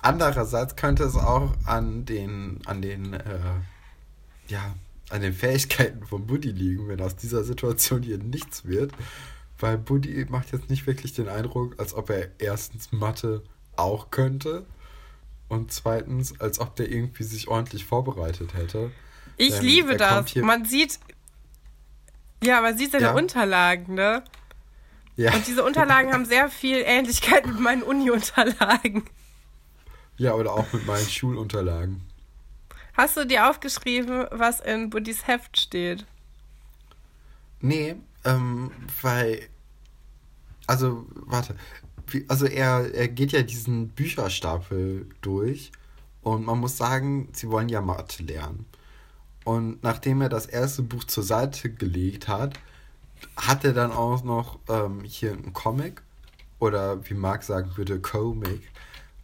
Andererseits 0.00 0.74
könnte 0.74 1.04
es 1.04 1.14
auch 1.14 1.52
an 1.64 2.06
den, 2.06 2.60
an 2.66 2.82
den, 2.82 3.14
äh, 3.14 3.20
ja, 4.48 4.74
an 5.10 5.22
den 5.22 5.32
Fähigkeiten 5.32 6.04
von 6.06 6.26
Buddy 6.26 6.50
liegen, 6.50 6.88
wenn 6.88 7.00
aus 7.00 7.16
dieser 7.16 7.44
Situation 7.44 8.02
hier 8.02 8.18
nichts 8.18 8.64
wird. 8.64 8.92
Weil 9.58 9.78
Buddy 9.78 10.26
macht 10.28 10.52
jetzt 10.52 10.68
nicht 10.68 10.86
wirklich 10.86 11.12
den 11.12 11.28
Eindruck, 11.28 11.78
als 11.78 11.94
ob 11.94 12.10
er 12.10 12.28
erstens 12.38 12.92
Mathe 12.92 13.42
auch 13.76 14.10
könnte 14.10 14.66
und 15.48 15.72
zweitens, 15.72 16.40
als 16.40 16.58
ob 16.58 16.76
der 16.76 16.90
irgendwie 16.90 17.22
sich 17.22 17.48
ordentlich 17.48 17.84
vorbereitet 17.84 18.54
hätte. 18.54 18.90
Ich 19.36 19.54
Denn 19.54 19.64
liebe 19.64 19.96
das. 19.96 20.34
Man 20.36 20.64
sieht, 20.64 20.98
ja, 22.42 22.60
man 22.60 22.76
sieht 22.76 22.92
seine 22.92 23.04
ja. 23.04 23.14
Unterlagen, 23.14 23.94
ne? 23.94 24.24
Ja. 25.16 25.32
Und 25.32 25.46
diese 25.46 25.64
Unterlagen 25.64 26.12
haben 26.12 26.24
sehr 26.24 26.48
viel 26.50 26.82
Ähnlichkeit 26.84 27.46
mit 27.46 27.60
meinen 27.60 27.82
Uni-Unterlagen. 27.82 29.04
Ja, 30.16 30.34
oder 30.34 30.52
auch 30.52 30.72
mit 30.72 30.86
meinen 30.86 31.06
Schulunterlagen. 31.06 32.02
Hast 32.94 33.16
du 33.16 33.26
dir 33.26 33.50
aufgeschrieben, 33.50 34.26
was 34.30 34.60
in 34.60 34.88
Buddys 34.88 35.26
Heft 35.26 35.58
steht? 35.58 36.06
Nee, 37.60 37.96
ähm, 38.24 38.70
weil. 39.02 39.48
Also, 40.66 41.04
warte. 41.10 41.56
Also, 42.28 42.46
er, 42.46 42.94
er 42.94 43.08
geht 43.08 43.32
ja 43.32 43.42
diesen 43.42 43.88
Bücherstapel 43.88 45.08
durch 45.22 45.72
und 46.22 46.46
man 46.46 46.60
muss 46.60 46.76
sagen, 46.76 47.28
sie 47.32 47.50
wollen 47.50 47.68
ja 47.68 47.80
Mathe 47.80 48.22
lernen. 48.22 48.64
Und 49.44 49.82
nachdem 49.82 50.20
er 50.20 50.28
das 50.28 50.46
erste 50.46 50.82
Buch 50.82 51.04
zur 51.04 51.24
Seite 51.24 51.70
gelegt 51.70 52.28
hat, 52.28 52.58
hat 53.36 53.64
er 53.64 53.72
dann 53.72 53.90
auch 53.90 54.22
noch 54.22 54.60
ähm, 54.68 55.02
hier 55.04 55.32
einen 55.32 55.52
Comic 55.52 56.02
oder 56.60 57.04
wie 57.08 57.14
Marc 57.14 57.42
sagen 57.42 57.76
würde, 57.76 58.00
Comic 58.00 58.62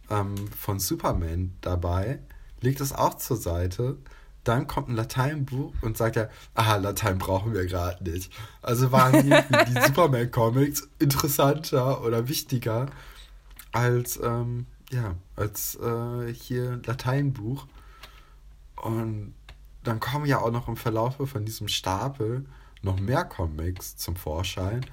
ähm, 0.09 0.35
von 0.49 0.79
Superman 0.79 1.53
dabei 1.61 2.19
legt 2.61 2.81
es 2.81 2.93
auch 2.93 3.15
zur 3.15 3.37
Seite. 3.37 3.97
Dann 4.43 4.65
kommt 4.65 4.89
ein 4.89 4.95
Lateinbuch 4.95 5.73
und 5.81 5.97
sagt 5.97 6.15
er, 6.15 6.29
aha, 6.55 6.77
Latein 6.77 7.19
brauchen 7.19 7.53
wir 7.53 7.65
gerade 7.65 8.03
nicht. 8.03 8.31
Also 8.61 8.91
waren 8.91 9.23
die, 9.23 9.29
die 9.73 9.81
Superman-Comics 9.81 10.89
interessanter 10.97 12.03
oder 12.03 12.27
wichtiger 12.27 12.87
als, 13.71 14.19
ähm, 14.23 14.65
ja, 14.89 15.15
als 15.35 15.75
äh, 15.75 16.33
hier 16.33 16.81
Lateinbuch. 16.85 17.67
Und 18.77 19.35
dann 19.83 19.99
kommen 19.99 20.25
ja 20.25 20.39
auch 20.39 20.51
noch 20.51 20.67
im 20.67 20.77
Verlauf 20.77 21.17
von 21.17 21.45
diesem 21.45 21.67
Stapel 21.67 22.45
noch 22.81 22.99
mehr 22.99 23.23
Comics 23.23 23.95
zum 23.97 24.15
Vorschein. 24.15 24.85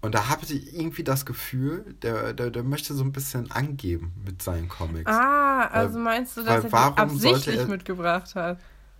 Und 0.00 0.14
da 0.14 0.28
habe 0.28 0.44
ich 0.44 0.74
irgendwie 0.74 1.02
das 1.02 1.26
Gefühl, 1.26 1.96
der, 2.02 2.32
der, 2.32 2.50
der 2.50 2.62
möchte 2.62 2.94
so 2.94 3.02
ein 3.02 3.10
bisschen 3.10 3.50
angeben 3.50 4.12
mit 4.24 4.42
seinen 4.42 4.68
Comics. 4.68 5.10
Ah, 5.10 5.66
also 5.66 5.96
weil, 5.96 6.02
meinst 6.02 6.36
du, 6.36 6.44
dass 6.44 6.64
er 6.64 6.70
die 6.70 6.74
absichtlich 6.74 7.58
er, 7.58 7.66
mitgebracht 7.66 8.34
hat? 8.36 8.58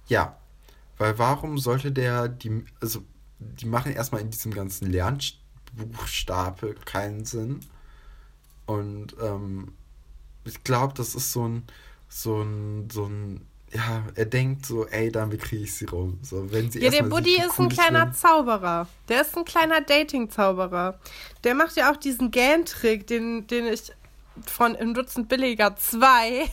Ja, 0.09 0.37
weil 0.97 1.17
warum 1.19 1.59
sollte 1.59 1.93
der 1.93 2.29
die, 2.29 2.65
also 2.81 3.05
die 3.39 3.67
machen 3.67 3.93
erstmal 3.93 4.21
in 4.21 4.31
diesem 4.31 4.53
ganzen 4.53 4.91
Lernbuchstapel 4.91 6.75
keinen 6.85 7.25
Sinn. 7.25 7.61
Und 8.67 9.17
ähm, 9.21 9.73
ich 10.45 10.65
glaube, 10.65 10.95
das 10.95 11.15
ist 11.15 11.33
so 11.33 11.47
ein, 11.47 11.63
so 12.09 12.43
ein, 12.43 12.91
so 12.91 13.07
ein 13.07 13.47
ja, 13.73 14.03
er 14.15 14.25
denkt 14.25 14.65
so, 14.65 14.87
ey, 14.87 15.13
damit 15.13 15.43
kriege 15.43 15.65
ich 15.65 15.75
sie 15.75 15.85
rum. 15.85 16.19
So, 16.23 16.51
wenn 16.51 16.71
sie 16.71 16.81
ja, 16.81 16.91
der 16.91 17.03
Buddy 17.03 17.37
ist 17.37 17.59
ein 17.59 17.69
kleiner 17.69 18.01
finden. 18.01 18.15
Zauberer. 18.15 18.89
Der 19.09 19.21
ist 19.21 19.37
ein 19.37 19.45
kleiner 19.45 19.81
Dating-Zauberer. 19.81 20.99
Der 21.45 21.55
macht 21.55 21.77
ja 21.77 21.93
auch 21.93 21.97
diesen 21.97 22.31
Gan-Trick, 22.31 23.07
den, 23.07 23.47
den 23.47 23.67
ich 23.67 23.93
von 24.47 24.75
Im 24.75 24.95
Dutzend 24.95 25.29
Billiger 25.29 25.77
2 25.77 26.49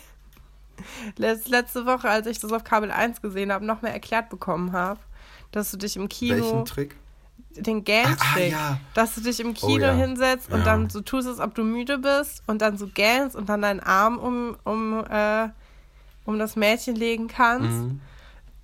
letzte 1.17 1.85
Woche, 1.85 2.09
als 2.09 2.27
ich 2.27 2.39
das 2.39 2.51
auf 2.51 2.63
Kabel 2.63 2.91
1 2.91 3.21
gesehen 3.21 3.51
habe, 3.51 3.65
noch 3.65 3.81
mehr 3.81 3.93
erklärt 3.93 4.29
bekommen 4.29 4.73
habe. 4.73 4.99
Dass 5.51 5.71
du 5.71 5.77
dich 5.77 5.95
im 5.95 6.09
Kino. 6.09 6.35
Welchen 6.35 6.65
Trick? 6.65 6.95
Den 7.51 7.85
Gan-Trick. 7.85 8.17
Ah, 8.19 8.35
ah, 8.35 8.39
ja. 8.39 8.79
Dass 8.93 9.15
du 9.15 9.21
dich 9.21 9.39
im 9.39 9.53
Kino 9.53 9.85
oh, 9.85 9.87
ja. 9.87 9.93
hinsetzt 9.93 10.51
und 10.51 10.59
ja. 10.59 10.65
dann 10.65 10.89
so 10.89 10.99
tust, 10.99 11.29
als 11.29 11.39
ob 11.39 11.55
du 11.55 11.63
müde 11.63 11.97
bist 11.97 12.43
und 12.47 12.61
dann 12.61 12.77
so 12.77 12.87
gähnst 12.87 13.37
und 13.37 13.47
dann 13.47 13.61
deinen 13.61 13.79
Arm 13.79 14.17
um, 14.17 14.57
um 14.65 15.05
äh, 15.09 15.47
um 16.25 16.39
das 16.39 16.55
Mädchen 16.55 16.95
legen 16.95 17.27
kannst. 17.27 17.69
Mhm. 17.69 18.01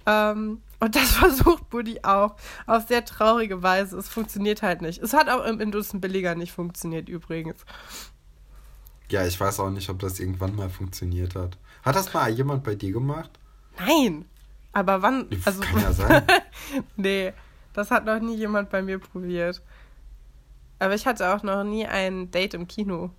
Ähm, 0.06 0.62
und 0.80 0.96
das 0.96 1.12
versucht 1.16 1.70
Buddy 1.70 2.00
auch 2.04 2.36
auf 2.66 2.88
sehr 2.88 3.06
traurige 3.06 3.64
Weise. 3.64 3.98
Es 3.98 4.10
funktioniert 4.10 4.62
halt 4.62 4.82
nicht. 4.82 5.02
Es 5.02 5.14
hat 5.14 5.30
auch 5.30 5.46
im 5.46 5.60
Industen 5.60 6.02
billiger 6.02 6.36
nicht 6.36 6.52
funktioniert 6.52 7.08
übrigens. 7.08 7.64
Ja, 9.10 9.26
ich 9.26 9.40
weiß 9.40 9.60
auch 9.60 9.70
nicht, 9.70 9.90
ob 9.90 10.00
das 10.00 10.20
irgendwann 10.20 10.56
mal 10.56 10.70
funktioniert 10.70 11.36
hat. 11.36 11.58
Hat 11.84 11.96
das 11.96 12.14
mal 12.14 12.30
jemand 12.32 12.64
bei 12.64 12.76
dir 12.76 12.92
gemacht? 12.92 13.32
Nein. 13.78 14.26
Aber 14.74 15.02
wann? 15.02 15.28
Also, 15.44 15.62
Kann 15.62 15.82
ja 15.82 15.92
sein. 15.92 16.24
nee, 16.96 17.34
das 17.74 17.92
hat 17.92 18.06
noch 18.06 18.20
nie 18.20 18.36
jemand 18.36 18.70
bei 18.70 18.82
mir 18.82 19.00
probiert. 19.00 19.62
Aber 20.80 20.96
ich 20.96 21.06
hatte 21.06 21.36
auch 21.36 21.44
noch 21.44 21.64
nie 21.64 21.86
ein 21.86 22.32
Date 22.32 22.54
im 22.54 22.68
Kino. 22.68 23.12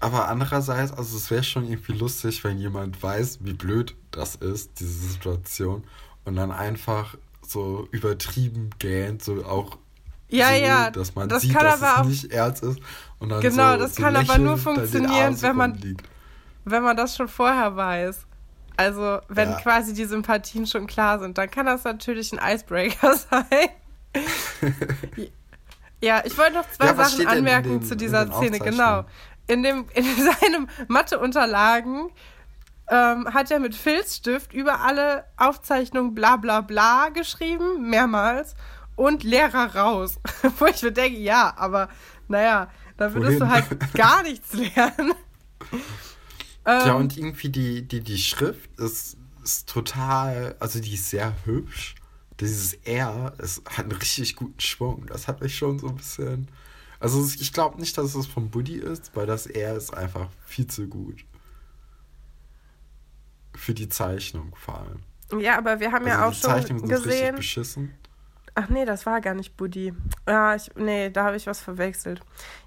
Aber 0.00 0.28
andererseits, 0.28 0.92
also 0.92 1.16
es 1.16 1.30
wäre 1.30 1.42
schon 1.42 1.64
irgendwie 1.64 1.92
lustig, 1.92 2.44
wenn 2.44 2.58
jemand 2.58 3.02
weiß, 3.02 3.40
wie 3.42 3.52
blöd 3.52 3.96
das 4.10 4.36
ist, 4.36 4.78
diese 4.78 5.08
Situation, 5.08 5.84
und 6.24 6.36
dann 6.36 6.52
einfach 6.52 7.16
so 7.42 7.88
übertrieben 7.90 8.70
gähnt, 8.78 9.22
so 9.24 9.44
auch 9.44 9.78
ja, 10.28 10.48
so, 10.48 10.62
ja, 10.62 10.90
dass 10.90 11.14
man 11.14 11.28
das 11.28 11.42
sieht, 11.42 11.54
dass 11.54 11.80
es 11.80 12.06
nicht 12.06 12.32
ernst 12.32 12.62
ist. 12.62 12.80
Und 13.18 13.30
dann 13.30 13.40
genau, 13.40 13.72
so, 13.72 13.78
das 13.78 13.94
so 13.94 14.02
kann 14.02 14.14
aber 14.14 14.38
nur 14.38 14.58
funktionieren, 14.58 15.40
wenn 15.40 15.56
man, 15.56 15.96
wenn 16.64 16.82
man 16.82 16.96
das 16.96 17.16
schon 17.16 17.28
vorher 17.28 17.74
weiß. 17.74 18.26
Also, 18.76 19.20
wenn 19.28 19.50
ja. 19.50 19.60
quasi 19.60 19.94
die 19.94 20.04
Sympathien 20.04 20.66
schon 20.66 20.86
klar 20.86 21.18
sind, 21.18 21.38
dann 21.38 21.50
kann 21.50 21.66
das 21.66 21.82
natürlich 21.82 22.32
ein 22.32 22.54
Icebreaker 22.54 23.16
sein. 23.30 23.70
ja, 26.00 26.22
ich 26.24 26.36
wollte 26.36 26.52
noch 26.54 26.70
zwei 26.70 26.86
ja, 26.86 26.94
Sachen 26.94 27.26
anmerken 27.26 27.80
den, 27.80 27.82
zu 27.82 27.96
dieser 27.96 28.30
Szene, 28.30 28.58
genau 28.58 29.04
in, 29.48 29.62
dem, 29.62 29.86
in 29.94 30.04
seinem 30.40 30.68
Matheunterlagen 30.86 32.10
ähm, 32.90 33.32
hat 33.32 33.50
er 33.50 33.58
mit 33.58 33.74
Filzstift 33.74 34.52
über 34.52 34.80
alle 34.80 35.24
Aufzeichnungen 35.36 36.14
bla 36.14 36.36
bla 36.36 36.60
bla 36.60 37.08
geschrieben, 37.08 37.90
mehrmals, 37.90 38.54
und 38.96 39.24
Lehrer 39.24 39.74
raus. 39.74 40.18
Wo 40.58 40.66
ich 40.66 40.82
mir 40.82 40.92
denke, 40.92 41.18
ja, 41.18 41.54
aber 41.56 41.88
naja, 42.28 42.70
da 42.96 43.14
würdest 43.14 43.40
Wohin? 43.40 43.48
du 43.48 43.48
halt 43.48 43.94
gar 43.94 44.22
nichts 44.22 44.52
lernen. 44.52 45.14
ja, 46.66 46.94
und 46.94 47.16
irgendwie 47.16 47.48
die, 47.48 47.86
die, 47.86 48.00
die 48.00 48.18
Schrift 48.18 48.78
ist, 48.78 49.16
ist 49.44 49.68
total, 49.68 50.56
also 50.60 50.80
die 50.80 50.94
ist 50.94 51.10
sehr 51.10 51.34
hübsch. 51.44 51.94
Dieses 52.40 52.74
R, 52.84 53.32
es 53.38 53.62
hat 53.68 53.86
einen 53.86 53.92
richtig 53.92 54.36
guten 54.36 54.60
Schwung. 54.60 55.06
Das 55.06 55.26
hat 55.26 55.40
mich 55.40 55.56
schon 55.56 55.78
so 55.78 55.88
ein 55.88 55.96
bisschen 55.96 56.48
also 57.00 57.24
ich 57.24 57.52
glaube 57.52 57.78
nicht, 57.78 57.96
dass 57.96 58.14
es 58.14 58.26
von 58.26 58.50
Buddy 58.50 58.76
ist, 58.76 59.14
weil 59.14 59.26
das 59.26 59.46
R 59.46 59.76
ist 59.76 59.94
einfach 59.94 60.28
viel 60.44 60.66
zu 60.66 60.86
gut. 60.88 61.24
Für 63.54 63.74
die 63.74 63.88
Zeichnung 63.88 64.54
vor 64.56 64.80
allem. 64.80 65.40
Ja, 65.40 65.58
aber 65.58 65.80
wir 65.80 65.92
haben 65.92 66.06
also 66.06 66.08
ja 66.08 66.26
auch 66.26 66.32
schon 66.32 66.50
Zeichnungen 66.50 66.88
gesehen. 66.88 67.10
Richtig 67.10 67.36
beschissen. 67.36 67.94
Ach 68.60 68.68
nee, 68.68 68.84
das 68.84 69.06
war 69.06 69.20
gar 69.20 69.34
nicht 69.34 69.56
Buddy. 69.56 69.94
Ja, 70.26 70.56
ich, 70.56 70.70
nee, 70.74 71.10
da 71.10 71.26
habe 71.26 71.36
ich 71.36 71.46
was 71.46 71.60
verwechselt. 71.60 72.20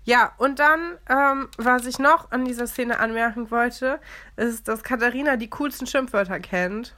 Ja, 0.06 0.32
und 0.38 0.60
dann, 0.60 0.98
ähm, 1.10 1.50
was 1.58 1.86
ich 1.86 2.00
noch 2.00 2.32
an 2.32 2.46
dieser 2.46 2.68
Szene 2.68 3.00
anmerken 3.00 3.52
wollte, 3.52 4.00
ist, 4.38 4.70
dass 4.70 4.84
Katharina 4.84 5.36
die 5.36 5.50
coolsten 5.50 5.88
Schimpfwörter 5.88 6.40
kennt. 6.40 6.96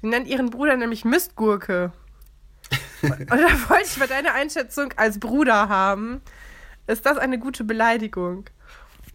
Sie 0.00 0.06
nennt 0.06 0.26
ihren 0.26 0.48
Bruder 0.48 0.76
nämlich 0.76 1.04
Mistgurke. 1.04 1.92
und 3.02 3.30
da 3.30 3.68
wollte 3.68 3.84
ich 3.84 3.98
mal 3.98 4.08
deine 4.08 4.32
Einschätzung 4.32 4.94
als 4.96 5.20
Bruder 5.20 5.68
haben. 5.68 6.22
Ist 6.86 7.06
das 7.06 7.16
eine 7.18 7.38
gute 7.38 7.64
Beleidigung? 7.64 8.44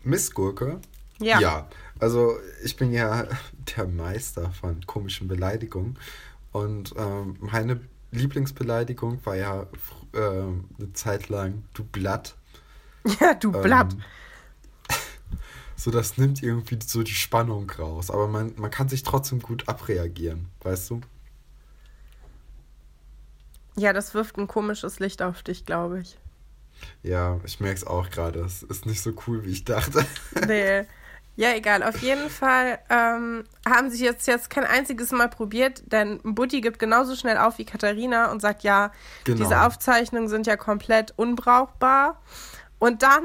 Missgurke? 0.03 0.80
Ja. 1.20 1.39
Ja. 1.39 1.70
Also 1.99 2.38
ich 2.63 2.76
bin 2.78 2.91
ja 2.91 3.28
der 3.78 3.88
Meister 3.88 4.51
von 4.51 4.86
komischen 4.86 5.28
Beleidigungen. 5.28 5.97
Und 6.51 6.93
ähm, 6.97 7.38
meine 7.39 7.80
Lieblingsbeleidigung 8.11 9.24
war 9.26 9.36
ja 9.36 9.67
äh, 10.13 10.17
eine 10.17 10.93
Zeit 10.93 11.30
lang 11.30 11.63
du 11.74 11.84
Blatt. 11.84 12.36
Ja, 13.22 13.34
du 13.34 13.51
Blatt. 13.51 13.93
Ähm, 13.93 14.03
So, 15.76 15.91
das 15.91 16.17
nimmt 16.17 16.43
irgendwie 16.43 16.78
so 16.86 17.03
die 17.03 17.13
Spannung 17.13 17.70
raus. 17.70 18.11
Aber 18.11 18.28
man, 18.28 18.53
man 18.57 18.70
kann 18.70 18.89
sich 18.89 19.03
trotzdem 19.03 19.39
gut 19.39 19.70
abreagieren, 19.70 20.49
weißt 20.63 20.89
du? 20.89 21.01
Ja, 23.78 23.93
das 23.93 24.13
wirft 24.13 24.38
ein 24.38 24.47
komisches 24.47 24.99
Licht 24.99 25.22
auf 25.22 25.41
dich, 25.41 25.65
glaube 25.65 26.01
ich. 26.01 26.17
Ja, 27.03 27.39
ich 27.45 27.59
merke 27.59 27.77
es 27.77 27.88
auch 27.88 28.09
gerade. 28.09 28.39
Es 28.41 28.63
ist 28.63 28.86
nicht 28.86 29.01
so 29.01 29.11
cool, 29.27 29.45
wie 29.45 29.51
ich 29.51 29.65
dachte. 29.65 30.05
Nee. 30.47 30.86
Ja, 31.36 31.53
egal. 31.55 31.84
Auf 31.84 31.99
jeden 32.01 32.30
Fall 32.30 32.80
ähm, 32.89 33.45
haben 33.65 33.89
sie 33.89 34.03
jetzt, 34.03 34.27
jetzt 34.27 34.49
kein 34.49 34.65
einziges 34.65 35.11
Mal 35.11 35.30
probiert, 35.30 35.84
denn 35.86 36.19
Butti 36.21 36.59
gibt 36.59 36.80
genauso 36.80 37.15
schnell 37.15 37.38
auf 37.38 37.57
wie 37.59 37.63
Katharina 37.65 38.30
und 38.30 38.41
sagt, 38.41 38.63
ja, 38.63 38.91
Genau. 39.23 39.38
diese 39.43 39.61
Aufzeichnungen 39.61 40.27
sind 40.27 40.47
ja 40.47 40.57
komplett 40.57 41.13
unbrauchbar. 41.15 42.21
Und 42.77 43.03
dann 43.03 43.23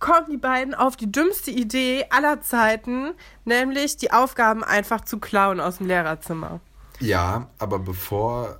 kommen 0.00 0.26
die 0.30 0.36
beiden 0.36 0.74
auf 0.74 0.96
die 0.98 1.10
dümmste 1.10 1.50
Idee 1.50 2.04
aller 2.10 2.42
Zeiten, 2.42 3.12
nämlich 3.46 3.96
die 3.96 4.12
Aufgaben 4.12 4.62
einfach 4.62 5.02
zu 5.06 5.18
klauen 5.18 5.58
aus 5.58 5.78
dem 5.78 5.86
Lehrerzimmer. 5.86 6.60
Ja, 7.00 7.48
aber 7.58 7.78
bevor, 7.78 8.58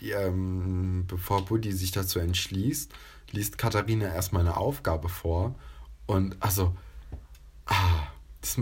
ähm, 0.00 1.04
bevor 1.06 1.44
Buddy 1.44 1.72
sich 1.72 1.92
dazu 1.92 2.18
entschließt, 2.18 2.92
liest 3.32 3.58
Katharina 3.58 4.06
erstmal 4.06 4.42
eine 4.42 4.56
Aufgabe 4.56 5.08
vor. 5.08 5.54
Und 6.06 6.36
also, 6.40 6.74
ah, 7.66 8.06
das, 8.40 8.60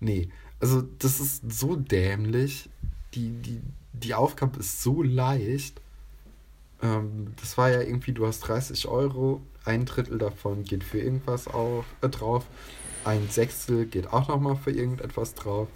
nee, 0.00 0.28
also 0.60 0.82
das 0.98 1.20
ist 1.20 1.52
so 1.52 1.76
dämlich. 1.76 2.70
Die, 3.14 3.30
die, 3.30 3.60
die 3.92 4.14
Aufgabe 4.14 4.60
ist 4.60 4.82
so 4.82 5.02
leicht. 5.02 5.80
Ähm, 6.82 7.34
das 7.40 7.56
war 7.58 7.70
ja 7.70 7.80
irgendwie, 7.80 8.12
du 8.12 8.26
hast 8.26 8.40
30 8.40 8.88
Euro, 8.88 9.42
ein 9.64 9.86
Drittel 9.86 10.18
davon 10.18 10.64
geht 10.64 10.84
für 10.84 11.00
irgendwas 11.00 11.48
auf, 11.48 11.86
äh, 12.02 12.08
drauf, 12.08 12.44
ein 13.04 13.28
Sechstel 13.30 13.86
geht 13.86 14.12
auch 14.12 14.28
nochmal 14.28 14.56
für 14.56 14.70
irgendetwas 14.70 15.34
drauf 15.34 15.68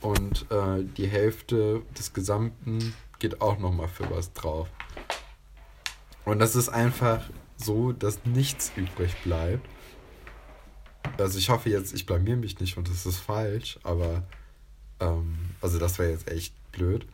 und 0.00 0.46
äh, 0.50 0.84
die 0.96 1.06
Hälfte 1.06 1.82
des 1.98 2.12
Gesamten 2.12 2.94
geht 3.18 3.40
auch 3.40 3.58
nochmal 3.58 3.88
für 3.88 4.10
was 4.10 4.32
drauf. 4.32 4.68
Und 6.24 6.38
das 6.38 6.54
ist 6.54 6.68
einfach 6.68 7.22
so, 7.62 7.92
dass 7.92 8.24
nichts 8.24 8.72
übrig 8.76 9.14
bleibt. 9.24 9.66
Also 11.18 11.38
ich 11.38 11.50
hoffe 11.50 11.68
jetzt, 11.68 11.94
ich 11.94 12.06
blamier 12.06 12.36
mich 12.36 12.60
nicht 12.60 12.76
und 12.76 12.88
das 12.88 13.06
ist 13.06 13.18
falsch, 13.18 13.78
aber 13.82 14.22
ähm, 15.00 15.36
also 15.60 15.78
das 15.78 15.98
wäre 15.98 16.10
jetzt 16.10 16.30
echt 16.30 16.54
blöd. 16.72 17.06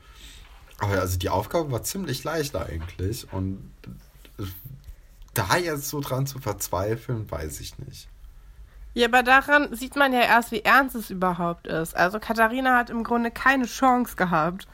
Aber 0.79 1.01
also 1.01 1.19
die 1.19 1.29
Aufgabe 1.29 1.73
war 1.73 1.83
ziemlich 1.83 2.23
leicht 2.25 2.55
eigentlich 2.55 3.33
und 3.33 3.73
da 5.35 5.57
jetzt 5.57 5.89
so 5.89 6.01
dran 6.01 6.27
zu 6.27 6.39
verzweifeln, 6.39 7.31
weiß 7.31 7.61
ich 7.61 7.79
nicht. 7.79 8.09
Ja, 8.95 9.07
aber 9.07 9.23
daran 9.23 9.75
sieht 9.77 9.97
man 9.97 10.13
ja 10.13 10.23
erst, 10.23 10.51
wie 10.51 10.63
ernst 10.63 10.97
es 10.97 11.11
überhaupt 11.11 11.67
ist. 11.67 11.95
Also 11.95 12.19
Katharina 12.19 12.77
hat 12.77 12.91
im 12.91 13.05
Grunde 13.05 13.31
keine 13.31 13.67
Chance 13.67 14.17
gehabt, 14.17 14.67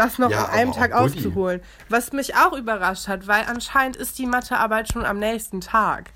das 0.00 0.18
noch 0.18 0.30
Ja, 0.30 0.46
an 0.46 0.50
einem 0.50 0.72
Tag 0.72 0.92
aufzuholen. 0.92 1.60
Was 1.88 2.12
mich 2.12 2.34
auch 2.34 2.52
überrascht 2.56 3.08
hat, 3.08 3.26
weil 3.26 3.44
anscheinend 3.46 3.96
ist 3.96 4.18
die 4.18 4.26
Mathearbeit 4.26 4.90
schon 4.92 5.04
am 5.04 5.18
nächsten 5.18 5.60
Tag. 5.60 6.10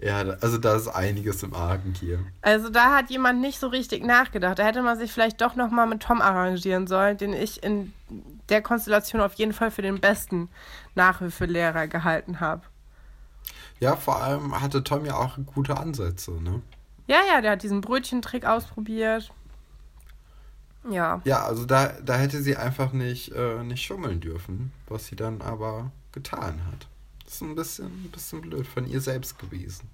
Ja, 0.00 0.18
also 0.18 0.58
da 0.58 0.76
ist 0.76 0.88
einiges 0.88 1.42
im 1.42 1.54
Argen 1.54 1.94
hier. 1.98 2.20
Also 2.42 2.68
da 2.68 2.94
hat 2.94 3.10
jemand 3.10 3.40
nicht 3.40 3.58
so 3.58 3.66
richtig 3.66 4.04
nachgedacht. 4.04 4.58
Da 4.58 4.64
hätte 4.64 4.82
man 4.82 4.96
sich 4.96 5.12
vielleicht 5.12 5.40
doch 5.40 5.56
noch 5.56 5.70
mal 5.70 5.86
mit 5.86 6.02
Tom 6.02 6.20
arrangieren 6.20 6.86
sollen, 6.86 7.16
den 7.16 7.32
ich 7.32 7.62
in 7.62 7.92
der 8.48 8.62
Konstellation 8.62 9.20
auf 9.20 9.34
jeden 9.34 9.52
Fall 9.52 9.70
für 9.70 9.82
den 9.82 10.00
besten 10.00 10.48
Nachhilfelehrer 10.94 11.88
gehalten 11.88 12.38
habe. 12.38 12.62
Ja, 13.80 13.96
vor 13.96 14.22
allem 14.22 14.60
hatte 14.60 14.84
Tom 14.84 15.04
ja 15.04 15.14
auch 15.14 15.38
gute 15.46 15.76
Ansätze, 15.76 16.32
ne? 16.32 16.62
Ja, 17.08 17.18
ja, 17.32 17.40
der 17.40 17.52
hat 17.52 17.62
diesen 17.62 17.80
Brötchentrick 17.80 18.44
ausprobiert. 18.44 19.32
Ja. 20.88 21.20
Ja, 21.24 21.44
also 21.44 21.64
da, 21.66 21.88
da 22.04 22.16
hätte 22.16 22.42
sie 22.42 22.56
einfach 22.56 22.92
nicht, 22.92 23.32
äh, 23.32 23.62
nicht 23.64 23.82
schummeln 23.84 24.20
dürfen, 24.20 24.72
was 24.88 25.06
sie 25.06 25.16
dann 25.16 25.42
aber 25.42 25.92
getan 26.12 26.64
hat. 26.66 26.86
Das 27.24 27.34
ist 27.34 27.42
ein 27.42 27.54
bisschen, 27.54 27.86
ein 27.86 28.10
bisschen 28.10 28.40
blöd 28.40 28.66
von 28.66 28.86
ihr 28.86 29.00
selbst 29.00 29.38
gewesen. 29.38 29.90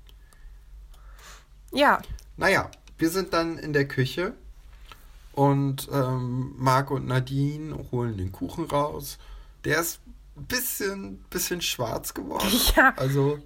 Ja, 1.73 2.01
Naja, 2.37 2.71
wir 2.99 3.11
sind 3.11 3.33
dann 3.33 3.59
in 3.59 3.73
der 3.73 3.89
Küche 3.89 4.35
und 5.33 5.89
ähm, 5.93 6.55
Marc 6.57 6.91
und 6.91 7.07
Nadine 7.07 7.77
holen 7.91 8.17
den 8.17 8.33
Kuchen 8.33 8.65
raus. 8.67 9.19
Der 9.65 9.81
ist 9.81 10.01
ein 10.37 10.45
bisschen, 10.47 11.19
bisschen 11.31 11.61
schwarz 11.61 12.15
geworden. 12.15 12.49
Ja. 12.77 12.95
Also, 12.97 13.41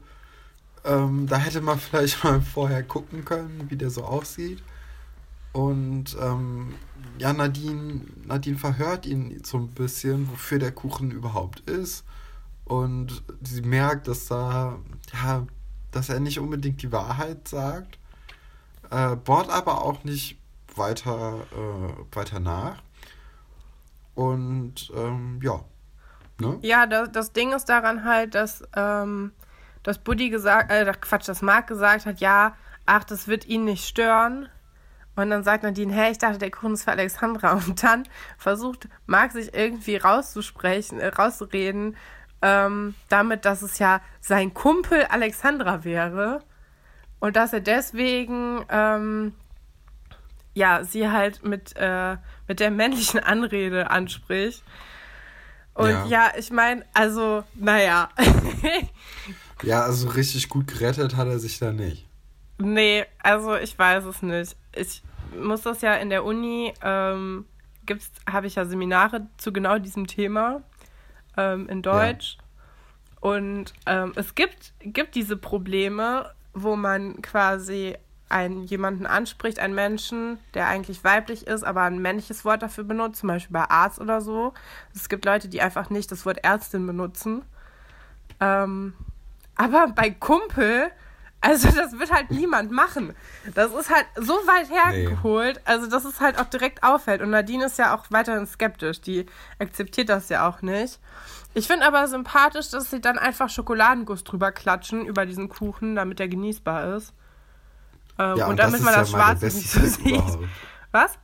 ähm, 0.84 1.26
da 1.26 1.38
hätte 1.38 1.60
man 1.60 1.78
vielleicht 1.80 2.22
mal 2.24 2.40
vorher 2.42 2.82
gucken 2.82 3.24
können, 3.24 3.70
wie 3.70 3.76
der 3.76 3.90
so 3.90 4.04
aussieht. 4.04 4.62
Und 5.52 6.16
ähm, 6.20 6.74
ja, 7.18 7.32
Nadine, 7.32 8.02
Nadine 8.24 8.58
verhört 8.58 9.06
ihn 9.06 9.42
so 9.44 9.58
ein 9.58 9.68
bisschen, 9.68 10.30
wofür 10.30 10.58
der 10.58 10.72
Kuchen 10.72 11.10
überhaupt 11.10 11.60
ist. 11.68 12.04
Und 12.64 13.22
sie 13.42 13.62
merkt, 13.62 14.08
dass 14.08 14.26
da, 14.26 14.78
ja, 15.12 15.46
dass 15.90 16.10
er 16.10 16.20
nicht 16.20 16.38
unbedingt 16.38 16.82
die 16.82 16.92
Wahrheit 16.92 17.48
sagt. 17.48 17.98
Äh, 18.90 19.16
bohrt 19.16 19.50
aber 19.50 19.82
auch 19.82 20.04
nicht 20.04 20.38
weiter, 20.76 21.46
äh, 21.52 22.16
weiter 22.16 22.40
nach. 22.40 22.82
Und 24.14 24.92
ähm, 24.96 25.40
ja. 25.42 25.64
Ne? 26.40 26.58
Ja, 26.62 26.86
das, 26.86 27.10
das 27.12 27.32
Ding 27.32 27.52
ist 27.52 27.68
daran 27.68 28.04
halt, 28.04 28.34
dass, 28.34 28.62
ähm, 28.76 29.32
dass 29.82 29.98
Buddy 29.98 30.30
gesagt, 30.30 30.70
äh, 30.70 30.92
Quatsch, 31.00 31.28
dass 31.28 31.42
Marc 31.42 31.66
gesagt 31.66 32.06
hat, 32.06 32.20
ja, 32.20 32.54
ach, 32.86 33.04
das 33.04 33.28
wird 33.28 33.46
ihn 33.46 33.64
nicht 33.64 33.86
stören. 33.86 34.48
Und 35.18 35.30
dann 35.30 35.42
sagt 35.42 35.64
Nadine, 35.64 35.92
hey, 35.92 36.12
ich 36.12 36.18
dachte, 36.18 36.38
der 36.38 36.52
Kuchen 36.52 36.74
ist 36.74 36.84
für 36.84 36.92
Alexandra. 36.92 37.54
Und 37.54 37.82
dann 37.82 38.04
versucht 38.38 38.88
Marc 39.06 39.32
sich 39.32 39.52
irgendwie 39.52 39.96
rauszusprechen, 39.96 41.00
äh, 41.00 41.08
rauszureden, 41.08 41.96
ähm, 42.40 42.94
damit, 43.08 43.44
dass 43.44 43.62
es 43.62 43.80
ja 43.80 44.00
sein 44.20 44.54
Kumpel 44.54 45.02
Alexandra 45.06 45.82
wäre. 45.82 46.44
Und 47.18 47.34
dass 47.34 47.52
er 47.52 47.58
deswegen, 47.58 48.64
ähm, 48.68 49.34
ja, 50.54 50.84
sie 50.84 51.10
halt 51.10 51.44
mit, 51.44 51.74
äh, 51.76 52.16
mit 52.46 52.60
der 52.60 52.70
männlichen 52.70 53.18
Anrede 53.18 53.90
anspricht. 53.90 54.62
Und 55.74 55.90
Ja. 55.90 56.06
ja, 56.06 56.32
ich 56.38 56.52
meine, 56.52 56.84
also, 56.94 57.42
naja. 57.54 58.08
Ja, 59.64 59.82
also 59.82 60.10
richtig 60.10 60.48
gut 60.48 60.68
gerettet 60.68 61.16
hat 61.16 61.26
er 61.26 61.40
sich 61.40 61.58
da 61.58 61.72
nicht. 61.72 62.06
nee, 62.58 63.04
also 63.20 63.56
ich 63.56 63.76
weiß 63.76 64.04
es 64.04 64.22
nicht. 64.22 64.56
Ich 64.72 65.02
muss 65.36 65.62
das 65.62 65.82
ja 65.82 65.94
in 65.94 66.10
der 66.10 66.24
Uni, 66.24 66.72
ähm, 66.82 67.46
gibt's, 67.86 68.10
habe 68.30 68.46
ich 68.46 68.54
ja 68.54 68.64
Seminare 68.64 69.26
zu 69.36 69.52
genau 69.52 69.78
diesem 69.78 70.06
Thema 70.06 70.62
ähm, 71.36 71.68
in 71.68 71.82
Deutsch. 71.82 72.38
Und 73.20 73.72
ähm, 73.86 74.12
es 74.14 74.34
gibt, 74.34 74.72
gibt 74.80 75.14
diese 75.14 75.36
Probleme, 75.36 76.30
wo 76.54 76.76
man 76.76 77.20
quasi 77.22 77.96
einen 78.28 78.64
jemanden 78.64 79.06
anspricht, 79.06 79.58
einen 79.58 79.74
Menschen, 79.74 80.38
der 80.54 80.68
eigentlich 80.68 81.02
weiblich 81.02 81.46
ist, 81.46 81.64
aber 81.64 81.82
ein 81.82 81.98
männliches 81.98 82.44
Wort 82.44 82.62
dafür 82.62 82.84
benutzt, 82.84 83.20
zum 83.20 83.28
Beispiel 83.28 83.54
bei 83.54 83.70
Arzt 83.70 84.00
oder 84.00 84.20
so. 84.20 84.52
Es 84.94 85.08
gibt 85.08 85.24
Leute, 85.24 85.48
die 85.48 85.62
einfach 85.62 85.88
nicht 85.90 86.12
das 86.12 86.26
Wort 86.26 86.44
Ärztin 86.44 86.86
benutzen. 86.86 87.42
Ähm, 88.40 88.94
aber 89.56 89.88
bei 89.88 90.10
Kumpel, 90.10 90.90
also 91.40 91.70
das 91.70 91.98
wird 91.98 92.10
halt 92.12 92.30
niemand 92.30 92.72
machen. 92.72 93.14
Das 93.54 93.72
ist 93.72 93.90
halt 93.90 94.06
so 94.16 94.32
weit 94.32 94.70
hergeholt, 94.70 95.60
also 95.64 95.88
dass 95.88 96.04
es 96.04 96.20
halt 96.20 96.38
auch 96.38 96.46
direkt 96.46 96.82
auffällt. 96.82 97.22
Und 97.22 97.30
Nadine 97.30 97.66
ist 97.66 97.78
ja 97.78 97.94
auch 97.96 98.06
weiterhin 98.10 98.46
skeptisch, 98.46 99.00
die 99.00 99.26
akzeptiert 99.58 100.08
das 100.08 100.28
ja 100.28 100.48
auch 100.48 100.62
nicht. 100.62 100.98
Ich 101.54 101.66
finde 101.66 101.86
aber 101.86 102.06
sympathisch, 102.08 102.70
dass 102.70 102.90
sie 102.90 103.00
dann 103.00 103.18
einfach 103.18 103.48
Schokoladenguss 103.50 104.24
drüber 104.24 104.52
klatschen 104.52 105.06
über 105.06 105.26
diesen 105.26 105.48
Kuchen, 105.48 105.96
damit 105.96 106.18
der 106.18 106.28
genießbar 106.28 106.96
ist. 106.96 107.12
Ähm, 108.18 108.36
Ja, 108.36 108.46
und, 108.48 108.58
das 108.58 108.66
damit 108.66 108.80
ist 108.80 108.84
man 108.84 108.94
ja 108.94 109.00
das 109.00 109.10
der 109.10 109.16
Schwarze 109.16 109.46
nicht 109.46 109.70
so 109.70 109.80
sieht. 109.80 110.06
überhaupt. 110.06 110.44
Was? 110.92 111.18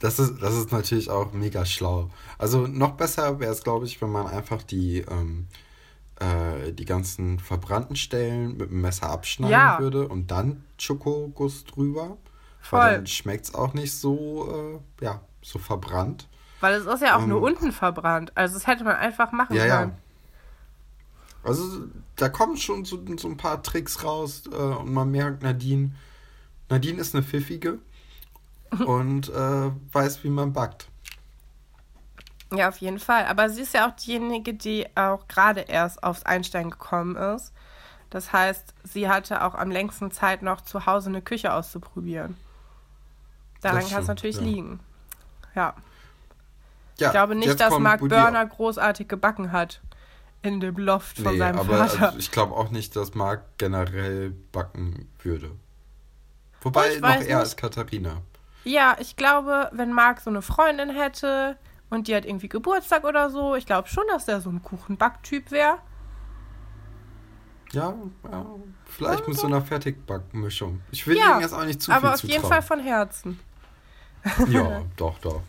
Das 0.00 0.18
ist, 0.18 0.42
das 0.42 0.54
ist 0.54 0.72
natürlich 0.72 1.10
auch 1.10 1.32
mega 1.32 1.64
schlau. 1.64 2.10
Also 2.38 2.66
noch 2.66 2.92
besser 2.92 3.40
wäre 3.40 3.52
es, 3.52 3.62
glaube 3.62 3.86
ich, 3.86 4.00
wenn 4.02 4.10
man 4.10 4.26
einfach 4.26 4.62
die, 4.62 4.98
ähm, 4.98 5.48
äh, 6.20 6.72
die 6.72 6.84
ganzen 6.84 7.38
verbrannten 7.38 7.96
Stellen 7.96 8.56
mit 8.56 8.70
dem 8.70 8.80
Messer 8.80 9.10
abschneiden 9.10 9.52
Ja. 9.52 9.78
würde 9.78 10.08
und 10.08 10.30
dann 10.30 10.64
Schokoguss 10.78 11.64
drüber. 11.64 12.16
Voll. 12.60 12.80
Weil 12.80 12.94
dann 12.96 13.06
schmeckt 13.06 13.44
es 13.46 13.54
auch 13.54 13.74
nicht 13.74 13.94
so, 13.94 14.80
äh, 15.00 15.04
ja, 15.04 15.20
so 15.42 15.58
verbrannt. 15.58 16.28
Weil 16.60 16.74
es 16.74 16.86
ist 16.86 17.02
ja 17.02 17.16
auch 17.16 17.26
nur 17.26 17.38
Ähm, 17.38 17.44
unten 17.44 17.72
verbrannt. 17.72 18.32
Also 18.34 18.54
das 18.54 18.66
hätte 18.66 18.82
man 18.84 18.96
einfach 18.96 19.30
machen 19.32 19.54
Ja, 19.54 19.66
ja. 19.66 19.78
können. 19.80 19.94
Also 21.44 21.86
da 22.16 22.28
kommen 22.28 22.56
schon 22.56 22.84
so, 22.84 22.98
so 23.18 23.28
ein 23.28 23.36
paar 23.36 23.62
Tricks 23.62 24.02
raus 24.02 24.44
äh, 24.50 24.56
und 24.56 24.92
man 24.92 25.10
merkt, 25.10 25.42
Nadine, 25.42 25.92
Nadine 26.68 27.00
ist 27.00 27.14
eine 27.14 27.22
Pfiffige 27.22 27.78
und 28.86 29.28
äh, 29.28 29.70
weiß, 29.92 30.24
wie 30.24 30.30
man 30.30 30.52
backt. 30.52 30.88
Ja, 32.52 32.68
auf 32.68 32.78
jeden 32.78 32.98
Fall. 32.98 33.26
Aber 33.26 33.50
sie 33.50 33.62
ist 33.62 33.74
ja 33.74 33.88
auch 33.88 33.96
diejenige, 33.96 34.54
die 34.54 34.86
auch 34.94 35.26
gerade 35.28 35.62
erst 35.62 36.02
aufs 36.02 36.24
Einstein 36.24 36.70
gekommen 36.70 37.16
ist. 37.16 37.52
Das 38.10 38.32
heißt, 38.32 38.72
sie 38.84 39.08
hatte 39.08 39.44
auch 39.44 39.54
am 39.54 39.70
längsten 39.70 40.10
Zeit 40.10 40.42
noch 40.42 40.60
zu 40.60 40.86
Hause 40.86 41.08
eine 41.08 41.22
Küche 41.22 41.52
auszuprobieren. 41.52 42.36
Daran 43.60 43.88
kann 43.88 44.02
es 44.02 44.08
natürlich 44.08 44.36
ja. 44.36 44.42
liegen. 44.42 44.80
Ja. 45.54 45.74
ja. 46.98 47.06
Ich 47.08 47.10
glaube 47.10 47.34
nicht, 47.34 47.58
dass 47.58 47.76
Mark 47.78 48.00
Burner 48.00 48.46
großartig 48.46 49.08
gebacken 49.08 49.50
hat 49.50 49.80
in 50.42 50.60
dem 50.60 50.76
Loft 50.76 51.18
von 51.18 51.32
nee, 51.32 51.38
seinem 51.38 51.58
aber 51.58 51.88
Vater. 51.88 52.06
Also 52.06 52.18
ich 52.18 52.30
glaube 52.30 52.54
auch 52.54 52.70
nicht, 52.70 52.94
dass 52.94 53.14
Mark 53.14 53.58
generell 53.58 54.30
backen 54.52 55.08
würde. 55.22 55.50
Wobei 56.60 56.96
noch 57.00 57.20
eher 57.20 57.40
als 57.40 57.56
Katharina. 57.56 58.22
Ja, 58.64 58.96
ich 58.98 59.16
glaube, 59.16 59.70
wenn 59.72 59.92
Marc 59.92 60.20
so 60.20 60.30
eine 60.30 60.42
Freundin 60.42 60.90
hätte 60.90 61.56
und 61.90 62.08
die 62.08 62.14
hat 62.14 62.24
irgendwie 62.24 62.48
Geburtstag 62.48 63.04
oder 63.04 63.30
so, 63.30 63.54
ich 63.54 63.66
glaube 63.66 63.88
schon, 63.88 64.04
dass 64.08 64.26
der 64.26 64.40
so 64.40 64.50
ein 64.50 64.62
Kuchenbacktyp 64.62 65.50
wäre. 65.50 65.78
Ja, 67.72 67.94
ja, 68.30 68.46
vielleicht 68.84 69.22
ja, 69.22 69.28
mit 69.28 69.38
so 69.38 69.46
einer 69.46 69.60
Fertigbackmischung. 69.60 70.80
Ich 70.92 71.06
will 71.06 71.16
ja, 71.16 71.36
ihm 71.36 71.40
jetzt 71.40 71.52
auch 71.52 71.64
nicht 71.64 71.82
zu 71.82 71.90
aber 71.92 72.16
viel 72.16 72.28
auf 72.28 72.32
jeden 72.34 72.48
Fall 72.48 72.62
von 72.62 72.80
Herzen. 72.80 73.40
Ja, 74.48 74.82
doch, 74.96 75.18
doch. 75.18 75.42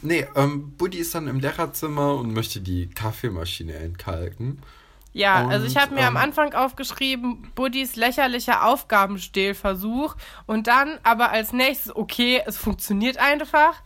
Nee, 0.00 0.26
ähm, 0.36 0.72
Buddy 0.76 0.98
ist 0.98 1.14
dann 1.14 1.26
im 1.26 1.40
Lehrerzimmer 1.40 2.14
und 2.14 2.32
möchte 2.32 2.60
die 2.60 2.88
Kaffeemaschine 2.88 3.74
entkalken. 3.74 4.62
Ja, 5.12 5.44
und, 5.44 5.50
also 5.50 5.66
ich 5.66 5.76
habe 5.76 5.94
mir 5.94 6.02
ähm, 6.02 6.08
am 6.08 6.16
Anfang 6.16 6.54
aufgeschrieben, 6.54 7.50
Buddys 7.54 7.96
lächerlicher 7.96 8.64
Aufgabenstehlversuch 8.64 10.16
und 10.46 10.66
dann 10.66 10.98
aber 11.02 11.30
als 11.30 11.52
nächstes, 11.52 11.94
okay, 11.96 12.42
es 12.46 12.56
funktioniert 12.56 13.16
einfach. 13.16 13.82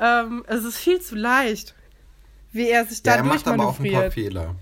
Ähm, 0.00 0.44
es 0.46 0.64
ist 0.64 0.78
viel 0.78 1.00
zu 1.00 1.14
leicht, 1.14 1.74
wie 2.52 2.68
er 2.68 2.86
sich 2.86 3.02
da 3.02 3.12
ja, 3.12 3.16
er 3.18 3.24
macht 3.24 3.46
aber 3.46 3.68
auch 3.68 3.78
ein 3.78 3.92
paar 3.92 4.10
Fehler. 4.10 4.56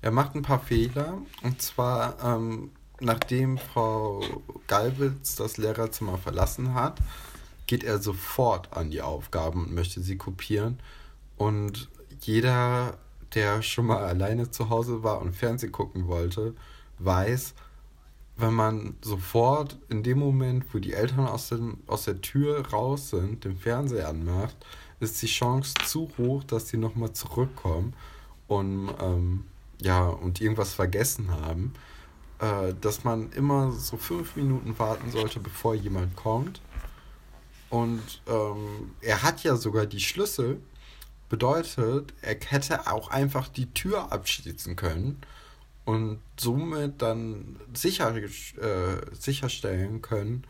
Er 0.00 0.10
macht 0.12 0.34
ein 0.34 0.42
paar 0.42 0.60
Fehler 0.60 1.18
und 1.42 1.60
zwar 1.60 2.16
ähm, 2.24 2.70
nachdem 3.00 3.58
Frau 3.58 4.22
Galwitz 4.68 5.34
das 5.34 5.58
Lehrerzimmer 5.58 6.16
verlassen 6.16 6.74
hat, 6.74 7.00
geht 7.66 7.82
er 7.82 7.98
sofort 7.98 8.72
an 8.72 8.90
die 8.90 9.02
Aufgaben 9.02 9.64
und 9.64 9.74
möchte 9.74 10.00
sie 10.00 10.16
kopieren 10.16 10.78
und 11.36 11.88
jeder 12.20 12.98
der 13.34 13.62
schon 13.62 13.86
mal 13.86 14.04
alleine 14.04 14.50
zu 14.50 14.68
Hause 14.68 15.02
war 15.02 15.20
und 15.20 15.34
Fernsehen 15.34 15.72
gucken 15.72 16.06
wollte, 16.06 16.54
weiß, 16.98 17.54
wenn 18.42 18.54
man 18.54 18.96
sofort 19.02 19.78
in 19.88 20.02
dem 20.02 20.18
Moment, 20.18 20.64
wo 20.72 20.78
die 20.78 20.92
Eltern 20.92 21.26
aus, 21.26 21.48
dem, 21.48 21.78
aus 21.86 22.04
der 22.04 22.20
Tür 22.20 22.66
raus 22.68 23.10
sind, 23.10 23.44
den 23.44 23.56
Fernseher 23.56 24.08
anmacht, 24.08 24.56
ist 25.00 25.22
die 25.22 25.26
Chance 25.26 25.74
zu 25.86 26.10
hoch, 26.18 26.44
dass 26.44 26.68
sie 26.68 26.76
nochmal 26.76 27.12
zurückkommen 27.12 27.94
und, 28.48 28.90
ähm, 29.00 29.44
ja, 29.80 30.06
und 30.06 30.40
irgendwas 30.40 30.74
vergessen 30.74 31.30
haben, 31.30 31.72
äh, 32.40 32.74
dass 32.80 33.04
man 33.04 33.30
immer 33.32 33.72
so 33.72 33.96
fünf 33.96 34.36
Minuten 34.36 34.78
warten 34.78 35.10
sollte, 35.10 35.40
bevor 35.40 35.74
jemand 35.74 36.16
kommt. 36.16 36.60
Und 37.70 38.22
ähm, 38.26 38.92
er 39.00 39.22
hat 39.22 39.42
ja 39.44 39.56
sogar 39.56 39.86
die 39.86 40.00
Schlüssel 40.00 40.60
Bedeutet, 41.32 42.12
er 42.20 42.36
hätte 42.46 42.92
auch 42.92 43.08
einfach 43.08 43.48
die 43.48 43.72
Tür 43.72 44.12
abschließen 44.12 44.76
können 44.76 45.22
und 45.84 46.20
somit 46.38 47.02
dann 47.02 47.56
sicher, 47.74 48.14
äh, 48.14 48.30
sicherstellen 49.12 50.02
können, 50.02 50.44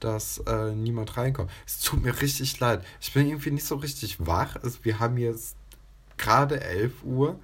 dass 0.00 0.38
äh, 0.38 0.72
niemand 0.72 1.16
reinkommt. 1.16 1.50
Es 1.66 1.80
tut 1.80 2.02
mir 2.02 2.20
richtig 2.20 2.60
leid. 2.60 2.84
Ich 3.00 3.12
bin 3.12 3.26
irgendwie 3.26 3.50
nicht 3.50 3.66
so 3.66 3.76
richtig 3.76 4.26
wach. 4.26 4.56
Also 4.62 4.78
wir 4.82 4.98
haben 4.98 5.16
jetzt 5.16 5.56
gerade 6.18 6.60
11 6.60 7.02
Uhr 7.04 7.38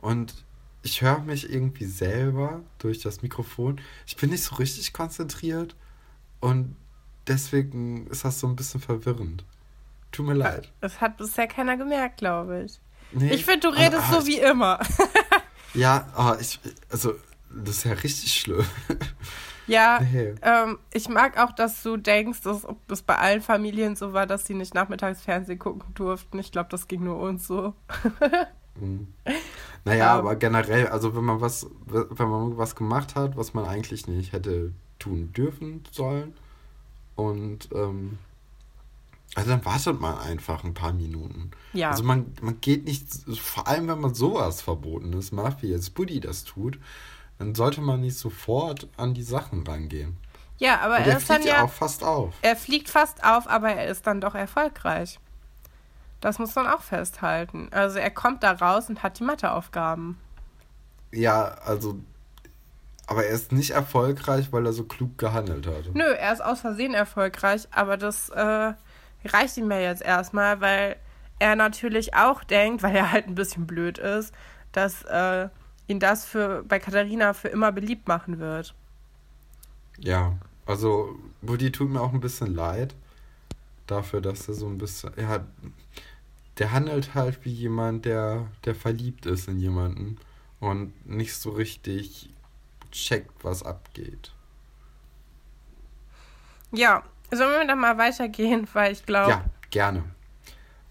und 0.00 0.34
ich 0.82 1.02
höre 1.02 1.18
mich 1.20 1.50
irgendwie 1.50 1.86
selber 1.86 2.62
durch 2.78 3.00
das 3.00 3.22
Mikrofon. 3.22 3.80
Ich 4.06 4.16
bin 4.16 4.30
nicht 4.30 4.44
so 4.44 4.54
richtig 4.56 4.92
konzentriert 4.92 5.74
und 6.40 6.76
deswegen 7.26 8.06
ist 8.06 8.24
das 8.24 8.38
so 8.38 8.46
ein 8.46 8.54
bisschen 8.54 8.80
verwirrend. 8.80 9.44
Tut 10.12 10.26
mir 10.26 10.34
leid. 10.34 10.70
Das 10.80 11.00
hat 11.00 11.16
bisher 11.16 11.48
keiner 11.48 11.76
gemerkt, 11.76 12.18
glaube 12.18 12.62
ich. 12.64 12.78
Nee, 13.12 13.32
ich 13.32 13.44
finde, 13.44 13.68
du 13.68 13.68
redest 13.68 14.08
aber, 14.08 14.20
so 14.20 14.26
wie 14.26 14.38
immer. 14.38 14.78
Ja, 15.74 16.06
oh, 16.16 16.40
ich, 16.40 16.60
also, 16.90 17.14
das 17.50 17.78
ist 17.78 17.84
ja 17.84 17.92
richtig 17.92 18.32
schlimm. 18.34 18.64
Ja, 19.68 19.98
nee. 20.00 20.34
ähm, 20.42 20.78
ich 20.92 21.08
mag 21.08 21.38
auch, 21.38 21.52
dass 21.52 21.82
du 21.82 21.96
denkst, 21.96 22.42
dass 22.42 22.66
es 22.88 23.02
bei 23.02 23.16
allen 23.16 23.40
Familien 23.42 23.96
so 23.96 24.12
war, 24.12 24.26
dass 24.26 24.46
sie 24.46 24.54
nicht 24.54 24.74
nachmittags 24.74 25.22
Fernsehen 25.22 25.58
gucken 25.58 25.82
durften. 25.94 26.38
Ich 26.38 26.52
glaube, 26.52 26.68
das 26.70 26.86
ging 26.86 27.02
nur 27.02 27.18
uns 27.18 27.46
so. 27.46 27.74
mhm. 28.76 29.08
Naja, 29.84 30.14
aber 30.14 30.36
generell, 30.36 30.86
also 30.88 31.16
wenn 31.16 31.24
man 31.24 31.40
was, 31.40 31.66
wenn 31.86 32.28
man 32.28 32.56
was 32.56 32.76
gemacht 32.76 33.14
hat, 33.16 33.36
was 33.36 33.54
man 33.54 33.64
eigentlich 33.64 34.06
nicht 34.06 34.32
hätte 34.32 34.72
tun 34.98 35.32
dürfen 35.32 35.82
sollen 35.90 36.34
und 37.14 37.68
ähm, 37.72 38.18
also 39.36 39.50
dann 39.50 39.64
wartet 39.66 40.00
man 40.00 40.18
einfach 40.18 40.64
ein 40.64 40.72
paar 40.72 40.94
Minuten. 40.94 41.50
Ja. 41.74 41.90
Also 41.90 42.02
man, 42.02 42.32
man 42.40 42.58
geht 42.62 42.86
nicht, 42.86 43.06
vor 43.38 43.68
allem 43.68 43.86
wenn 43.86 44.00
man 44.00 44.14
sowas 44.14 44.62
Verbotenes 44.62 45.30
macht, 45.30 45.62
wie 45.62 45.68
jetzt 45.68 45.94
Buddy 45.94 46.20
das 46.20 46.44
tut, 46.44 46.78
dann 47.38 47.54
sollte 47.54 47.82
man 47.82 48.00
nicht 48.00 48.16
sofort 48.16 48.88
an 48.96 49.12
die 49.12 49.22
Sachen 49.22 49.66
rangehen. 49.66 50.16
Ja, 50.56 50.80
aber 50.80 51.00
er 51.00 51.18
ist 51.18 51.28
dann 51.28 51.42
ja 51.42 51.64
auch 51.64 51.70
fast 51.70 52.02
auf. 52.02 52.32
Er 52.40 52.56
fliegt 52.56 52.88
fast 52.88 53.22
auf, 53.24 53.46
aber 53.46 53.72
er 53.72 53.88
ist 53.88 54.06
dann 54.06 54.22
doch 54.22 54.34
erfolgreich. 54.34 55.20
Das 56.22 56.38
muss 56.38 56.54
man 56.54 56.66
auch 56.66 56.80
festhalten. 56.80 57.68
Also 57.72 57.98
er 57.98 58.10
kommt 58.10 58.42
da 58.42 58.52
raus 58.52 58.88
und 58.88 59.02
hat 59.02 59.18
die 59.18 59.24
Matheaufgaben. 59.24 60.18
Ja, 61.12 61.44
also 61.62 62.00
aber 63.06 63.26
er 63.26 63.34
ist 63.34 63.52
nicht 63.52 63.70
erfolgreich, 63.70 64.50
weil 64.50 64.64
er 64.64 64.72
so 64.72 64.84
klug 64.84 65.18
gehandelt 65.18 65.66
hat. 65.66 65.94
Nö, 65.94 66.04
er 66.04 66.32
ist 66.32 66.42
aus 66.42 66.60
Versehen 66.62 66.94
erfolgreich, 66.94 67.68
aber 67.70 67.98
das 67.98 68.30
äh, 68.30 68.72
reicht 69.26 69.56
ihm 69.56 69.70
ja 69.70 69.78
jetzt 69.78 70.02
erstmal, 70.02 70.60
weil 70.60 70.96
er 71.38 71.56
natürlich 71.56 72.14
auch 72.14 72.44
denkt, 72.44 72.82
weil 72.82 72.96
er 72.96 73.12
halt 73.12 73.26
ein 73.26 73.34
bisschen 73.34 73.66
blöd 73.66 73.98
ist, 73.98 74.34
dass 74.72 75.02
äh, 75.04 75.48
ihn 75.86 76.00
das 76.00 76.24
für 76.24 76.62
bei 76.64 76.78
Katharina 76.78 77.32
für 77.32 77.48
immer 77.48 77.72
beliebt 77.72 78.08
machen 78.08 78.38
wird. 78.38 78.74
Ja, 79.98 80.36
also 80.66 81.18
Woody 81.42 81.72
tut 81.72 81.90
mir 81.90 82.00
auch 82.00 82.12
ein 82.12 82.20
bisschen 82.20 82.54
leid 82.54 82.94
dafür, 83.86 84.20
dass 84.20 84.48
er 84.48 84.54
so 84.54 84.66
ein 84.66 84.78
bisschen, 84.78 85.12
ja, 85.16 85.44
der 86.58 86.72
handelt 86.72 87.14
halt 87.14 87.44
wie 87.44 87.52
jemand, 87.52 88.04
der, 88.04 88.46
der 88.64 88.74
verliebt 88.74 89.26
ist 89.26 89.48
in 89.48 89.58
jemanden 89.58 90.18
und 90.60 91.06
nicht 91.06 91.34
so 91.34 91.50
richtig 91.50 92.30
checkt, 92.90 93.44
was 93.44 93.62
abgeht. 93.62 94.32
Ja, 96.72 97.04
Sollen 97.30 97.60
wir 97.60 97.66
dann 97.66 97.78
mal 97.78 97.98
weitergehen, 97.98 98.66
weil 98.72 98.92
ich 98.92 99.04
glaube. 99.04 99.30
Ja, 99.30 99.44
gerne. 99.70 100.04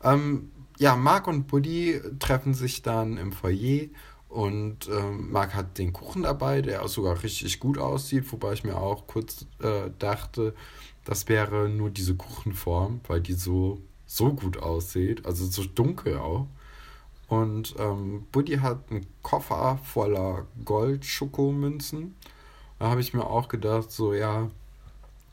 Ähm, 0.03 0.51
ja, 0.77 0.95
Marc 0.95 1.27
und 1.27 1.47
Buddy 1.47 2.01
treffen 2.19 2.53
sich 2.53 2.81
dann 2.81 3.17
im 3.17 3.31
Foyer 3.31 3.88
und 4.27 4.89
ähm, 4.89 5.31
Marc 5.31 5.53
hat 5.53 5.77
den 5.77 5.93
Kuchen 5.93 6.23
dabei, 6.23 6.61
der 6.61 6.83
auch 6.83 6.89
sogar 6.89 7.23
richtig 7.23 7.59
gut 7.59 7.77
aussieht, 7.77 8.29
wobei 8.31 8.53
ich 8.53 8.63
mir 8.65 8.75
auch 8.75 9.07
kurz 9.07 9.45
äh, 9.61 9.89
dachte, 9.97 10.53
das 11.05 11.29
wäre 11.29 11.69
nur 11.69 11.89
diese 11.89 12.15
Kuchenform, 12.15 12.99
weil 13.07 13.21
die 13.21 13.33
so, 13.33 13.79
so 14.05 14.33
gut 14.33 14.57
aussieht, 14.57 15.25
also 15.25 15.45
so 15.45 15.63
dunkel 15.63 16.17
auch. 16.17 16.47
Und 17.27 17.75
ähm, 17.79 18.27
Buddy 18.31 18.57
hat 18.57 18.91
einen 18.91 19.05
Koffer 19.21 19.79
voller 19.83 20.45
Gold-Schokomünzen. 20.63 22.15
Da 22.77 22.89
habe 22.89 23.01
ich 23.01 23.13
mir 23.13 23.25
auch 23.25 23.47
gedacht, 23.47 23.89
so 23.91 24.13
ja, 24.13 24.49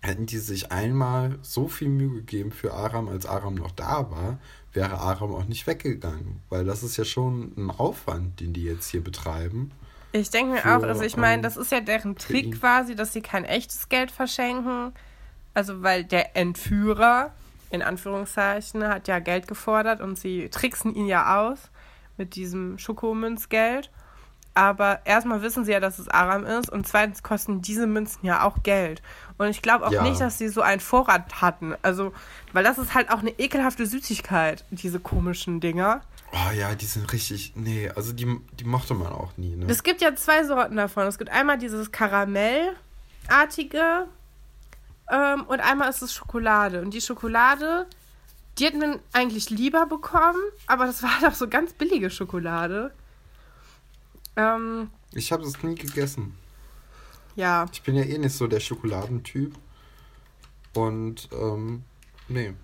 hätten 0.03 0.27
die 0.27 0.39
sich 0.39 0.73
einmal 0.73 1.39
so 1.43 1.69
viel 1.69 1.89
Mühe 1.89 2.17
gegeben 2.17 2.51
für 2.51 2.75
Aram, 2.75 3.09
als 3.09 3.25
Aram 3.25 3.55
noch 3.55 3.71
da 3.71 4.11
war, 4.11 4.39
wäre 4.73 4.99
Aram 4.99 5.35
auch 5.35 5.45
nicht 5.45 5.67
weggegangen. 5.67 6.41
Weil 6.49 6.65
das 6.65 6.83
ist 6.83 6.97
ja 6.97 7.05
schon 7.05 7.53
ein 7.57 7.71
Aufwand, 7.71 8.41
den 8.41 8.53
die 8.53 8.65
jetzt 8.65 8.91
hier 8.91 9.03
betreiben. 9.03 9.71
Ich 10.11 10.31
denke 10.31 10.55
mir 10.55 10.61
auch, 10.65 10.83
also 10.83 11.03
ich 11.03 11.17
meine, 11.17 11.41
das 11.41 11.57
ist 11.57 11.73
ja 11.73 11.81
deren 11.81 12.17
Trick 12.17 12.61
quasi, 12.61 12.95
dass 12.95 13.13
sie 13.13 13.23
kein 13.23 13.45
echtes 13.45 13.89
Geld 13.89 14.11
verschenken. 14.11 14.93
Also 15.55 15.83
weil 15.83 16.05
der 16.05 16.37
Entführer, 16.37 17.33
in 17.71 17.83
Anführungszeichen, 17.83 18.87
hat 18.87 19.09
ja 19.09 19.21
Geld 19.21 19.47
gefordert 19.47 20.01
und 20.01 20.19
sie 20.19 20.49
tricksen 20.51 20.95
ihn 20.95 21.07
ja 21.07 21.41
aus 21.41 21.71
mit 22.17 22.35
diesem 22.35 22.77
Schokomünzgeld. 22.77 23.91
Aber 24.55 25.01
erstmal 25.07 25.41
wissen 25.41 25.65
sie 25.65 25.73
ja, 25.73 25.81
dass 25.81 25.99
es 25.99 26.09
Aram 26.09 26.45
ist 26.45 26.71
und 26.71 26.87
zweitens 26.87 27.23
kosten 27.23 27.63
diese 27.63 27.87
Münzen 27.87 28.27
ja 28.27 28.45
auch 28.45 28.63
Geld. 28.63 29.01
Und 29.39 29.49
ich 29.49 29.63
glaube 29.63 29.87
auch 29.87 29.93
ja. 29.93 30.03
nicht, 30.03 30.21
dass 30.21 30.37
sie 30.37 30.49
so 30.49 30.61
einen 30.61 30.81
Vorrat 30.81 31.41
hatten. 31.41 31.75
Also, 31.81 32.13
weil 32.53 32.63
das 32.63 32.79
ist 32.79 32.95
halt 32.95 33.11
auch 33.11 33.21
eine 33.21 33.31
ekelhafte 33.39 33.87
Süßigkeit, 33.87 34.65
diese 34.71 35.01
komischen 35.01 35.61
Dinger. 35.61 36.03
Oh 36.33 36.53
ja, 36.55 36.75
die 36.75 36.87
sind 36.87 37.13
richtig. 37.13 37.53
Nee, 37.57 37.91
also 37.95 38.13
die, 38.13 38.41
die 38.59 38.65
mochte 38.65 38.95
man 38.95 39.13
auch 39.13 39.37
nie. 39.37 39.57
Ne? 39.57 39.67
Es 39.69 39.83
gibt 39.83 40.01
ja 40.01 40.15
zwei 40.15 40.45
Sorten 40.45 40.77
davon. 40.77 41.07
Es 41.07 41.19
gibt 41.19 41.31
einmal 41.31 41.59
dieses 41.59 41.93
Karamellartige 41.93 44.07
ähm, 45.11 45.43
und 45.47 45.61
einmal 45.61 45.91
ist 45.91 46.03
es 46.03 46.15
Schokolade. 46.15 46.81
Und 46.81 46.95
die 46.95 47.01
Schokolade, 47.01 47.87
die 48.59 48.65
hätten 48.65 48.81
wir 48.81 49.01
eigentlich 49.13 49.51
lieber 49.51 49.87
bekommen, 49.87 50.41
aber 50.67 50.87
das 50.87 51.03
war 51.03 51.11
doch 51.23 51.35
so 51.35 51.49
ganz 51.49 51.73
billige 51.73 52.11
Schokolade. 52.11 52.93
Ähm, 54.37 54.91
ich 55.13 55.33
habe 55.33 55.45
es 55.45 55.63
nie 55.63 55.75
gegessen. 55.75 56.35
Ja. 57.37 57.67
Ich 57.73 57.83
bin 57.83 57.95
ja 57.95 58.03
eh 58.03 58.19
nicht 58.19 58.35
so 58.35 58.47
der 58.47 58.61
Schokoladentyp. 58.61 59.55
Und, 60.75 61.29
ähm, 61.33 61.85
nee. 62.29 62.55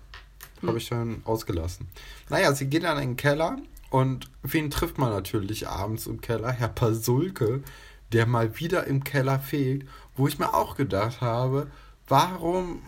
Habe 0.65 0.77
ich 0.77 0.89
dann 0.89 1.21
ausgelassen. 1.23 1.87
Naja, 2.27 2.53
sie 2.53 2.67
geht 2.67 2.83
dann 2.83 2.97
in 2.97 3.11
den 3.11 3.17
Keller 3.17 3.57
und 3.89 4.29
wen 4.43 4.69
trifft 4.69 4.97
man 4.97 5.09
natürlich 5.09 5.67
abends 5.67 6.05
im 6.05 6.19
Keller? 6.21 6.51
Herr 6.51 6.67
Pasulke, 6.67 7.63
der 8.11 8.25
mal 8.25 8.59
wieder 8.59 8.85
im 8.85 9.03
Keller 9.03 9.39
fegt, 9.39 9.87
wo 10.15 10.27
ich 10.27 10.37
mir 10.37 10.53
auch 10.53 10.75
gedacht 10.75 11.21
habe, 11.21 11.67
warum, 12.07 12.81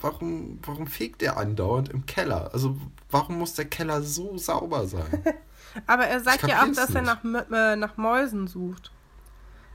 warum, 0.00 0.58
warum 0.62 0.86
fegt 0.86 1.22
er 1.22 1.38
andauernd 1.38 1.88
im 1.88 2.04
Keller? 2.06 2.50
Also 2.52 2.76
warum 3.10 3.38
muss 3.38 3.54
der 3.54 3.64
Keller 3.64 4.02
so 4.02 4.36
sauber 4.36 4.86
sein? 4.86 5.22
Aber 5.86 6.06
er 6.06 6.20
sagt 6.20 6.42
Ich 6.42 6.48
ja 6.48 6.62
auch, 6.62 6.72
dass 6.72 6.94
er 6.94 7.02
nach, 7.02 7.22
äh, 7.24 7.76
nach 7.76 7.96
Mäusen 7.96 8.46
sucht. 8.46 8.90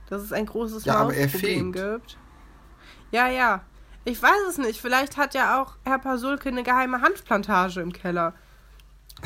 Dass 0.09 0.21
es 0.21 0.33
ein 0.33 0.45
großes 0.45 0.85
Ja, 0.85 1.03
Mausproblem 1.03 1.71
gibt. 1.71 2.17
Ja, 3.11 3.27
ja. 3.27 3.61
Ich 4.05 4.21
weiß 4.21 4.47
es 4.49 4.57
nicht. 4.57 4.81
Vielleicht 4.81 5.17
hat 5.17 5.33
ja 5.33 5.61
auch 5.61 5.75
Herr 5.85 5.99
Pasulke 5.99 6.49
eine 6.49 6.63
geheime 6.63 7.01
Hanfplantage 7.01 7.79
im 7.81 7.93
Keller. 7.93 8.33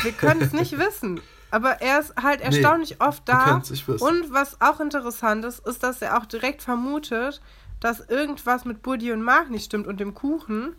Wir 0.01 0.11
können 0.11 0.41
es 0.41 0.53
nicht 0.53 0.78
wissen. 0.78 1.19
Aber 1.49 1.82
er 1.82 1.99
ist 1.99 2.13
halt 2.21 2.39
Nee, 2.41 2.45
erstaunlich 2.47 3.01
oft 3.01 3.28
wir 3.28 3.34
da. 3.36 3.61
wissen. 3.69 3.95
Und 4.01 4.32
was 4.34 4.59
auch 4.61 4.80
interessant 4.80 5.45
ist, 5.45 5.65
ist, 5.65 5.82
dass 5.82 6.01
er 6.01 6.17
auch 6.17 6.25
direkt 6.25 6.61
vermutet, 6.61 7.41
dass 7.80 8.01
irgendwas 8.01 8.65
mit 8.65 8.82
Buddy 8.84 9.11
und 9.13 9.23
Mark 9.23 9.49
nicht 9.49 9.65
stimmt 9.65 9.88
und 9.88 9.99
dem 9.99 10.13
Kuchen. 10.13 10.75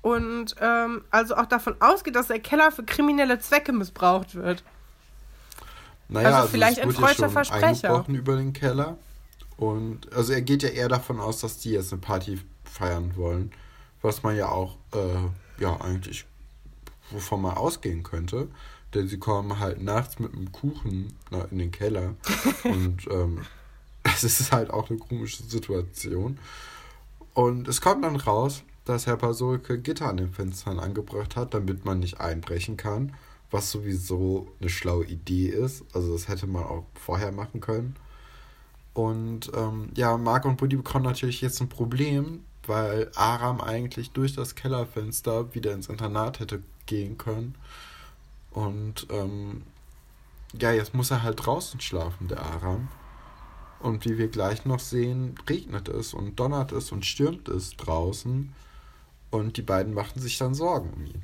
Und 0.00 0.54
ähm, 0.60 1.04
also 1.10 1.36
auch 1.36 1.46
davon 1.46 1.76
ausgeht, 1.80 2.16
dass 2.16 2.28
der 2.28 2.40
Keller 2.40 2.70
für 2.72 2.82
kriminelle 2.84 3.38
Zwecke 3.38 3.72
missbraucht 3.72 4.34
wird. 4.34 4.64
Naja, 6.08 6.36
Also 6.38 6.48
vielleicht 6.48 6.78
es 6.78 6.84
ein 6.84 6.92
freudscher 6.92 7.30
Versprecher. 7.30 8.04
über 8.08 8.36
den 8.36 8.52
Keller. 8.52 8.98
Und 9.56 10.12
also 10.12 10.32
er 10.32 10.42
geht 10.42 10.62
ja 10.62 10.70
eher 10.70 10.88
davon 10.88 11.20
aus, 11.20 11.40
dass 11.40 11.58
die 11.58 11.70
jetzt 11.70 11.92
eine 11.92 12.00
Party 12.00 12.40
feiern 12.64 13.16
wollen. 13.16 13.52
Was 14.02 14.22
man 14.22 14.36
ja 14.36 14.48
auch, 14.48 14.76
äh, 14.92 15.62
ja, 15.62 15.80
eigentlich, 15.80 16.26
wovon 17.10 17.42
man 17.42 17.56
ausgehen 17.56 18.02
könnte. 18.02 18.48
Denn 18.92 19.08
sie 19.08 19.18
kommen 19.18 19.58
halt 19.58 19.82
nachts 19.82 20.18
mit 20.18 20.34
einem 20.34 20.52
Kuchen 20.52 21.16
na, 21.30 21.44
in 21.50 21.58
den 21.58 21.70
Keller. 21.70 22.14
und 22.64 23.06
ähm, 23.10 23.42
es 24.04 24.24
ist 24.24 24.52
halt 24.52 24.70
auch 24.70 24.90
eine 24.90 24.98
komische 24.98 25.42
Situation. 25.42 26.38
Und 27.32 27.66
es 27.66 27.80
kommt 27.80 28.04
dann 28.04 28.16
raus, 28.16 28.62
dass 28.84 29.06
Herr 29.06 29.16
Pasulke 29.16 29.78
Gitter 29.78 30.08
an 30.08 30.18
den 30.18 30.32
Fenstern 30.32 30.78
angebracht 30.78 31.36
hat, 31.36 31.54
damit 31.54 31.84
man 31.84 32.00
nicht 32.00 32.20
einbrechen 32.20 32.76
kann. 32.76 33.14
Was 33.54 33.70
sowieso 33.70 34.48
eine 34.60 34.68
schlaue 34.68 35.04
Idee 35.04 35.46
ist. 35.46 35.84
Also 35.94 36.12
das 36.12 36.26
hätte 36.26 36.48
man 36.48 36.64
auch 36.64 36.86
vorher 36.94 37.30
machen 37.30 37.60
können. 37.60 37.94
Und 38.94 39.52
ähm, 39.54 39.90
ja, 39.94 40.16
Marc 40.16 40.44
und 40.44 40.56
Buddy 40.56 40.74
bekommen 40.74 41.04
natürlich 41.04 41.40
jetzt 41.40 41.60
ein 41.60 41.68
Problem, 41.68 42.42
weil 42.66 43.12
Aram 43.14 43.60
eigentlich 43.60 44.10
durch 44.10 44.34
das 44.34 44.56
Kellerfenster 44.56 45.54
wieder 45.54 45.72
ins 45.72 45.88
Internat 45.88 46.40
hätte 46.40 46.64
gehen 46.86 47.16
können. 47.16 47.54
Und 48.50 49.06
ähm, 49.10 49.62
ja, 50.60 50.72
jetzt 50.72 50.92
muss 50.92 51.12
er 51.12 51.22
halt 51.22 51.46
draußen 51.46 51.80
schlafen, 51.80 52.26
der 52.26 52.42
Aram. 52.42 52.88
Und 53.78 54.04
wie 54.04 54.18
wir 54.18 54.26
gleich 54.26 54.64
noch 54.64 54.80
sehen, 54.80 55.36
regnet 55.48 55.88
es 55.88 56.12
und 56.12 56.40
donnert 56.40 56.72
es 56.72 56.90
und 56.90 57.06
stürmt 57.06 57.48
es 57.48 57.76
draußen. 57.76 58.52
Und 59.30 59.56
die 59.58 59.62
beiden 59.62 59.94
machten 59.94 60.18
sich 60.18 60.38
dann 60.38 60.54
Sorgen 60.54 60.90
um 60.92 61.06
ihn. 61.06 61.22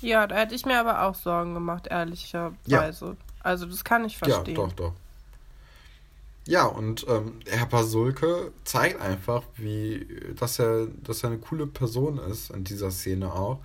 Ja, 0.00 0.26
da 0.26 0.36
hätte 0.36 0.54
ich 0.54 0.66
mir 0.66 0.78
aber 0.78 1.02
auch 1.02 1.14
Sorgen 1.14 1.54
gemacht, 1.54 1.86
ehrlicherweise. 1.88 3.16
Also 3.42 3.66
das 3.66 3.84
kann 3.84 4.04
ich 4.04 4.18
verstehen. 4.18 4.56
Ja, 4.56 4.66
doch, 4.66 4.72
doch. 4.72 4.92
Ja, 6.46 6.66
und 6.66 7.04
ähm, 7.08 7.40
Herr 7.48 7.66
Pasulke 7.66 8.52
zeigt 8.64 9.00
einfach, 9.00 9.42
wie, 9.56 10.06
dass 10.38 10.60
er, 10.60 10.86
dass 10.86 11.24
er 11.24 11.30
eine 11.30 11.38
coole 11.38 11.66
Person 11.66 12.18
ist 12.18 12.50
in 12.50 12.62
dieser 12.62 12.92
Szene 12.92 13.32
auch, 13.32 13.58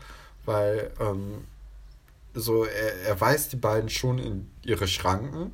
weil 0.45 0.91
ähm, 0.99 1.45
so 2.33 2.65
er, 2.65 3.01
er 3.01 3.21
weist 3.21 3.53
die 3.53 3.57
beiden 3.57 3.89
schon 3.89 4.17
in 4.17 4.49
ihre 4.63 4.87
Schranken, 4.87 5.53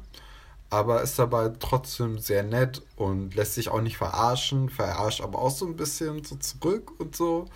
aber 0.69 1.01
ist 1.01 1.19
dabei 1.19 1.51
trotzdem 1.59 2.17
sehr 2.17 2.43
nett 2.43 2.81
und 2.95 3.35
lässt 3.35 3.55
sich 3.55 3.69
auch 3.69 3.81
nicht 3.81 3.97
verarschen, 3.97 4.69
verarscht 4.69 5.21
aber 5.21 5.39
auch 5.39 5.51
so 5.51 5.65
ein 5.65 5.75
bisschen 5.75 6.23
so 6.23 6.37
zurück 6.37 6.97
und 6.99 7.15
so. 7.15 7.49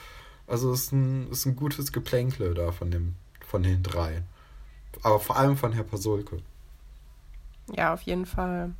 Also 0.47 0.73
ist 0.73 0.91
ein, 0.91 1.29
ist 1.31 1.45
ein 1.45 1.55
gutes 1.55 1.91
Geplänkle 1.91 2.53
da 2.53 2.71
von 2.71 2.91
dem, 2.91 3.15
von 3.45 3.63
den 3.63 3.83
drei. 3.83 4.23
Aber 5.03 5.19
vor 5.19 5.37
allem 5.37 5.57
von 5.57 5.71
Herr 5.73 5.83
Pasulke. 5.83 6.41
Ja, 7.71 7.93
auf 7.93 8.01
jeden 8.01 8.25
Fall. 8.25 8.73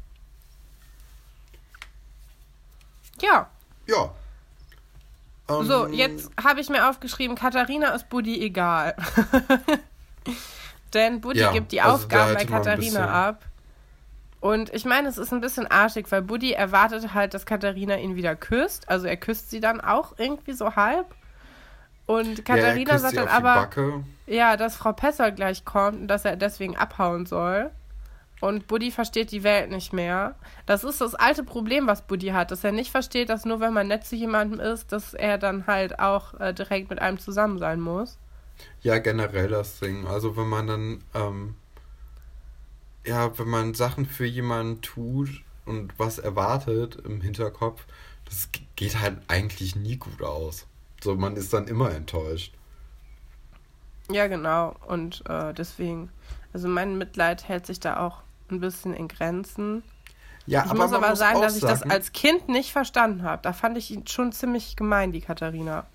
Ja, 3.22 3.50
Ja. 3.88 4.14
Ähm, 5.50 5.66
so, 5.66 5.88
jetzt 5.88 6.32
habe 6.42 6.62
ich 6.62 6.70
mir 6.70 6.90
aufgeschrieben, 6.90 7.36
Katharina 7.36 7.90
ist 7.90 8.10
Buddy 8.10 8.42
egal. 8.42 8.96
Denn 10.94 11.22
Buddy 11.22 11.40
Ja, 11.40 11.52
gibt 11.52 11.72
die 11.72 11.82
also 11.82 11.96
Aufgaben 11.96 12.34
bei 12.34 12.46
Katharina 12.46 13.28
ab. 13.28 13.46
Und 14.40 14.74
ich 14.74 14.86
meine, 14.86 15.08
es 15.08 15.18
ist 15.18 15.32
ein 15.32 15.42
bisschen 15.42 15.68
arschig, 15.68 16.12
weil 16.12 16.24
Buddy 16.24 16.52
erwartet 16.52 17.14
halt, 17.14 17.34
dass 17.34 17.46
Katharina 17.46 17.98
ihn 17.98 18.16
wieder 18.16 18.36
küsst. 18.36 18.90
Also 18.90 19.08
er 19.08 19.18
küsst 19.18 19.52
sie 19.52 19.60
dann 19.60 19.80
auch 19.80 20.14
irgendwie 20.18 20.54
so 20.54 20.76
halb. 20.76 21.14
Und 22.06 22.40
ja, 22.40 22.44
Katharina 22.44 22.92
küsst 22.92 23.04
sagt 23.04 23.18
dann 23.18 23.28
aber, 23.28 23.70
ja, 24.28 24.58
dass 24.58 24.76
Frau 24.76 24.94
Pesser 24.94 25.32
gleich 25.32 25.66
kommt 25.66 26.02
und 26.02 26.08
dass 26.08 26.26
er 26.26 26.36
deswegen 26.36 26.76
abhauen 26.76 27.26
soll. 27.26 27.72
Und 28.42 28.66
Buddy 28.68 28.90
versteht 28.90 29.32
die 29.32 29.44
Welt 29.44 29.70
nicht 29.70 29.94
mehr. 29.94 30.36
Das 30.66 30.84
ist 30.84 31.00
das 31.00 31.14
alte 31.14 31.44
Problem, 31.44 31.86
was 31.86 32.02
Buddy 32.02 32.30
hat, 32.30 32.50
dass 32.50 32.64
er 32.64 32.72
nicht 32.72 32.90
versteht, 32.90 33.30
dass 33.30 33.46
nur 33.46 33.60
wenn 33.60 33.72
man 33.72 33.88
nett 33.88 34.04
zu 34.04 34.16
jemandem 34.16 34.60
ist, 34.60 34.92
dass 34.92 35.14
er 35.14 35.38
dann 35.38 35.68
halt 35.68 36.00
auch 36.00 36.40
äh, 36.40 36.52
direkt 36.52 36.90
mit 36.90 37.00
einem 37.00 37.20
zusammen 37.20 37.60
sein 37.60 37.80
muss. 37.80 38.18
Ja, 38.82 38.98
generell 38.98 39.48
das 39.48 39.80
Ding. 39.80 40.08
Also 40.08 40.36
wenn 40.38 40.50
man 40.50 40.68
dann, 40.68 41.04
ähm, 41.14 41.56
ja, 43.06 43.38
wenn 43.38 43.48
man 43.48 43.74
Sachen 43.76 44.08
für 44.08 44.26
jemanden 44.26 44.82
tut 44.82 45.30
und 45.66 45.94
was 46.00 46.18
erwartet 46.18 46.98
im 47.06 47.22
Hinterkopf, 47.22 47.86
das 48.26 48.50
geht 48.76 49.00
halt 49.00 49.18
eigentlich 49.28 49.76
nie 49.76 49.98
gut 49.98 50.24
aus. 50.24 50.66
So, 51.04 51.16
man 51.16 51.36
ist 51.36 51.54
dann 51.54 51.68
immer 51.68 51.92
enttäuscht. 51.92 52.54
Ja, 54.10 54.28
genau. 54.28 54.76
Und 54.88 55.24
äh, 55.28 55.54
deswegen, 55.54 56.10
also 56.54 56.68
mein 56.68 56.98
Mitleid 56.98 57.48
hält 57.48 57.66
sich 57.66 57.80
da 57.80 57.98
auch 58.06 58.22
ein 58.50 58.60
bisschen 58.60 58.94
in 58.94 59.08
Grenzen. 59.08 59.84
Ja, 60.48 60.64
Ich 60.66 60.72
aber 60.72 60.84
muss 60.84 60.94
aber 60.94 61.16
sagen, 61.16 61.38
auch 61.38 61.42
dass 61.42 61.56
ich 61.56 61.62
das 61.62 61.80
sagen- 61.80 61.92
als 61.92 62.12
Kind 62.12 62.50
nicht 62.50 62.72
verstanden 62.72 63.24
habe. 63.24 63.42
Da 63.42 63.54
fand 63.54 63.78
ich 63.78 63.92
ihn 63.92 64.06
schon 64.08 64.32
ziemlich 64.32 64.76
gemein, 64.76 65.12
die 65.12 65.22
Katharina. 65.22 65.86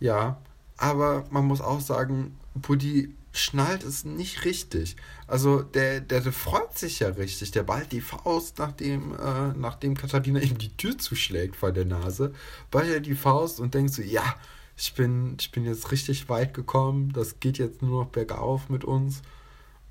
Ja, 0.00 0.36
aber 0.78 1.24
man 1.30 1.44
muss 1.44 1.60
auch 1.60 1.80
sagen, 1.80 2.38
Buddy 2.54 3.14
schnallt 3.32 3.84
es 3.84 4.04
nicht 4.04 4.44
richtig. 4.44 4.96
Also 5.26 5.62
der, 5.62 6.00
der, 6.00 6.20
der 6.20 6.32
freut 6.32 6.76
sich 6.78 7.00
ja 7.00 7.08
richtig. 7.08 7.50
Der 7.50 7.62
ballt 7.62 7.92
die 7.92 8.00
Faust, 8.00 8.58
nachdem, 8.58 9.14
äh, 9.14 9.52
nachdem 9.56 9.96
Katharina 9.96 10.40
ihm 10.40 10.58
die 10.58 10.76
Tür 10.76 10.98
zuschlägt 10.98 11.56
vor 11.56 11.72
der 11.72 11.84
Nase, 11.84 12.32
ballt 12.70 12.90
er 12.90 13.00
die 13.00 13.14
Faust 13.14 13.60
und 13.60 13.74
denkt 13.74 13.92
so, 13.92 14.02
ja, 14.02 14.34
ich 14.76 14.94
bin, 14.94 15.36
ich 15.40 15.50
bin 15.50 15.64
jetzt 15.64 15.90
richtig 15.90 16.28
weit 16.28 16.54
gekommen, 16.54 17.12
das 17.12 17.40
geht 17.40 17.58
jetzt 17.58 17.82
nur 17.82 18.04
noch 18.04 18.10
bergauf 18.10 18.68
mit 18.68 18.84
uns. 18.84 19.22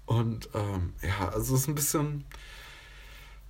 Und 0.06 0.50
ähm, 0.54 0.94
ja, 1.02 1.30
also 1.30 1.56
es 1.56 1.62
ist 1.62 1.68
ein 1.68 1.76
bisschen, 1.76 2.24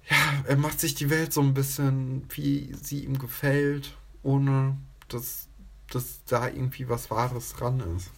ja, 0.10 0.18
er 0.46 0.58
macht 0.58 0.80
sich 0.80 0.96
die 0.96 1.10
Welt 1.10 1.32
so 1.32 1.42
ein 1.42 1.54
bisschen, 1.54 2.26
wie 2.30 2.74
sie 2.82 3.04
ihm 3.04 3.20
gefällt, 3.20 3.96
ohne 4.24 4.78
dass, 5.08 5.48
dass 5.92 6.24
da 6.26 6.48
irgendwie 6.48 6.90
was 6.90 7.12
Wahres 7.12 7.54
dran 7.54 7.80
ist. 7.96 8.10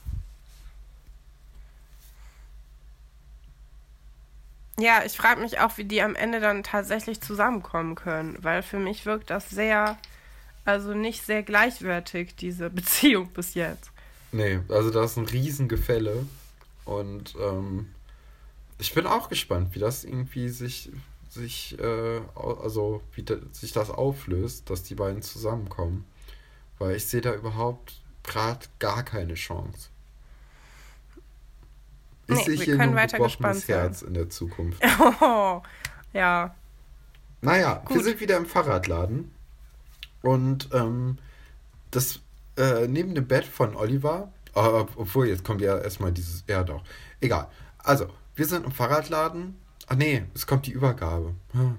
Ja, 4.80 5.04
ich 5.06 5.18
frage 5.18 5.42
mich 5.42 5.60
auch, 5.60 5.78
wie 5.78 5.84
die 5.84 6.02
am 6.02 6.16
Ende 6.16 6.40
dann 6.40 6.64
tatsächlich 6.64 7.20
zusammenkommen 7.22 7.96
können, 7.96 8.38
weil 8.42 8.64
für 8.64 8.80
mich 8.80 9.06
wirkt 9.06 9.30
das 9.30 9.50
sehr, 9.50 9.98
also 10.64 10.94
nicht 10.94 11.26
sehr 11.26 11.44
gleichwertig, 11.44 12.36
diese 12.36 12.70
Beziehung 12.70 13.30
bis 13.30 13.56
jetzt. 13.56 13.92
Nee, 14.32 14.60
also 14.70 14.90
da 14.90 15.04
ist 15.04 15.18
ein 15.18 15.26
Riesengefälle. 15.26 16.26
Und 16.86 17.36
ähm, 17.40 17.90
ich 18.78 18.94
bin 18.94 19.06
auch 19.06 19.30
gespannt, 19.30 19.76
wie 19.76 19.80
das 19.80 20.04
irgendwie 20.04 20.50
sich, 20.50 20.92
sich 21.30 21.78
äh, 21.80 22.22
also 22.36 23.02
wie 23.14 23.24
da, 23.24 23.36
sich 23.52 23.74
das 23.74 23.90
auflöst, 23.90 24.70
dass 24.70 24.84
die 24.84 24.96
beiden 24.96 25.22
zusammenkommen. 25.22 26.06
Weil 26.78 26.96
ich 26.96 27.06
sehe 27.06 27.22
da 27.22 27.34
überhaupt 27.34 28.02
gerade 28.24 28.66
gar 28.80 29.04
keine 29.04 29.34
Chance. 29.34 29.90
Ich 32.30 32.36
Nee, 32.36 32.44
sehe 32.44 32.58
wir 32.60 32.66
hier 32.66 32.78
können 32.78 32.92
nur 32.92 33.00
ein 33.00 33.04
weiter 33.04 33.18
gebrochenes. 33.18 33.68
Herz 33.68 34.02
in 34.04 34.14
der 34.14 34.30
Zukunft. 34.30 34.82
Oh, 35.22 35.62
ja. 36.14 36.54
Naja, 37.42 37.82
wir 37.88 37.96
Gut. 37.96 38.04
sind 38.06 38.20
wieder 38.20 38.38
im 38.38 38.46
Fahrradladen. 38.46 39.32
Und 40.22 40.70
ähm, 40.74 41.18
das 41.92 42.20
äh, 42.58 42.88
neben 42.88 43.16
dem 43.16 43.28
Bett 43.28 43.46
von 43.46 43.76
Oliver, 43.76 44.32
äh, 44.54 44.60
obwohl 44.60 45.28
jetzt 45.28 45.44
kommt 45.44 45.62
ja 45.62 45.78
erstmal 45.78 46.12
dieses, 46.12 46.44
ja 46.48 46.64
doch, 46.64 46.84
egal. 47.22 47.48
Also, 47.80 48.08
wir 48.36 48.46
sind 48.46 48.66
im 48.66 48.72
Fahrradladen. 48.72 49.58
Ach 49.88 49.96
nee, 49.96 50.24
es 50.36 50.46
kommt 50.46 50.68
die 50.68 50.72
Übergabe. 50.72 51.34
Hm. 51.54 51.78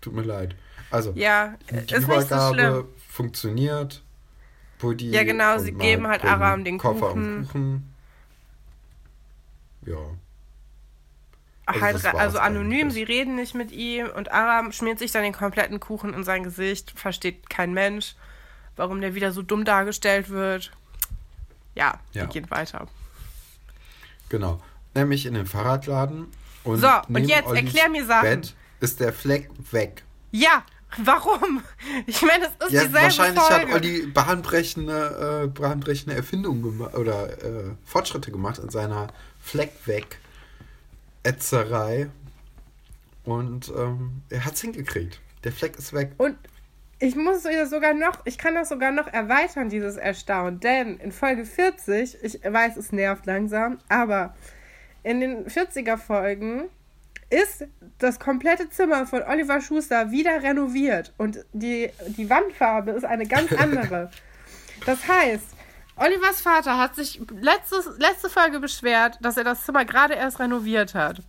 Tut 0.00 0.14
mir 0.14 0.22
leid. 0.22 0.54
Also, 0.90 1.12
Ja, 1.16 1.54
die 1.70 1.94
so 1.96 2.02
Übergabe 2.02 2.54
schlimm. 2.54 2.84
funktioniert. 3.08 4.02
Buddy 4.78 5.10
Ja, 5.10 5.24
genau, 5.24 5.58
sie 5.58 5.72
geben 5.72 6.06
halt 6.06 6.24
Aram 6.24 6.64
den 6.64 6.78
Koffer 6.78 7.08
Kuchen. 7.08 7.36
und 7.38 7.46
Kuchen. 7.48 7.89
Ja. 9.86 9.96
Also 11.66 12.02
halt, 12.02 12.14
also 12.16 12.38
anonym, 12.40 12.80
eigentlich. 12.88 12.94
sie 12.94 13.02
reden 13.04 13.36
nicht 13.36 13.54
mit 13.54 13.70
ihm 13.70 14.08
und 14.08 14.32
Aram 14.32 14.72
schmiert 14.72 14.98
sich 14.98 15.12
dann 15.12 15.22
den 15.22 15.32
kompletten 15.32 15.78
Kuchen 15.78 16.14
in 16.14 16.24
sein 16.24 16.42
Gesicht, 16.42 16.92
versteht 16.98 17.48
kein 17.48 17.72
Mensch, 17.72 18.16
warum 18.76 19.00
der 19.00 19.14
wieder 19.14 19.30
so 19.30 19.42
dumm 19.42 19.64
dargestellt 19.64 20.30
wird. 20.30 20.72
Ja, 21.76 22.00
Ja. 22.12 22.22
wir 22.22 22.26
gehen 22.26 22.50
weiter. 22.50 22.88
Genau. 24.28 24.60
Nämlich 24.94 25.26
in 25.26 25.34
den 25.34 25.46
Fahrradladen. 25.46 26.26
Und 26.64 26.80
So, 26.80 26.88
und 27.08 27.24
jetzt 27.28 27.46
Ollis 27.46 27.62
erklär 27.62 27.88
mir 27.88 28.04
Sachen. 28.04 28.22
Bett 28.28 28.54
ist 28.80 28.98
der 29.00 29.12
Fleck 29.12 29.48
weg. 29.70 30.02
Ja, 30.32 30.64
warum? 30.98 31.62
Ich 32.06 32.20
meine, 32.22 32.46
es 32.46 32.66
ist 32.66 32.72
Ja, 32.72 32.82
dieselbe 32.84 32.94
wahrscheinlich 33.04 33.40
Folge. 33.42 33.66
hat 33.68 33.74
Olli 33.74 34.06
bahnbrechende, 34.06 35.42
äh, 35.44 35.46
bahnbrechende 35.48 36.16
Erfindungen 36.16 36.80
oder 36.80 37.42
äh, 37.44 37.74
Fortschritte 37.84 38.30
gemacht 38.32 38.58
in 38.58 38.70
seiner 38.70 39.08
Fleck 39.50 39.72
weg 39.86 40.18
Ätzerei. 41.24 42.08
Und 43.24 43.68
ähm, 43.76 44.22
er 44.30 44.44
hat's 44.44 44.60
hingekriegt. 44.60 45.20
Der 45.44 45.50
Fleck 45.52 45.76
ist 45.76 45.92
weg. 45.92 46.12
Und 46.18 46.36
ich 47.00 47.16
muss 47.16 47.44
ja 47.44 47.66
sogar 47.66 47.94
noch, 47.94 48.20
ich 48.26 48.38
kann 48.38 48.54
das 48.54 48.68
sogar 48.68 48.92
noch 48.92 49.08
erweitern, 49.08 49.68
dieses 49.68 49.96
Erstaunen. 49.96 50.60
Denn 50.60 50.98
in 50.98 51.10
Folge 51.10 51.44
40, 51.44 52.18
ich 52.22 52.40
weiß, 52.44 52.76
es 52.76 52.92
nervt 52.92 53.26
langsam, 53.26 53.78
aber 53.88 54.34
in 55.02 55.20
den 55.20 55.46
40er 55.46 55.96
Folgen 55.96 56.68
ist 57.28 57.66
das 57.98 58.20
komplette 58.20 58.70
Zimmer 58.70 59.06
von 59.06 59.22
Oliver 59.22 59.60
Schuster 59.60 60.12
wieder 60.12 60.42
renoviert. 60.42 61.12
Und 61.16 61.44
die, 61.52 61.90
die 62.06 62.30
Wandfarbe 62.30 62.92
ist 62.92 63.04
eine 63.04 63.26
ganz 63.26 63.52
andere. 63.58 64.10
Das 64.86 65.08
heißt, 65.08 65.46
Olivers 66.00 66.40
Vater 66.40 66.78
hat 66.78 66.94
sich 66.94 67.20
letztes, 67.40 67.86
letzte 67.98 68.30
Folge 68.30 68.58
beschwert, 68.58 69.18
dass 69.20 69.36
er 69.36 69.44
das 69.44 69.66
Zimmer 69.66 69.84
gerade 69.84 70.14
erst 70.14 70.40
renoviert 70.40 70.94
hat. 70.94 71.22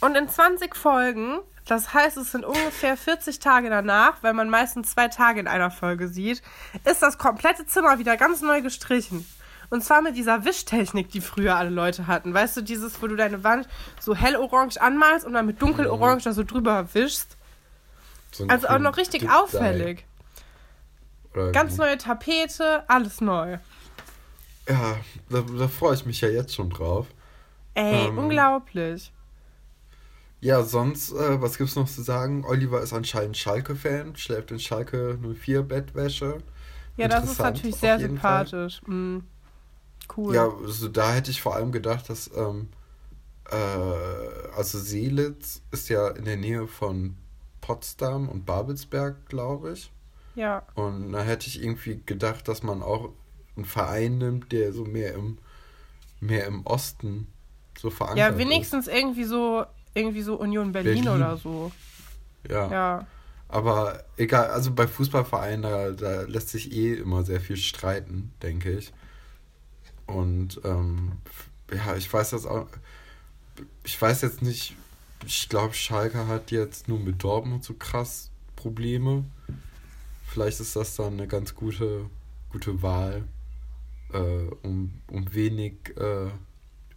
Und 0.00 0.16
in 0.16 0.28
20 0.28 0.76
Folgen, 0.76 1.38
das 1.66 1.94
heißt, 1.94 2.18
es 2.18 2.32
sind 2.32 2.44
ungefähr 2.44 2.98
40 2.98 3.38
Tage 3.38 3.70
danach, 3.70 4.22
weil 4.22 4.34
man 4.34 4.50
meistens 4.50 4.90
zwei 4.90 5.08
Tage 5.08 5.40
in 5.40 5.48
einer 5.48 5.70
Folge 5.70 6.08
sieht, 6.08 6.42
ist 6.84 7.00
das 7.00 7.16
komplette 7.16 7.64
Zimmer 7.64 7.98
wieder 7.98 8.18
ganz 8.18 8.42
neu 8.42 8.60
gestrichen. 8.60 9.26
Und 9.70 9.82
zwar 9.82 10.02
mit 10.02 10.14
dieser 10.16 10.44
Wischtechnik, 10.44 11.10
die 11.10 11.22
früher 11.22 11.56
alle 11.56 11.70
Leute 11.70 12.06
hatten. 12.06 12.34
Weißt 12.34 12.54
du, 12.58 12.60
dieses, 12.60 13.00
wo 13.00 13.06
du 13.06 13.16
deine 13.16 13.44
Wand 13.44 13.66
so 13.98 14.14
hellorange 14.14 14.78
anmalst 14.78 15.24
und 15.24 15.32
dann 15.32 15.46
mit 15.46 15.62
dunkelorange 15.62 16.20
da 16.20 16.32
so 16.34 16.44
drüber 16.44 16.86
wischst. 16.92 17.38
So 18.30 18.46
Also 18.46 18.68
auch 18.68 18.78
noch 18.78 18.98
richtig 18.98 19.30
auffällig. 19.30 20.04
Oder 21.38 21.52
Ganz 21.52 21.76
neue 21.76 21.96
Tapete, 21.98 22.84
alles 22.88 23.20
neu. 23.20 23.58
Ja, 24.68 24.98
da, 25.30 25.40
da 25.42 25.68
freue 25.68 25.94
ich 25.94 26.04
mich 26.04 26.20
ja 26.20 26.28
jetzt 26.28 26.54
schon 26.54 26.70
drauf. 26.70 27.06
Ey, 27.74 28.08
Ähm, 28.08 28.18
unglaublich. 28.18 29.12
Ja, 30.40 30.62
sonst, 30.62 31.12
äh, 31.12 31.40
was 31.40 31.58
gibt's 31.58 31.74
noch 31.76 31.88
zu 31.88 32.02
sagen? 32.02 32.44
Oliver 32.44 32.80
ist 32.80 32.92
anscheinend 32.92 33.36
Schalke-Fan, 33.36 34.16
schläft 34.16 34.50
in 34.50 34.60
Schalke 34.60 35.18
04 35.18 35.62
Bettwäsche. 35.62 36.38
Ja, 36.96 37.08
das 37.08 37.24
ist 37.30 37.40
natürlich 37.40 37.76
sehr 37.76 37.98
sympathisch. 37.98 38.80
Mm, 38.86 39.18
cool. 40.16 40.34
Ja, 40.34 40.48
also 40.48 40.88
da 40.88 41.12
hätte 41.12 41.30
ich 41.30 41.40
vor 41.42 41.54
allem 41.56 41.72
gedacht, 41.72 42.08
dass, 42.08 42.30
ähm, 42.36 42.68
äh, 43.50 43.56
also 44.56 44.78
Seelitz 44.78 45.62
ist 45.72 45.88
ja 45.88 46.08
in 46.08 46.24
der 46.24 46.36
Nähe 46.36 46.66
von 46.68 47.16
Potsdam 47.60 48.28
und 48.28 48.46
Babelsberg, 48.46 49.26
glaube 49.28 49.72
ich. 49.72 49.92
Ja. 50.38 50.62
Und 50.74 51.12
da 51.12 51.22
hätte 51.22 51.48
ich 51.48 51.62
irgendwie 51.62 52.00
gedacht, 52.06 52.48
dass 52.48 52.62
man 52.62 52.82
auch 52.82 53.10
einen 53.56 53.64
Verein 53.64 54.18
nimmt, 54.18 54.52
der 54.52 54.72
so 54.72 54.84
mehr 54.84 55.14
im, 55.14 55.38
mehr 56.20 56.46
im 56.46 56.64
Osten 56.64 57.26
so 57.78 57.90
verankert 57.90 58.18
Ja, 58.18 58.38
wenigstens 58.38 58.86
irgendwie 58.86 59.24
so, 59.24 59.64
irgendwie 59.94 60.22
so 60.22 60.36
Union 60.36 60.72
Berlin, 60.72 61.04
Berlin. 61.04 61.22
oder 61.22 61.36
so. 61.36 61.72
ist. 62.44 62.50
Ja. 62.52 62.70
Ja. 62.70 63.06
Aber 63.48 64.04
egal, 64.16 64.48
also 64.48 64.72
bei 64.72 64.86
Fußballvereinen, 64.86 65.62
da, 65.62 65.90
da 65.92 66.22
lässt 66.22 66.50
sich 66.50 66.72
eh 66.72 66.94
immer 66.94 67.24
sehr 67.24 67.40
viel 67.40 67.56
streiten, 67.56 68.32
denke 68.42 68.72
ich. 68.72 68.92
Und 70.06 70.60
ähm, 70.64 71.12
ja, 71.72 71.96
ich 71.96 72.12
weiß 72.12 72.30
das 72.30 72.46
auch. 72.46 72.66
Ich 73.84 74.00
weiß 74.00 74.22
jetzt 74.22 74.42
nicht, 74.42 74.76
ich 75.26 75.48
glaube, 75.48 75.74
Schalke 75.74 76.26
hat 76.26 76.50
jetzt 76.50 76.88
nur 76.88 76.98
mit 76.98 77.22
Dortmund 77.22 77.64
so 77.64 77.74
krass 77.74 78.30
Probleme. 78.54 79.24
Vielleicht 80.28 80.60
ist 80.60 80.76
das 80.76 80.94
dann 80.96 81.14
eine 81.14 81.26
ganz 81.26 81.54
gute, 81.54 82.08
gute 82.50 82.82
Wahl, 82.82 83.24
äh, 84.12 84.18
um, 84.62 85.00
um 85.10 85.34
wenig, 85.34 85.74
äh, 85.96 86.30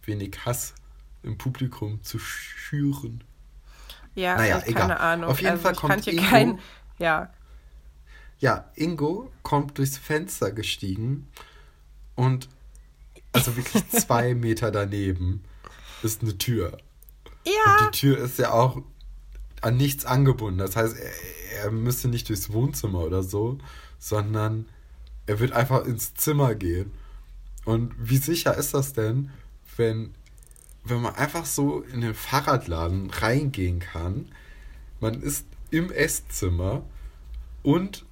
wenig 0.04 0.38
Hass 0.44 0.74
im 1.22 1.38
Publikum 1.38 2.02
zu 2.02 2.18
schüren. 2.18 3.24
Ja, 4.14 4.36
Naja, 4.36 4.62
ich 4.66 4.74
keine. 4.74 5.00
Ahnung. 5.00 5.30
Auf 5.30 5.40
jeden 5.40 5.52
also 5.52 5.62
Fall 5.62 5.74
kommt 5.74 6.06
Ingo- 6.06 6.28
kein. 6.28 6.58
Ja. 6.98 7.32
Ja, 8.38 8.70
Ingo 8.74 9.30
kommt 9.42 9.78
durchs 9.78 9.96
Fenster 9.96 10.50
gestiegen 10.52 11.28
und 12.16 12.48
also 13.32 13.56
wirklich 13.56 13.88
zwei 13.90 14.34
Meter 14.34 14.70
daneben 14.70 15.42
ist 16.02 16.22
eine 16.22 16.36
Tür. 16.36 16.76
Ja. 17.46 17.52
Und 17.86 17.94
die 17.94 17.98
Tür 17.98 18.18
ist 18.18 18.38
ja 18.38 18.50
auch 18.52 18.82
an 19.62 19.76
nichts 19.76 20.04
angebunden. 20.04 20.58
Das 20.58 20.76
heißt, 20.76 20.96
er, 20.96 21.64
er 21.64 21.70
müsste 21.70 22.08
nicht 22.08 22.28
durchs 22.28 22.52
Wohnzimmer 22.52 23.00
oder 23.00 23.22
so, 23.22 23.58
sondern 23.98 24.68
er 25.26 25.40
wird 25.40 25.52
einfach 25.52 25.84
ins 25.86 26.14
Zimmer 26.14 26.54
gehen. 26.54 26.92
Und 27.64 27.94
wie 27.96 28.16
sicher 28.16 28.56
ist 28.56 28.74
das 28.74 28.92
denn, 28.92 29.30
wenn, 29.76 30.14
wenn 30.84 31.00
man 31.00 31.14
einfach 31.14 31.46
so 31.46 31.82
in 31.82 32.00
den 32.00 32.14
Fahrradladen 32.14 33.10
reingehen 33.10 33.78
kann? 33.78 34.28
Man 35.00 35.22
ist 35.22 35.46
im 35.70 35.90
Esszimmer 35.90 36.82
und 37.62 38.04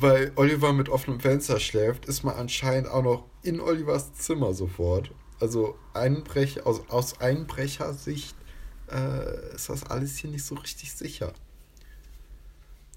weil 0.00 0.32
Oliver 0.36 0.72
mit 0.72 0.88
offenem 0.88 1.20
Fenster 1.20 1.60
schläft, 1.60 2.06
ist 2.06 2.22
man 2.22 2.34
anscheinend 2.34 2.88
auch 2.88 3.02
noch 3.02 3.24
in 3.42 3.60
Olivers 3.60 4.14
Zimmer 4.14 4.52
sofort. 4.52 5.10
Also 5.40 5.76
Einbrech, 5.94 6.66
aus, 6.66 6.82
aus 6.88 7.20
Einbrechersicht 7.20 8.34
äh, 8.90 9.54
ist 9.54 9.68
das 9.68 9.84
alles 9.84 10.16
hier 10.16 10.30
nicht 10.30 10.44
so 10.44 10.54
richtig 10.54 10.92
sicher. 10.92 11.32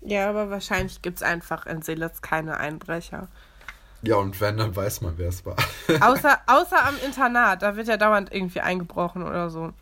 Ja, 0.02 0.30
aber 0.30 0.50
wahrscheinlich 0.50 1.02
gibt 1.02 1.18
es 1.18 1.24
einfach 1.24 1.66
in 1.66 1.82
Seelitz 1.82 2.22
keine 2.22 2.58
Einbrecher. 2.58 3.28
Ja, 4.02 4.16
und 4.16 4.40
wenn, 4.40 4.58
dann 4.58 4.76
weiß 4.76 5.02
man, 5.02 5.18
wer 5.18 5.28
es 5.30 5.46
war. 5.46 5.58
Außer, 6.02 6.40
außer 6.48 6.86
am 6.86 6.96
Internat, 7.06 7.62
da 7.62 7.76
wird 7.76 7.88
ja 7.90 7.98
dauernd 7.98 8.34
irgendwie 8.34 8.62
eingebrochen 8.62 9.24
oder 9.24 9.50
so. 9.50 9.74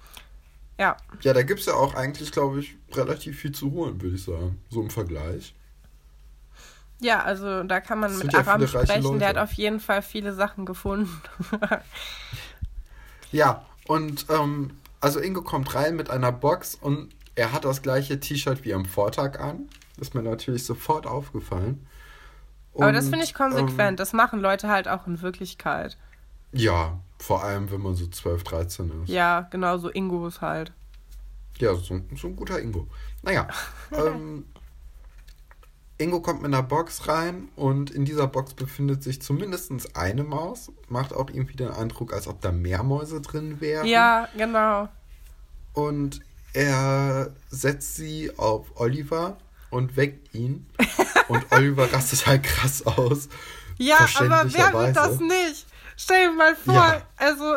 Ja. 0.79 0.95
ja, 1.21 1.33
da 1.33 1.41
gibt 1.41 1.61
es 1.61 1.65
ja 1.65 1.73
auch 1.73 1.95
eigentlich, 1.95 2.31
glaube 2.31 2.59
ich, 2.59 2.77
relativ 2.93 3.39
viel 3.39 3.51
zu 3.51 3.71
holen, 3.71 3.99
würde 3.99 4.15
ich 4.15 4.23
sagen. 4.23 4.61
So 4.69 4.81
im 4.81 4.91
Vergleich. 4.91 5.55
Ja, 6.99 7.23
also 7.23 7.63
da 7.63 7.79
kann 7.79 7.99
man 7.99 8.11
Das 8.11 8.23
mit 8.23 8.33
ja 8.33 8.39
Aram 8.39 8.67
sprechen. 8.67 9.19
Der 9.19 9.29
hat 9.29 9.37
auf 9.37 9.53
jeden 9.53 9.79
Fall 9.79 10.01
viele 10.01 10.33
Sachen 10.33 10.65
gefunden. 10.65 11.21
Ja, 13.31 13.65
und 13.87 14.25
ähm, 14.29 14.71
also 15.01 15.19
Ingo 15.19 15.41
kommt 15.41 15.73
rein 15.75 15.95
mit 15.95 16.09
einer 16.09 16.31
Box 16.31 16.75
und 16.75 17.09
er 17.35 17.51
hat 17.51 17.65
das 17.65 17.81
gleiche 17.81 18.19
T-Shirt 18.19 18.63
wie 18.65 18.73
am 18.73 18.85
Vortag 18.85 19.39
an. 19.39 19.69
Ist 19.99 20.15
mir 20.15 20.23
natürlich 20.23 20.63
sofort 20.65 21.05
aufgefallen. 21.07 21.85
aber 22.75 22.91
das 22.91 23.05
Und, 23.05 23.11
finde 23.11 23.25
ich 23.25 23.33
konsequent. 23.33 23.91
Ähm, 23.91 23.95
das 23.95 24.13
machen 24.13 24.39
Leute 24.39 24.67
halt 24.67 24.87
auch 24.87 25.07
in 25.07 25.21
Wirklichkeit. 25.21 25.97
ja, 26.51 26.99
vor 27.19 27.43
allem, 27.43 27.71
wenn 27.71 27.81
man 27.81 27.95
so 27.95 28.05
12, 28.07 28.43
13 28.43 29.03
ist. 29.03 29.09
Ja, 29.09 29.47
genau 29.49 29.77
so 29.77 29.89
Ingos 29.89 30.41
halt. 30.41 30.71
Ja, 31.57 31.73
so, 31.73 31.99
so 32.15 32.27
ein 32.27 32.35
guter 32.35 32.59
Ingo. 32.61 32.87
Naja, 33.23 33.47
ähm, 33.91 34.45
Ingo 35.99 36.21
kommt 36.21 36.41
mit 36.43 36.53
einer 36.53 36.63
Box 36.63 37.07
rein 37.07 37.49
und 37.55 37.89
in 37.89 38.05
dieser 38.05 38.27
Box 38.27 38.53
befindet 38.53 39.01
sich 39.01 39.21
zumindest 39.21 39.71
eine 39.95 40.23
Maus. 40.23 40.71
Macht 40.89 41.13
auch 41.13 41.29
irgendwie 41.29 41.55
den 41.55 41.69
Eindruck, 41.69 42.13
als 42.13 42.27
ob 42.27 42.39
da 42.41 42.51
mehr 42.51 42.83
Mäuse 42.83 43.19
drin 43.21 43.59
wären. 43.61 43.87
Ja, 43.87 44.27
genau. 44.37 44.89
Und 45.73 46.19
er 46.53 47.31
setzt 47.49 47.95
sie 47.95 48.31
auf 48.37 48.67
Oliver 48.75 49.37
und 49.71 49.95
weckt 49.97 50.33
ihn. 50.35 50.67
Und 51.27 51.45
Oliver 51.51 51.91
rastet 51.91 52.25
halt 52.25 52.43
krass 52.43 52.85
aus. 52.87 53.27
Ja, 53.77 53.97
aber 54.15 54.45
wer 54.53 54.71
wird 54.73 54.95
das 54.95 55.19
nicht? 55.19 55.65
Stell 55.97 56.29
dir 56.29 56.35
mal 56.37 56.55
vor, 56.55 56.73
Ja. 56.73 57.01
also 57.17 57.55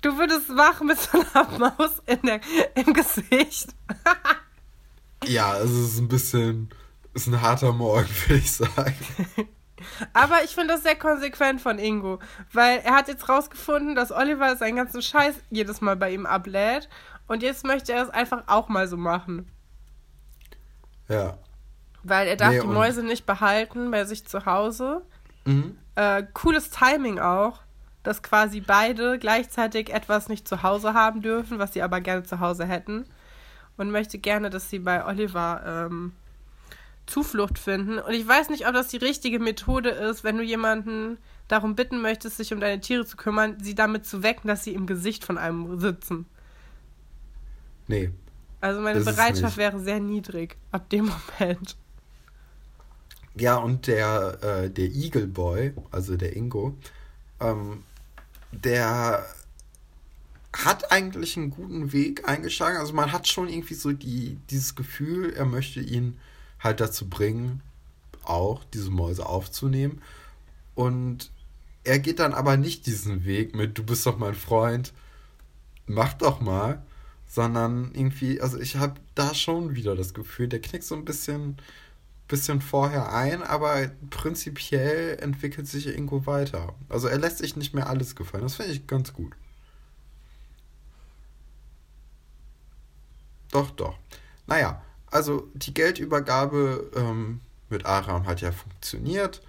du 0.00 0.18
würdest 0.18 0.48
wach 0.56 0.80
mit 0.80 0.98
so 0.98 1.22
einer 1.32 1.58
Maus 1.78 2.02
in 2.06 2.18
der, 2.22 2.40
im 2.74 2.92
Gesicht. 2.92 3.68
Ja, 5.24 5.56
es 5.58 5.70
ist 5.70 5.98
ein 6.00 6.08
bisschen, 6.08 6.68
ist 7.14 7.26
ein 7.26 7.40
harter 7.40 7.72
Morgen, 7.72 8.08
würde 8.26 8.40
ich 8.40 8.52
sagen. 8.52 8.96
Aber 10.12 10.44
ich 10.44 10.54
finde 10.54 10.74
das 10.74 10.84
sehr 10.84 10.96
konsequent 10.96 11.60
von 11.60 11.78
Ingo, 11.78 12.20
weil 12.52 12.78
er 12.84 12.94
hat 12.94 13.08
jetzt 13.08 13.28
rausgefunden, 13.28 13.94
dass 13.94 14.12
Oliver 14.12 14.56
seinen 14.56 14.76
ganzen 14.76 15.02
Scheiß 15.02 15.34
jedes 15.50 15.80
Mal 15.80 15.96
bei 15.96 16.12
ihm 16.12 16.24
ablädt 16.24 16.88
und 17.26 17.42
jetzt 17.42 17.64
möchte 17.64 17.92
er 17.92 18.04
es 18.04 18.10
einfach 18.10 18.44
auch 18.46 18.68
mal 18.68 18.86
so 18.86 18.96
machen. 18.96 19.50
Ja. 21.08 21.38
Weil 22.02 22.28
er 22.28 22.36
darf 22.36 22.52
Nee, 22.52 22.60
die 22.60 22.66
Mäuse 22.66 23.02
nicht 23.02 23.26
behalten 23.26 23.90
bei 23.90 24.04
sich 24.04 24.26
zu 24.26 24.44
Hause. 24.46 25.02
Mhm. 25.44 25.76
Äh, 25.94 26.24
cooles 26.32 26.70
Timing 26.70 27.18
auch, 27.18 27.60
dass 28.02 28.22
quasi 28.22 28.60
beide 28.60 29.18
gleichzeitig 29.18 29.92
etwas 29.92 30.28
nicht 30.28 30.48
zu 30.48 30.62
Hause 30.62 30.94
haben 30.94 31.22
dürfen, 31.22 31.58
was 31.58 31.72
sie 31.72 31.82
aber 31.82 32.00
gerne 32.00 32.22
zu 32.24 32.40
Hause 32.40 32.66
hätten. 32.66 33.04
Und 33.76 33.90
möchte 33.90 34.18
gerne, 34.18 34.50
dass 34.50 34.68
sie 34.68 34.78
bei 34.78 35.04
Oliver 35.04 35.62
ähm, 35.90 36.12
Zuflucht 37.06 37.58
finden. 37.58 37.98
Und 37.98 38.12
ich 38.12 38.26
weiß 38.26 38.48
nicht, 38.50 38.66
ob 38.66 38.74
das 38.74 38.88
die 38.88 38.96
richtige 38.96 39.38
Methode 39.38 39.90
ist, 39.90 40.24
wenn 40.24 40.36
du 40.36 40.42
jemanden 40.42 41.18
darum 41.48 41.74
bitten 41.74 42.00
möchtest, 42.00 42.36
sich 42.36 42.52
um 42.52 42.60
deine 42.60 42.80
Tiere 42.80 43.04
zu 43.04 43.16
kümmern, 43.16 43.58
sie 43.60 43.74
damit 43.74 44.06
zu 44.06 44.22
wecken, 44.22 44.48
dass 44.48 44.64
sie 44.64 44.74
im 44.74 44.86
Gesicht 44.86 45.24
von 45.24 45.38
einem 45.38 45.80
sitzen. 45.80 46.26
Nee. 47.88 48.10
Also 48.60 48.80
meine 48.80 49.00
Bereitschaft 49.00 49.56
wäre 49.56 49.80
sehr 49.80 50.00
niedrig 50.00 50.56
ab 50.70 50.88
dem 50.90 51.10
Moment. 51.40 51.76
Ja, 53.34 53.56
und 53.56 53.86
der, 53.86 54.38
äh, 54.42 54.70
der 54.70 54.90
Eagle 54.90 55.26
Boy, 55.26 55.72
also 55.90 56.16
der 56.16 56.36
Ingo, 56.36 56.76
ähm, 57.40 57.82
der 58.52 59.26
hat 60.52 60.92
eigentlich 60.92 61.36
einen 61.36 61.50
guten 61.50 61.92
Weg 61.92 62.28
eingeschlagen. 62.28 62.76
Also 62.76 62.92
man 62.92 63.10
hat 63.10 63.26
schon 63.26 63.48
irgendwie 63.48 63.74
so 63.74 63.92
die, 63.92 64.38
dieses 64.50 64.74
Gefühl, 64.74 65.32
er 65.32 65.46
möchte 65.46 65.80
ihn 65.80 66.18
halt 66.62 66.80
dazu 66.80 67.08
bringen, 67.08 67.60
auch 68.24 68.62
diese 68.72 68.90
Mäuse 68.90 69.26
aufzunehmen. 69.26 70.00
Und 70.74 71.30
er 71.84 71.98
geht 71.98 72.18
dann 72.20 72.34
aber 72.34 72.56
nicht 72.56 72.86
diesen 72.86 73.24
Weg 73.24 73.54
mit, 73.54 73.76
du 73.76 73.82
bist 73.82 74.06
doch 74.06 74.18
mein 74.18 74.34
Freund, 74.34 74.92
mach 75.86 76.14
doch 76.14 76.40
mal, 76.40 76.82
sondern 77.26 77.92
irgendwie, 77.94 78.40
also 78.40 78.58
ich 78.58 78.76
habe 78.76 79.00
da 79.14 79.34
schon 79.34 79.74
wieder 79.74 79.96
das 79.96 80.14
Gefühl, 80.14 80.48
der 80.48 80.60
knickt 80.60 80.84
so 80.84 80.94
ein 80.94 81.04
bisschen, 81.04 81.56
bisschen 82.28 82.60
vorher 82.60 83.12
ein, 83.12 83.42
aber 83.42 83.90
prinzipiell 84.10 85.18
entwickelt 85.20 85.66
sich 85.66 85.88
Ingo 85.88 86.26
weiter. 86.26 86.74
Also 86.88 87.08
er 87.08 87.18
lässt 87.18 87.38
sich 87.38 87.56
nicht 87.56 87.74
mehr 87.74 87.88
alles 87.88 88.16
gefallen. 88.16 88.44
Das 88.44 88.56
finde 88.56 88.72
ich 88.72 88.86
ganz 88.86 89.12
gut. 89.12 89.32
Doch, 93.50 93.70
doch. 93.70 93.98
Naja, 94.46 94.82
also 95.12 95.48
die 95.54 95.74
Geldübergabe 95.74 96.90
ähm, 96.96 97.40
mit 97.70 97.86
Aram 97.86 98.26
hat 98.26 98.40
ja 98.40 98.50
funktioniert. 98.50 99.42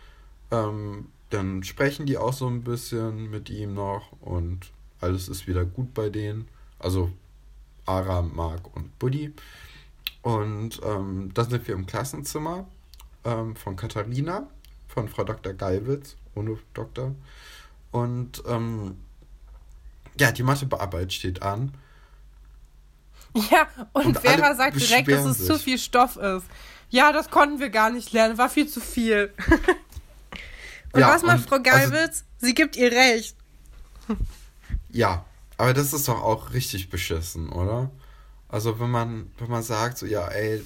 Ähm, 0.51 1.07
dann 1.29 1.63
sprechen 1.63 2.05
die 2.05 2.17
auch 2.17 2.33
so 2.33 2.47
ein 2.47 2.63
bisschen 2.63 3.31
mit 3.31 3.49
ihm 3.49 3.73
noch 3.73 4.11
und 4.21 4.71
alles 5.01 5.27
ist 5.27 5.47
wieder 5.47 5.65
gut 5.65 5.93
bei 5.93 6.09
denen. 6.09 6.47
Also 6.79 7.11
Aram, 7.85 8.35
Mark 8.35 8.75
und 8.75 8.97
Buddy. 8.99 9.33
Und 10.21 10.79
ähm, 10.83 11.31
dann 11.33 11.49
sind 11.49 11.67
wir 11.67 11.75
im 11.75 11.85
Klassenzimmer 11.85 12.67
ähm, 13.23 13.55
von 13.55 13.75
Katharina, 13.75 14.47
von 14.87 15.09
Frau 15.09 15.23
Dr. 15.23 15.53
Gallwitz, 15.53 16.15
ohne 16.35 16.57
Doktor. 16.73 17.15
Und 17.91 18.43
ähm, 18.47 18.97
ja, 20.19 20.31
die 20.31 20.43
Mathebearbeit 20.43 21.11
steht 21.11 21.41
an. 21.41 21.73
Ja, 23.35 23.67
und, 23.93 24.05
Und 24.05 24.19
Vera 24.19 24.53
sagt 24.55 24.79
direkt, 24.79 25.07
dass 25.09 25.25
es 25.25 25.45
zu 25.45 25.55
sich. 25.55 25.63
viel 25.63 25.77
Stoff 25.79 26.17
ist. 26.17 26.45
Ja, 26.89 27.11
das 27.11 27.31
konnten 27.31 27.59
wir 27.59 27.69
gar 27.69 27.89
nicht 27.89 28.11
lernen, 28.11 28.37
war 28.37 28.49
viel 28.49 28.67
zu 28.67 28.79
viel. 28.79 29.33
und 30.93 30.99
Ja, 30.99 31.07
was 31.09 31.23
macht 31.23 31.39
und 31.39 31.47
Frau 31.49 31.55
also- 31.55 31.91
Geilwitz? 31.91 32.25
Sie 32.37 32.53
gibt 32.53 32.75
ihr 32.75 32.91
recht. 32.91 33.35
Ja, 34.89 35.25
aber 35.57 35.73
das 35.73 35.93
ist 35.93 36.07
doch 36.07 36.21
auch 36.21 36.53
richtig 36.53 36.89
beschissen, 36.89 37.49
oder? 37.49 37.89
Also 38.49 38.79
wenn 38.79 38.91
man, 38.91 39.31
wenn 39.39 39.49
man 39.49 39.63
sagt, 39.63 39.97
so, 39.97 40.05
ja, 40.05 40.27
ey, 40.27 40.61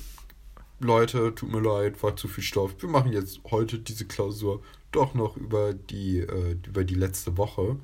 Leute, 0.80 1.34
tut 1.34 1.49
mir 1.51 1.61
leid, 1.61 2.01
war 2.03 2.15
zu 2.18 2.28
viel 2.28 2.43
Stoff. 2.43 2.76
Wir 2.80 2.89
machen 2.89 3.13
jetzt 3.13 3.39
heute 3.49 3.80
diese 3.80 4.05
Klausur 4.05 4.61
doch 4.91 5.13
noch 5.13 5.38
über 5.38 5.74
die, 5.74 6.20
äh, 6.20 6.57
über 6.68 6.84
die 6.84 6.95
letzte 6.95 7.38
Woche. 7.38 7.78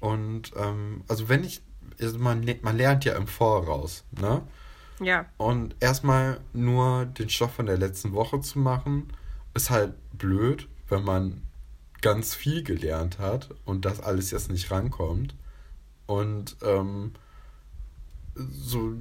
Und 0.00 0.52
ähm, 0.56 1.04
also 1.08 1.28
wenn 1.28 1.44
ich, 1.44 1.62
also 2.00 2.18
man, 2.18 2.44
man 2.62 2.76
lernt 2.76 3.04
ja 3.04 3.14
im 3.14 3.26
Voraus, 3.26 4.04
ne? 4.20 4.42
Ja. 5.00 5.26
Und 5.38 5.76
erstmal 5.80 6.40
nur 6.52 7.06
den 7.06 7.30
Stoff 7.30 7.54
von 7.54 7.66
der 7.66 7.78
letzten 7.78 8.12
Woche 8.12 8.40
zu 8.40 8.58
machen, 8.58 9.12
ist 9.54 9.70
halt 9.70 9.94
blöd, 10.12 10.68
wenn 10.88 11.02
man 11.04 11.42
ganz 12.02 12.34
viel 12.34 12.62
gelernt 12.62 13.18
hat 13.18 13.50
und 13.64 13.84
das 13.84 14.00
alles 14.00 14.30
jetzt 14.30 14.50
nicht 14.50 14.70
rankommt. 14.70 15.34
Und 16.06 16.56
ähm, 16.62 17.12
so 18.34 18.94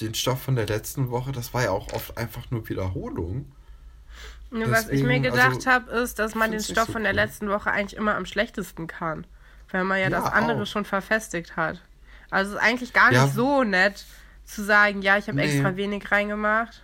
den 0.00 0.14
Stoff 0.14 0.42
von 0.42 0.56
der 0.56 0.66
letzten 0.66 1.10
Woche, 1.10 1.32
das 1.32 1.54
war 1.54 1.64
ja 1.64 1.70
auch 1.70 1.92
oft 1.92 2.16
einfach 2.18 2.50
nur 2.50 2.68
Wiederholung. 2.68 3.52
Nur 4.50 4.70
was 4.70 4.88
ich 4.88 5.02
mir 5.02 5.20
Deswegen, 5.20 5.22
gedacht 5.24 5.54
also, 5.56 5.70
habe, 5.70 5.90
ist, 5.92 6.18
dass 6.18 6.34
man 6.34 6.50
den 6.50 6.60
Stoff 6.60 6.86
so 6.86 6.92
von 6.92 7.02
der 7.02 7.12
cool. 7.12 7.16
letzten 7.16 7.48
Woche 7.50 7.70
eigentlich 7.70 7.96
immer 7.98 8.14
am 8.16 8.24
schlechtesten 8.26 8.86
kann. 8.86 9.26
Weil 9.70 9.84
man 9.84 9.98
ja, 9.98 10.04
Ja, 10.04 10.10
das 10.10 10.24
andere 10.32 10.62
auch. 10.62 10.66
schon 10.66 10.84
verfestigt 10.84 11.56
hat. 11.56 11.82
Also 12.30 12.52
es 12.52 12.56
ist 12.58 12.62
eigentlich 12.62 12.92
gar 12.92 13.12
Ja. 13.12 13.24
nicht 13.24 13.34
so 13.34 13.64
nett 13.64 14.04
zu 14.44 14.62
sagen, 14.64 15.02
ja, 15.02 15.18
ich 15.18 15.28
habe 15.28 15.36
Nee. 15.38 15.44
extra 15.44 15.76
wenig 15.76 16.10
reingemacht. 16.10 16.82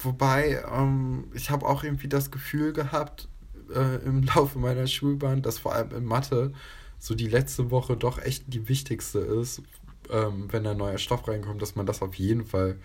Wobei, 0.00 0.62
ähm, 0.70 1.24
ich 1.34 1.50
habe 1.50 1.66
auch 1.66 1.82
irgendwie 1.82 2.08
das 2.08 2.30
Gefühl 2.30 2.72
gehabt, 2.72 3.28
äh, 3.74 3.96
im 4.04 4.22
Laufe 4.34 4.58
meiner 4.58 4.86
Schulbahn, 4.86 5.42
dass 5.42 5.58
vor 5.58 5.74
allem 5.74 5.90
in 5.92 6.04
Mathe 6.04 6.52
so 6.98 7.14
die 7.14 7.28
letzte 7.28 7.70
Woche 7.70 7.96
doch 7.96 8.18
echt 8.18 8.44
die 8.52 8.68
wichtigste 8.68 9.18
ist, 9.18 9.62
ähm, 10.10 10.48
wenn 10.52 10.64
da 10.64 10.74
neuer 10.74 10.98
Stoff 10.98 11.26
reinkommt, 11.28 11.62
dass 11.62 11.74
man 11.76 11.86
das 11.86 12.02
auf 12.02 12.14
jeden 12.14 12.44
Fall 12.44 12.76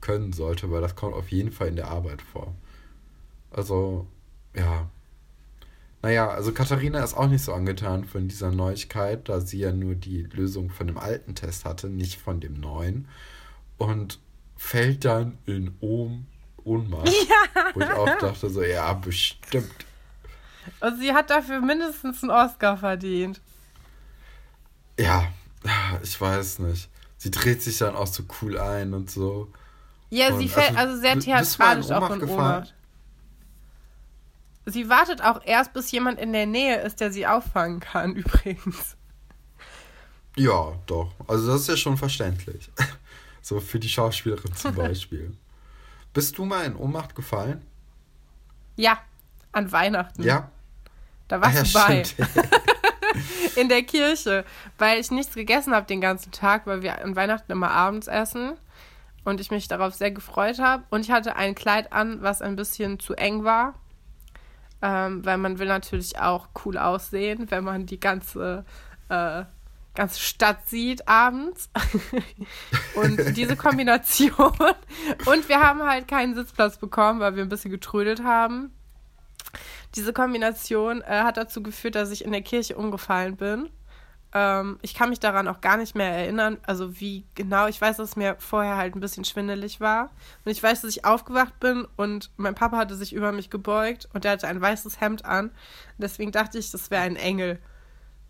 können 0.00 0.32
sollte, 0.32 0.70
weil 0.70 0.80
das 0.80 0.96
kommt 0.96 1.14
auf 1.14 1.30
jeden 1.30 1.52
Fall 1.52 1.68
in 1.68 1.76
der 1.76 1.88
Arbeit 1.88 2.22
vor. 2.22 2.54
Also, 3.50 4.06
ja. 4.56 4.88
Naja, 6.02 6.28
also 6.28 6.52
Katharina 6.52 7.04
ist 7.04 7.14
auch 7.14 7.28
nicht 7.28 7.44
so 7.44 7.52
angetan 7.52 8.04
von 8.04 8.26
dieser 8.26 8.50
Neuigkeit, 8.50 9.28
da 9.28 9.40
sie 9.40 9.58
ja 9.58 9.72
nur 9.72 9.94
die 9.94 10.22
Lösung 10.22 10.70
von 10.70 10.86
dem 10.86 10.96
alten 10.96 11.34
Test 11.34 11.64
hatte, 11.66 11.88
nicht 11.88 12.20
von 12.20 12.40
dem 12.40 12.54
neuen. 12.54 13.08
Und 13.76 14.18
fällt 14.56 15.04
dann 15.04 15.38
in 15.46 15.76
Ohm 15.80 16.26
Ohnmacht. 16.64 17.08
Wo 17.74 17.80
ich 17.80 17.90
auch 17.90 18.18
dachte, 18.18 18.50
so, 18.50 18.62
ja, 18.62 18.92
bestimmt. 18.92 19.86
Und 20.80 21.00
sie 21.00 21.12
hat 21.12 21.30
dafür 21.30 21.60
mindestens 21.60 22.22
einen 22.22 22.30
Oscar 22.30 22.76
verdient. 22.76 23.40
Ja, 24.98 25.28
ich 26.02 26.20
weiß 26.20 26.60
nicht. 26.60 26.90
Sie 27.16 27.30
dreht 27.30 27.62
sich 27.62 27.78
dann 27.78 27.96
auch 27.96 28.06
so 28.06 28.22
cool 28.40 28.58
ein 28.58 28.94
und 28.94 29.10
so. 29.10 29.50
Ja, 30.10 30.28
Und 30.28 30.40
sie 30.40 30.48
fällt 30.48 30.76
also, 30.76 30.90
also 30.90 31.00
sehr 31.00 31.18
theatralisch 31.18 31.90
auch 31.90 32.10
in? 32.10 32.22
Ohnmacht. 32.22 32.74
Sie 34.70 34.88
wartet 34.88 35.22
auch 35.22 35.40
erst, 35.44 35.72
bis 35.72 35.90
jemand 35.90 36.18
in 36.18 36.32
der 36.32 36.46
Nähe 36.46 36.80
ist, 36.80 37.00
der 37.00 37.12
sie 37.12 37.26
auffangen 37.26 37.80
kann, 37.80 38.14
übrigens. 38.16 38.96
Ja, 40.36 40.72
doch. 40.86 41.12
Also 41.26 41.52
das 41.52 41.62
ist 41.62 41.68
ja 41.68 41.76
schon 41.76 41.96
verständlich. 41.96 42.70
So 43.42 43.58
für 43.58 43.80
die 43.80 43.88
Schauspielerin 43.88 44.54
zum 44.54 44.74
Beispiel. 44.76 45.34
Bist 46.12 46.36
du 46.36 46.44
mal 46.44 46.66
in 46.66 46.76
Ohnmacht 46.76 47.14
gefallen? 47.14 47.64
Ja, 48.76 48.98
an 49.52 49.72
Weihnachten. 49.72 50.22
Ja? 50.22 50.50
Da 51.26 51.40
warst 51.40 51.74
Ah, 51.74 51.90
ja, 51.90 52.02
du 52.02 52.02
bei. 52.04 53.20
In 53.56 53.70
der 53.70 53.82
Kirche. 53.84 54.44
Weil 54.76 55.00
ich 55.00 55.10
nichts 55.10 55.34
gegessen 55.34 55.74
habe 55.74 55.86
den 55.86 56.02
ganzen 56.02 56.32
Tag, 56.32 56.66
weil 56.66 56.82
wir 56.82 57.02
an 57.02 57.16
Weihnachten 57.16 57.50
immer 57.50 57.70
abends 57.70 58.08
essen. 58.08 58.58
Und 59.24 59.40
ich 59.40 59.50
mich 59.50 59.68
darauf 59.68 59.94
sehr 59.94 60.10
gefreut 60.10 60.58
habe. 60.58 60.84
Und 60.90 61.00
ich 61.00 61.10
hatte 61.10 61.34
ein 61.34 61.54
Kleid 61.54 61.94
an, 61.94 62.20
was 62.20 62.42
ein 62.42 62.56
bisschen 62.56 63.00
zu 63.00 63.14
eng 63.14 63.42
war. 63.42 63.74
Ähm, 64.82 65.24
weil 65.24 65.38
man 65.38 65.58
will 65.58 65.68
natürlich 65.68 66.18
auch 66.18 66.48
cool 66.64 66.78
aussehen, 66.78 67.50
wenn 67.50 67.64
man 67.64 67.86
die 67.86 68.00
ganze, 68.00 68.64
äh, 69.08 69.44
ganze 69.94 70.20
Stadt 70.20 70.68
sieht 70.68 71.06
abends. 71.06 71.70
und 72.94 73.36
diese 73.36 73.56
Kombination. 73.56 74.52
Und 75.26 75.48
wir 75.48 75.60
haben 75.60 75.82
halt 75.82 76.08
keinen 76.08 76.34
Sitzplatz 76.34 76.78
bekommen, 76.78 77.20
weil 77.20 77.36
wir 77.36 77.42
ein 77.42 77.50
bisschen 77.50 77.70
getrödelt 77.70 78.24
haben. 78.24 78.72
Diese 79.96 80.12
Kombination 80.12 81.02
äh, 81.02 81.22
hat 81.22 81.36
dazu 81.36 81.62
geführt, 81.62 81.94
dass 81.94 82.10
ich 82.10 82.24
in 82.24 82.32
der 82.32 82.42
Kirche 82.42 82.76
umgefallen 82.76 83.36
bin. 83.36 83.68
Ähm, 84.32 84.78
ich 84.82 84.94
kann 84.94 85.10
mich 85.10 85.18
daran 85.18 85.48
auch 85.48 85.60
gar 85.60 85.76
nicht 85.76 85.96
mehr 85.96 86.10
erinnern, 86.12 86.58
also 86.64 87.00
wie 87.00 87.24
genau. 87.34 87.66
Ich 87.66 87.80
weiß, 87.80 87.96
dass 87.96 88.10
es 88.10 88.16
mir 88.16 88.36
vorher 88.38 88.76
halt 88.76 88.94
ein 88.94 89.00
bisschen 89.00 89.24
schwindelig 89.24 89.80
war. 89.80 90.10
Und 90.44 90.52
ich 90.52 90.62
weiß, 90.62 90.82
dass 90.82 90.90
ich 90.90 91.04
aufgewacht 91.04 91.58
bin 91.58 91.86
und 91.96 92.30
mein 92.36 92.54
Papa 92.54 92.76
hatte 92.76 92.94
sich 92.94 93.12
über 93.12 93.32
mich 93.32 93.50
gebeugt 93.50 94.08
und 94.12 94.24
er 94.24 94.32
hatte 94.32 94.46
ein 94.46 94.60
weißes 94.60 95.00
Hemd 95.00 95.24
an. 95.24 95.50
Deswegen 95.98 96.30
dachte 96.30 96.58
ich, 96.58 96.70
das 96.70 96.90
wäre 96.90 97.02
ein 97.02 97.16
Engel. 97.16 97.58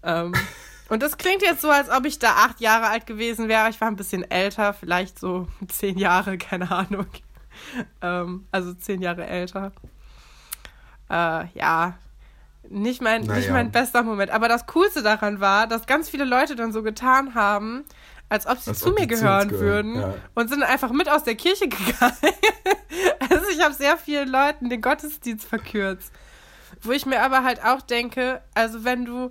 Ähm, 0.03 0.32
und 0.88 1.03
das 1.03 1.18
klingt 1.18 1.42
jetzt 1.42 1.61
so, 1.61 1.70
als 1.70 1.90
ob 1.90 2.07
ich 2.07 2.18
da 2.18 2.30
acht 2.30 2.61
Jahre 2.61 2.88
alt 2.88 3.07
gewesen 3.07 3.48
wäre. 3.48 3.68
Ich 3.68 3.80
war 3.80 3.88
ein 3.88 3.96
bisschen 3.96 4.28
älter, 4.30 4.72
vielleicht 4.72 5.18
so 5.18 5.48
zehn 5.68 5.98
Jahre, 5.98 6.38
keine 6.38 6.70
Ahnung. 6.70 7.07
Ähm, 8.01 8.46
also 8.51 8.72
zehn 8.72 9.03
Jahre 9.03 9.26
älter. 9.26 9.72
Äh, 11.11 11.46
ja, 11.55 11.98
nicht 12.71 13.03
mein, 13.03 13.23
nicht 13.23 13.29
Naja. 13.31 13.53
mein 13.53 13.71
bester 13.71 14.03
Moment. 14.03 14.31
Aber 14.31 14.49
das 14.49 14.66
Coolste 14.66 15.03
daran 15.03 15.41
war, 15.41 15.66
dass 15.66 15.87
ganz 15.87 16.09
viele 16.09 16.25
Leute 16.25 16.57
dann 16.57 16.73
so 16.73 16.83
getan 16.83 17.35
haben, 17.35 17.85
als 18.29 18.47
ob 18.47 18.59
sie 18.59 18.71
Als 18.71 18.79
zu 18.79 18.91
ob 18.91 18.95
mir 18.99 19.09
zu 19.09 19.09
gehören 19.09 19.49
gehören, 19.49 19.61
würden 19.61 19.95
ja. 20.01 20.14
und 20.35 20.49
sind 20.49 20.62
einfach 20.62 20.93
mit 20.93 21.09
aus 21.11 21.25
der 21.25 21.35
Kirche 21.35 21.68
gegangen. 21.68 22.16
also 23.29 23.45
ich 23.53 23.62
habe 23.62 23.75
sehr 23.75 23.97
vielen 23.97 24.29
Leuten 24.29 24.71
den 24.71 24.81
Gottesdienst 24.81 25.47
verkürzt. 25.47 26.12
Wo 26.83 26.93
ich 26.93 27.05
mir 27.07 27.23
aber 27.23 27.43
halt 27.45 27.62
auch 27.64 27.83
denke, 27.83 28.41
also 28.55 28.85
wenn 28.85 29.05
du, 29.05 29.31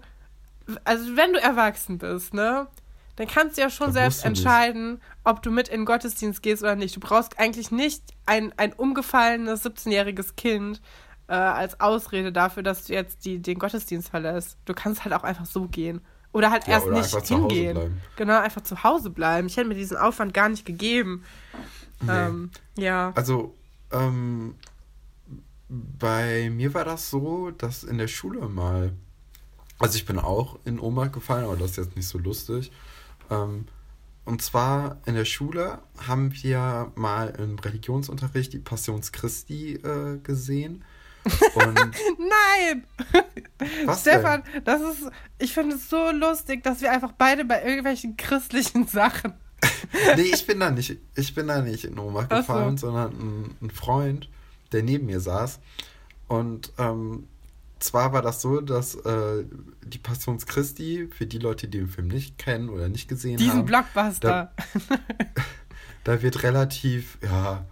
also 0.84 1.16
wenn 1.16 1.34
du 1.34 1.42
erwachsen 1.42 1.98
bist, 1.98 2.34
ne, 2.34 2.68
dann 3.16 3.28
kannst 3.28 3.58
du 3.58 3.62
ja 3.62 3.70
schon 3.70 3.88
Dann 3.88 3.94
selbst 3.94 4.24
du 4.24 4.30
nicht. 4.30 4.40
entscheiden, 4.40 5.02
ob 5.24 5.42
du 5.42 5.50
mit 5.50 5.68
in 5.70 5.82
den 5.82 5.86
Gottesdienst 5.86 6.44
gehst 6.44 6.62
oder 6.62 6.76
nicht. 6.76 6.96
Du 6.96 7.00
brauchst 7.00 7.40
eigentlich 7.40 7.72
nicht 7.72 8.04
ein, 8.26 8.54
ein 8.58 8.74
umgefallenes 8.74 9.66
17-jähriges 9.66 10.36
Kind 10.36 10.82
äh, 11.30 11.34
als 11.34 11.80
Ausrede 11.80 12.32
dafür, 12.32 12.64
dass 12.64 12.86
du 12.86 12.94
jetzt 12.94 13.24
die, 13.24 13.40
den 13.40 13.60
Gottesdienst 13.60 14.10
verlässt. 14.10 14.58
Du 14.66 14.74
kannst 14.74 15.06
halt 15.06 15.14
auch 15.14 15.24
einfach 15.24 15.46
so 15.46 15.68
gehen. 15.68 16.02
Oder 16.32 16.52
halt 16.52 16.68
Ja, 16.68 16.74
erst 16.74 16.88
oder 16.88 16.98
nicht 16.98 17.28
hingehen. 17.28 18.02
Genau, 18.16 18.40
einfach 18.40 18.62
zu 18.62 18.84
Hause 18.84 19.10
bleiben. 19.10 19.48
Ich 19.48 19.58
hätte 19.58 19.68
mir 19.68 19.76
diesen 19.76 19.98
Aufwand 19.98 20.34
gar 20.34 20.50
nicht 20.50 20.66
gegeben. 20.66 21.24
Nee. 22.02 22.12
Ähm, 22.12 22.52
ja. 22.78 23.12
Also, 23.16 23.56
ähm, 23.92 24.56
bei 25.68 26.50
mir 26.52 26.74
war 26.74 26.86
das 26.86 27.10
so, 27.10 27.52
dass 27.52 27.84
in 27.84 27.98
der 27.98 28.08
Schule 28.08 28.48
mal, 28.48 28.94
also 29.78 29.96
ich 29.96 30.06
bin 30.06 30.18
auch 30.20 30.60
in 30.66 30.80
Ohnmacht 30.80 31.14
gefallen, 31.14 31.46
aber 31.46 31.58
das 31.58 31.72
ist 31.72 31.78
jetzt 31.78 31.96
nicht 31.96 32.08
so 32.08 32.18
lustig. 32.18 32.72
Ähm, 33.30 33.66
und 34.26 34.42
zwar 34.42 34.98
in 35.06 35.16
der 35.16 35.26
Schule 35.26 35.80
haben 36.08 36.32
wir 36.44 36.92
mal 36.96 37.30
im 37.40 37.58
Religionsunterricht 37.58 38.54
die 38.54 38.60
Passions 38.60 39.12
Christi 39.12 39.74
äh, 39.76 40.18
gesehen. 40.22 40.84
Nein! 41.58 42.84
was 43.86 44.02
Stefan, 44.02 44.44
das 44.64 44.82
ist, 44.82 45.12
ich 45.38 45.54
finde 45.54 45.76
es 45.76 45.90
so 45.90 46.12
lustig, 46.12 46.64
dass 46.64 46.82
wir 46.82 46.92
einfach 46.92 47.12
beide 47.12 47.46
bei 47.46 47.64
irgendwelchen 47.64 48.18
christlichen 48.18 48.88
Sachen. 48.88 49.34
denn? 49.34 49.40
Nee, 50.16 50.32
ich 50.34 50.46
bin 50.46 50.60
da 50.60 50.72
nicht, 50.72 50.98
ich 51.16 51.36
bin 51.36 51.48
da 51.48 51.62
nicht 51.62 51.86
in 51.86 52.00
Ohnmacht 52.00 52.28
Ach 52.32 52.38
so. 52.38 52.54
gefallen, 52.54 52.78
sondern 52.78 53.12
ein, 53.14 53.56
ein 53.62 53.70
Freund, 53.70 54.30
der 54.72 54.84
neben 54.84 55.08
mir 55.08 55.20
saß. 55.20 55.60
Und 56.28 56.72
ähm, 56.78 57.28
zwar 57.80 58.14
war 58.14 58.22
das 58.22 58.42
so, 58.42 58.62
dass 58.62 58.96
äh, 58.96 59.46
die 59.84 59.98
Passions 59.98 60.46
Christi, 60.46 61.10
für 61.12 61.26
die 61.26 61.40
Leute, 61.40 61.68
die 61.68 61.80
den 61.80 61.88
Film 61.88 62.08
nicht 62.08 62.38
kennen 62.38 62.70
oder 62.70 62.88
nicht 62.90 63.08
gesehen 63.08 63.38
Diesen 63.38 63.60
haben, 63.60 63.66
Blockbuster. 63.66 64.54
da 66.04 66.22
wird 66.22 66.44
relativ, 66.44 67.18
ja, 67.24 67.66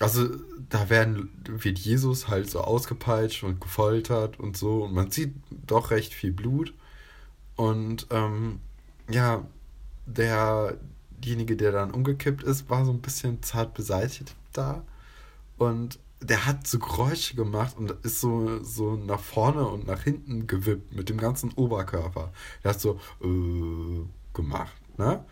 also 0.00 0.28
da 0.68 0.90
werden, 0.90 1.30
wird 1.46 1.78
Jesus 1.78 2.28
halt 2.28 2.50
so 2.50 2.60
ausgepeitscht 2.60 3.44
und 3.44 3.60
gefoltert 3.60 4.38
und 4.38 4.56
so 4.56 4.84
und 4.84 4.94
man 4.94 5.10
sieht 5.10 5.34
doch 5.50 5.90
recht 5.90 6.14
viel 6.14 6.32
Blut. 6.32 6.74
Und 7.56 8.06
ähm, 8.10 8.60
ja, 9.10 9.46
der, 10.06 10.76
derjenige, 11.10 11.56
der 11.56 11.72
dann 11.72 11.90
umgekippt 11.92 12.42
ist, 12.42 12.68
war 12.70 12.84
so 12.84 12.92
ein 12.92 13.00
bisschen 13.00 13.42
zart 13.42 13.74
beseitigt 13.74 14.34
da. 14.52 14.84
Und 15.58 15.98
der 16.20 16.46
hat 16.46 16.66
so 16.66 16.78
Geräusche 16.78 17.36
gemacht 17.36 17.76
und 17.78 17.90
ist 18.04 18.20
so, 18.20 18.62
so 18.64 18.96
nach 18.96 19.20
vorne 19.20 19.66
und 19.68 19.86
nach 19.86 20.02
hinten 20.02 20.46
gewippt 20.46 20.94
mit 20.94 21.08
dem 21.08 21.18
ganzen 21.18 21.52
Oberkörper. 21.52 22.32
Der 22.64 22.72
hat 22.72 22.80
so 22.80 23.00
äh, 23.22 24.04
gemacht, 24.34 24.76
ne? 24.98 25.24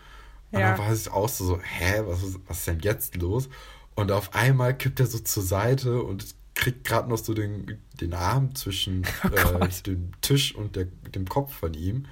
Und 0.53 0.61
Ja. 0.61 0.71
dann 0.71 0.79
war 0.79 0.93
ich 0.93 1.11
auch 1.11 1.29
so, 1.29 1.45
so 1.47 1.61
hä, 1.61 2.03
was 2.07 2.23
ist, 2.23 2.39
was 2.47 2.59
ist 2.59 2.67
denn 2.69 2.81
jetzt 2.81 3.17
los? 3.17 3.49
Und 3.95 4.11
auf 4.11 4.34
einmal 4.34 4.76
kippt 4.76 5.01
er 5.01 5.07
so 5.07 5.18
zur 5.18 5.42
Seite 5.42 6.03
und 6.03 6.34
kriegt 6.55 6.84
gerade 6.84 7.09
noch 7.09 7.18
so 7.18 7.34
den, 7.34 7.78
den 8.01 8.14
Arm 8.14 8.55
zwischen 8.55 9.07
Oh 9.24 9.59
äh, 9.59 9.68
dem 9.86 10.12
Tisch 10.20 10.55
und 10.55 10.76
der, 10.76 10.86
dem 11.14 11.28
Kopf 11.28 11.55
von 11.55 11.74
ihm. 11.74 12.07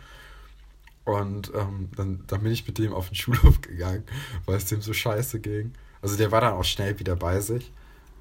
Und 1.05 1.53
ähm, 1.55 1.91
dann, 1.97 2.25
dann 2.27 2.43
bin 2.43 2.53
ich 2.53 2.67
mit 2.67 2.79
dem 2.79 2.93
auf 2.93 3.09
den 3.09 3.17
Schulhof 3.17 3.61
gegangen, 3.61 4.05
weil 4.47 4.57
es 4.57 4.67
dem 4.67 4.83
so 4.83 4.93
scheiße 4.93 5.41
ging. 5.41 5.73
Also 6.01 6.17
der 6.17 6.31
war 6.33 6.41
dann 6.41 6.55
auch 6.55 6.65
schnell 6.65 6.99
wieder 6.99 7.17
bei 7.17 7.41
sich. 7.41 7.73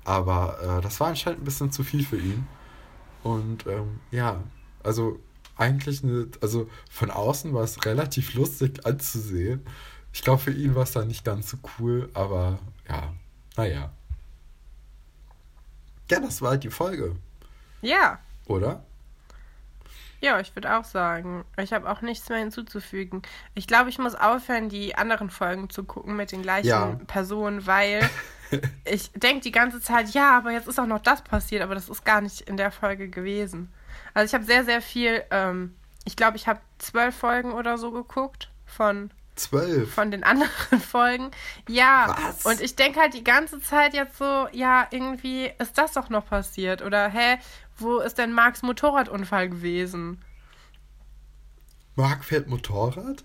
Aber 0.03 0.57
äh, 0.61 0.81
das 0.81 0.99
war 0.99 1.07
anscheinend 1.07 1.41
ein 1.41 1.45
bisschen 1.45 1.71
zu 1.71 1.83
viel 1.83 2.03
für 2.03 2.17
ihn. 2.17 2.47
Und 3.23 3.67
ähm, 3.67 3.99
ja, 4.09 4.43
also 4.83 5.19
eigentlich 5.57 6.03
eine, 6.03 6.27
also 6.41 6.69
von 6.89 7.11
außen 7.11 7.53
war 7.53 7.63
es 7.63 7.85
relativ 7.85 8.33
lustig 8.33 8.85
anzusehen. 8.85 9.61
Ich 10.11 10.23
glaube, 10.23 10.41
für 10.41 10.51
ihn 10.51 10.73
war 10.73 10.83
es 10.83 10.91
dann 10.91 11.07
nicht 11.07 11.23
ganz 11.23 11.49
so 11.51 11.57
cool, 11.79 12.09
aber 12.15 12.59
ja, 12.89 13.13
naja. 13.61 13.91
Ja, 16.09 16.19
das 16.19 16.41
war 16.41 16.51
halt 16.51 16.63
die 16.63 16.69
Folge, 16.71 17.15
Ja. 17.81 18.19
oder? 18.47 18.83
Ja, 20.19 20.39
ich 20.39 20.55
würde 20.55 20.75
auch 20.77 20.83
sagen. 20.83 21.45
Ich 21.57 21.73
habe 21.73 21.89
auch 21.89 22.01
nichts 22.01 22.29
mehr 22.29 22.37
hinzuzufügen. 22.37 23.23
Ich 23.55 23.65
glaube, 23.65 23.89
ich 23.89 23.97
muss 23.97 24.13
aufhören, 24.13 24.69
die 24.69 24.93
anderen 24.95 25.29
Folgen 25.31 25.69
zu 25.69 25.83
gucken 25.83 26.15
mit 26.15 26.31
den 26.31 26.43
gleichen 26.43 26.67
Ja. 26.67 26.99
Personen, 27.07 27.65
weil 27.65 28.07
ich 28.85 29.11
denke 29.13 29.41
die 29.41 29.51
ganze 29.51 29.79
Zeit, 29.81 30.09
ja, 30.09 30.37
aber 30.37 30.51
jetzt 30.51 30.67
ist 30.67 30.79
auch 30.79 30.85
noch 30.85 31.01
das 31.01 31.23
passiert, 31.23 31.63
aber 31.63 31.73
das 31.75 31.89
ist 31.89 32.03
gar 32.05 32.21
nicht 32.21 32.41
in 32.41 32.57
der 32.57 32.71
Folge 32.71 33.09
gewesen. 33.09 33.71
Also 34.13 34.25
ich 34.29 34.33
habe 34.35 34.43
sehr, 34.45 34.63
sehr 34.65 34.81
viel, 34.81 35.23
ähm, 35.31 35.75
ich 36.05 36.15
glaube, 36.15 36.37
ich 36.37 36.47
habe 36.47 36.59
zwölf 36.77 37.15
Folgen 37.15 37.53
oder 37.53 37.77
so 37.79 37.91
geguckt 37.91 38.51
von 38.65 39.09
Zwölf. 39.35 39.93
von 39.93 40.11
den 40.11 40.23
anderen 40.23 40.79
Folgen. 40.81 41.31
Ja, 41.69 42.15
Was? 42.17 42.45
und 42.45 42.61
ich 42.61 42.75
denke 42.75 42.99
halt 42.99 43.13
die 43.13 43.23
ganze 43.23 43.59
Zeit 43.61 43.93
jetzt 43.93 44.17
so, 44.17 44.47
ja, 44.51 44.87
irgendwie 44.91 45.51
ist 45.59 45.77
das 45.77 45.93
doch 45.93 46.09
noch 46.09 46.25
passiert. 46.27 46.81
Oder, 46.81 47.07
hä, 47.09 47.37
wo 47.77 47.99
ist 47.99 48.17
denn 48.17 48.33
Marks 48.33 48.61
Motorradunfall 48.61 49.49
gewesen? 49.49 50.21
Marc 51.95 52.23
fährt 52.23 52.47
Motorrad? 52.47 53.23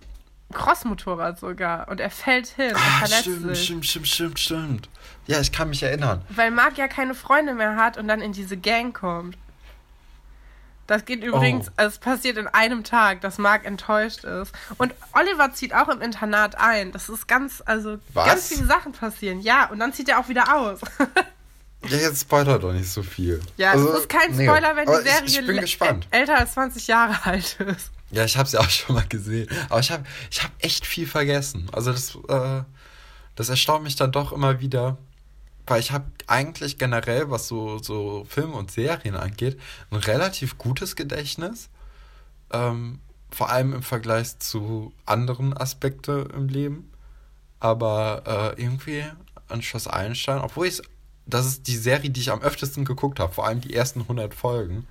Crossmotorrad 0.52 1.38
sogar. 1.40 1.88
Und 1.88 2.00
er 2.00 2.10
fällt 2.10 2.46
hin 2.48 2.70
und 2.70 2.76
Ah, 2.76 2.98
verletzt 3.00 3.20
stimmt, 3.22 3.46
sich. 3.56 3.64
stimmt, 3.64 3.86
stimmt, 3.86 4.08
stimmt, 4.08 4.38
stimmt. 4.40 4.88
Ja, 5.26 5.40
ich 5.40 5.50
kann 5.50 5.68
mich 5.70 5.82
erinnern. 5.82 6.22
Weil 6.28 6.50
Mark 6.52 6.78
ja 6.78 6.86
keine 6.88 7.14
Freunde 7.14 7.54
mehr 7.54 7.76
hat 7.76 7.96
und 7.98 8.06
dann 8.08 8.20
in 8.20 8.32
diese 8.32 8.56
Gang 8.56 8.94
kommt. 8.96 9.36
Das 10.86 11.04
geht 11.04 11.22
übrigens, 11.24 11.68
Oh. 11.68 11.72
es 11.76 11.98
passiert 11.98 12.36
in 12.36 12.46
einem 12.46 12.84
Tag, 12.84 13.20
dass 13.20 13.38
Mark 13.38 13.64
enttäuscht 13.64 14.24
ist. 14.24 14.52
Und 14.78 14.94
Oliver 15.12 15.52
zieht 15.52 15.74
auch 15.74 15.88
im 15.88 16.00
Internat 16.00 16.56
ein. 16.58 16.92
Das 16.92 17.08
ist 17.08 17.26
ganz, 17.26 17.62
also 17.66 17.98
Was? 18.14 18.26
ganz 18.26 18.48
viele 18.48 18.66
Sachen 18.66 18.92
passieren. 18.92 19.40
Ja, 19.40 19.66
und 19.70 19.78
dann 19.80 19.92
zieht 19.92 20.08
er 20.08 20.18
auch 20.20 20.28
wieder 20.28 20.54
aus. 20.56 20.80
Ja, 21.88 21.98
jetzt 21.98 22.22
spoilert 22.22 22.64
doch 22.64 22.72
nicht 22.72 22.90
so 22.90 23.02
viel. 23.04 23.40
Ja, 23.58 23.72
Also, 23.72 23.92
es 23.92 24.00
ist 24.00 24.08
kein 24.08 24.34
nee, 24.34 24.44
Spoiler, 24.44 24.74
wenn 24.74 24.86
die 24.86 25.08
Serie 25.08 25.62
Ich, 25.62 25.74
ich 25.80 25.80
älter 26.10 26.36
als 26.38 26.52
20 26.54 26.86
Jahre 26.88 27.14
alt 27.24 27.60
ist. 27.60 27.90
Ja, 28.10 28.24
ich 28.24 28.36
habe 28.36 28.48
sie 28.48 28.58
auch 28.58 28.68
schon 28.70 28.96
mal 28.96 29.06
gesehen. 29.06 29.48
Aber 29.68 29.78
ich 29.78 29.92
habe 29.92 30.02
ich 30.30 30.42
hab 30.42 30.50
echt 30.58 30.84
viel 30.84 31.06
vergessen. 31.06 31.68
Also 31.72 31.92
das, 31.92 32.16
äh, 32.28 32.62
das 33.36 33.48
erstaunt 33.50 33.84
mich 33.84 33.94
dann 33.94 34.10
doch 34.10 34.32
immer 34.32 34.58
wieder. 34.58 34.96
Weil 35.66 35.80
ich 35.80 35.92
habe 35.92 36.04
eigentlich 36.26 36.78
generell, 36.78 37.30
was 37.30 37.48
so, 37.48 37.78
so 37.78 38.24
Filme 38.28 38.54
und 38.54 38.70
Serien 38.70 39.16
angeht, 39.16 39.60
ein 39.90 39.96
relativ 39.96 40.58
gutes 40.58 40.96
Gedächtnis. 40.96 41.68
Ähm, 42.52 43.00
vor 43.30 43.50
allem 43.50 43.72
im 43.72 43.82
Vergleich 43.82 44.38
zu 44.38 44.92
anderen 45.04 45.56
Aspekten 45.56 46.30
im 46.30 46.48
Leben. 46.48 46.92
Aber 47.58 48.54
äh, 48.56 48.62
irgendwie 48.62 49.04
an 49.48 49.62
Schloss 49.62 49.88
Einstein, 49.88 50.40
obwohl 50.40 50.68
ich 50.68 50.82
das 51.26 51.44
ist 51.44 51.66
die 51.66 51.76
Serie, 51.76 52.10
die 52.10 52.20
ich 52.20 52.30
am 52.30 52.40
öftesten 52.40 52.84
geguckt 52.84 53.18
habe, 53.18 53.32
vor 53.32 53.46
allem 53.46 53.60
die 53.60 53.74
ersten 53.74 54.02
100 54.02 54.32
Folgen. 54.32 54.86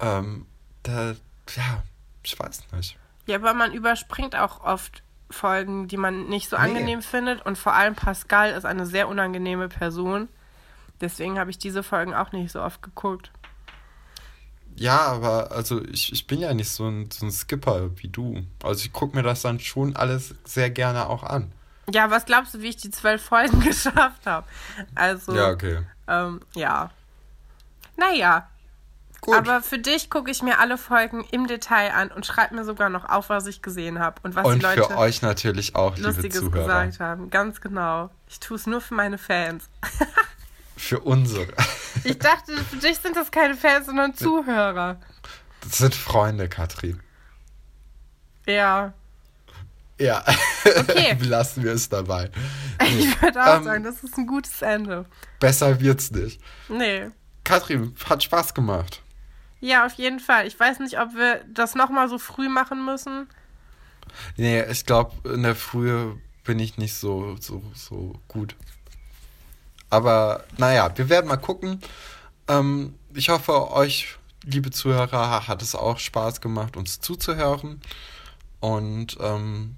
Ähm, 0.00 0.46
da, 0.82 1.14
ja, 1.56 1.82
ich 2.24 2.38
weiß 2.38 2.62
nicht. 2.72 2.98
Ja, 3.26 3.36
aber 3.36 3.54
man 3.54 3.72
überspringt 3.72 4.34
auch 4.34 4.64
oft 4.64 5.02
Folgen, 5.30 5.88
die 5.88 5.96
man 5.96 6.26
nicht 6.28 6.48
so 6.48 6.56
Nee. 6.56 6.62
angenehm 6.62 7.02
findet. 7.02 7.44
Und 7.44 7.58
vor 7.58 7.74
allem 7.74 7.94
Pascal 7.94 8.50
ist 8.52 8.64
eine 8.64 8.86
sehr 8.86 9.08
unangenehme 9.08 9.68
Person. 9.68 10.28
Deswegen 11.00 11.38
habe 11.38 11.50
ich 11.50 11.58
diese 11.58 11.82
Folgen 11.82 12.14
auch 12.14 12.32
nicht 12.32 12.50
so 12.52 12.60
oft 12.62 12.82
geguckt. 12.82 13.30
Ja, 14.76 15.00
aber 15.00 15.50
also 15.52 15.84
ich, 15.84 16.12
ich 16.12 16.26
bin 16.26 16.38
ja 16.40 16.54
nicht 16.54 16.70
so 16.70 16.86
ein, 16.88 17.10
so 17.10 17.26
ein 17.26 17.32
Skipper 17.32 17.90
wie 17.98 18.08
du. 18.08 18.44
Also 18.62 18.84
ich 18.84 18.92
gucke 18.92 19.16
mir 19.16 19.22
das 19.22 19.42
dann 19.42 19.58
schon 19.60 19.96
alles 19.96 20.34
sehr 20.44 20.70
gerne 20.70 21.08
auch 21.08 21.22
an. 21.24 21.52
Ja, 21.92 22.10
was 22.10 22.26
glaubst 22.26 22.54
du, 22.54 22.60
wie 22.60 22.68
ich 22.68 22.76
die 22.76 22.90
zwölf 22.90 23.22
Folgen 23.22 23.60
geschafft 23.64 24.26
habe? 24.26 24.46
Also, 24.94 25.34
Ja, 25.34 25.50
okay. 25.50 25.80
ähm, 26.06 26.40
ja. 26.54 26.90
Naja, 27.96 28.48
Gut. 29.20 29.34
aber 29.36 29.60
für 29.62 29.78
dich 29.78 30.10
gucke 30.10 30.30
ich 30.30 30.42
mir 30.42 30.58
alle 30.60 30.78
Folgen 30.78 31.24
im 31.32 31.46
Detail 31.48 31.90
an 31.92 32.10
und 32.12 32.24
schreibe 32.24 32.54
mir 32.54 32.64
sogar 32.64 32.88
noch 32.88 33.08
auf, 33.08 33.28
was 33.30 33.46
ich 33.46 33.62
gesehen 33.62 33.98
habe 33.98 34.20
und 34.22 34.34
was 34.36 34.46
und 34.46 34.58
die 34.60 34.62
Leute 34.62 34.84
für 34.84 34.96
euch 34.96 35.22
natürlich 35.22 35.74
auch, 35.74 35.96
liebe 35.96 36.08
Lustiges 36.08 36.38
Zuhörer. 36.38 36.62
gesagt 36.86 37.00
haben. 37.00 37.28
Ganz 37.30 37.60
genau. 37.60 38.10
Ich 38.28 38.38
tue 38.40 38.56
es 38.56 38.66
nur 38.66 38.80
für 38.80 38.94
meine 38.94 39.18
Fans. 39.18 39.68
Für 40.76 41.00
unsere. 41.00 41.48
Ich 42.04 42.20
dachte, 42.20 42.56
für 42.56 42.76
dich 42.76 42.98
sind 42.98 43.16
das 43.16 43.32
keine 43.32 43.56
Fans, 43.56 43.86
sondern 43.86 44.14
Zuhörer. 44.14 45.00
Das 45.62 45.78
sind 45.78 45.92
Freunde, 45.92 46.48
Katrin. 46.48 47.00
Ja. 48.46 48.92
Ja. 49.98 50.24
Okay. 50.64 51.16
Lassen 51.20 51.64
wir 51.64 51.72
es 51.72 51.88
dabei. 51.88 52.30
Ich 52.96 53.20
würde 53.20 53.42
auch 53.42 53.56
Ähm, 53.56 53.64
sagen, 53.64 53.82
das 53.82 54.04
ist 54.04 54.16
ein 54.16 54.28
gutes 54.28 54.62
Ende. 54.62 55.04
Besser 55.40 55.80
wird's 55.80 56.12
nicht. 56.12 56.40
Nee. 56.68 57.10
Katrin, 57.42 57.92
hat 58.08 58.22
Spaß 58.22 58.54
gemacht. 58.54 59.02
Ja, 59.60 59.86
auf 59.86 59.94
jeden 59.94 60.20
Fall. 60.20 60.46
Ich 60.46 60.58
weiß 60.58 60.78
nicht, 60.80 61.00
ob 61.00 61.14
wir 61.14 61.44
das 61.52 61.74
nochmal 61.74 62.08
so 62.08 62.18
früh 62.18 62.48
machen 62.48 62.84
müssen. 62.84 63.28
Nee, 64.36 64.62
ich 64.64 64.86
glaube, 64.86 65.28
in 65.28 65.42
der 65.42 65.56
Frühe 65.56 66.16
bin 66.44 66.58
ich 66.58 66.78
nicht 66.78 66.94
so, 66.94 67.36
so, 67.40 67.62
so 67.74 68.20
gut. 68.28 68.56
Aber 69.90 70.44
naja, 70.56 70.90
wir 70.96 71.08
werden 71.08 71.28
mal 71.28 71.36
gucken. 71.36 71.80
Ähm, 72.46 72.94
ich 73.14 73.28
hoffe, 73.28 73.72
euch, 73.72 74.16
liebe 74.44 74.70
Zuhörer, 74.70 75.46
hat 75.48 75.62
es 75.62 75.74
auch 75.74 75.98
Spaß 75.98 76.40
gemacht, 76.40 76.76
uns 76.76 77.00
zuzuhören. 77.00 77.80
Und 78.60 79.16
ähm, 79.20 79.76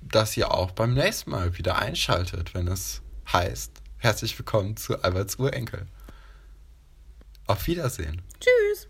dass 0.00 0.36
ihr 0.36 0.52
auch 0.52 0.70
beim 0.72 0.94
nächsten 0.94 1.30
Mal 1.30 1.56
wieder 1.58 1.78
einschaltet, 1.78 2.54
wenn 2.54 2.68
es 2.68 3.02
heißt, 3.32 3.72
herzlich 3.98 4.38
willkommen 4.38 4.76
zu 4.76 5.02
Alberts 5.02 5.36
Urenkel. 5.36 5.86
Auf 7.46 7.66
Wiedersehen. 7.66 8.22
Tschüss. 8.40 8.87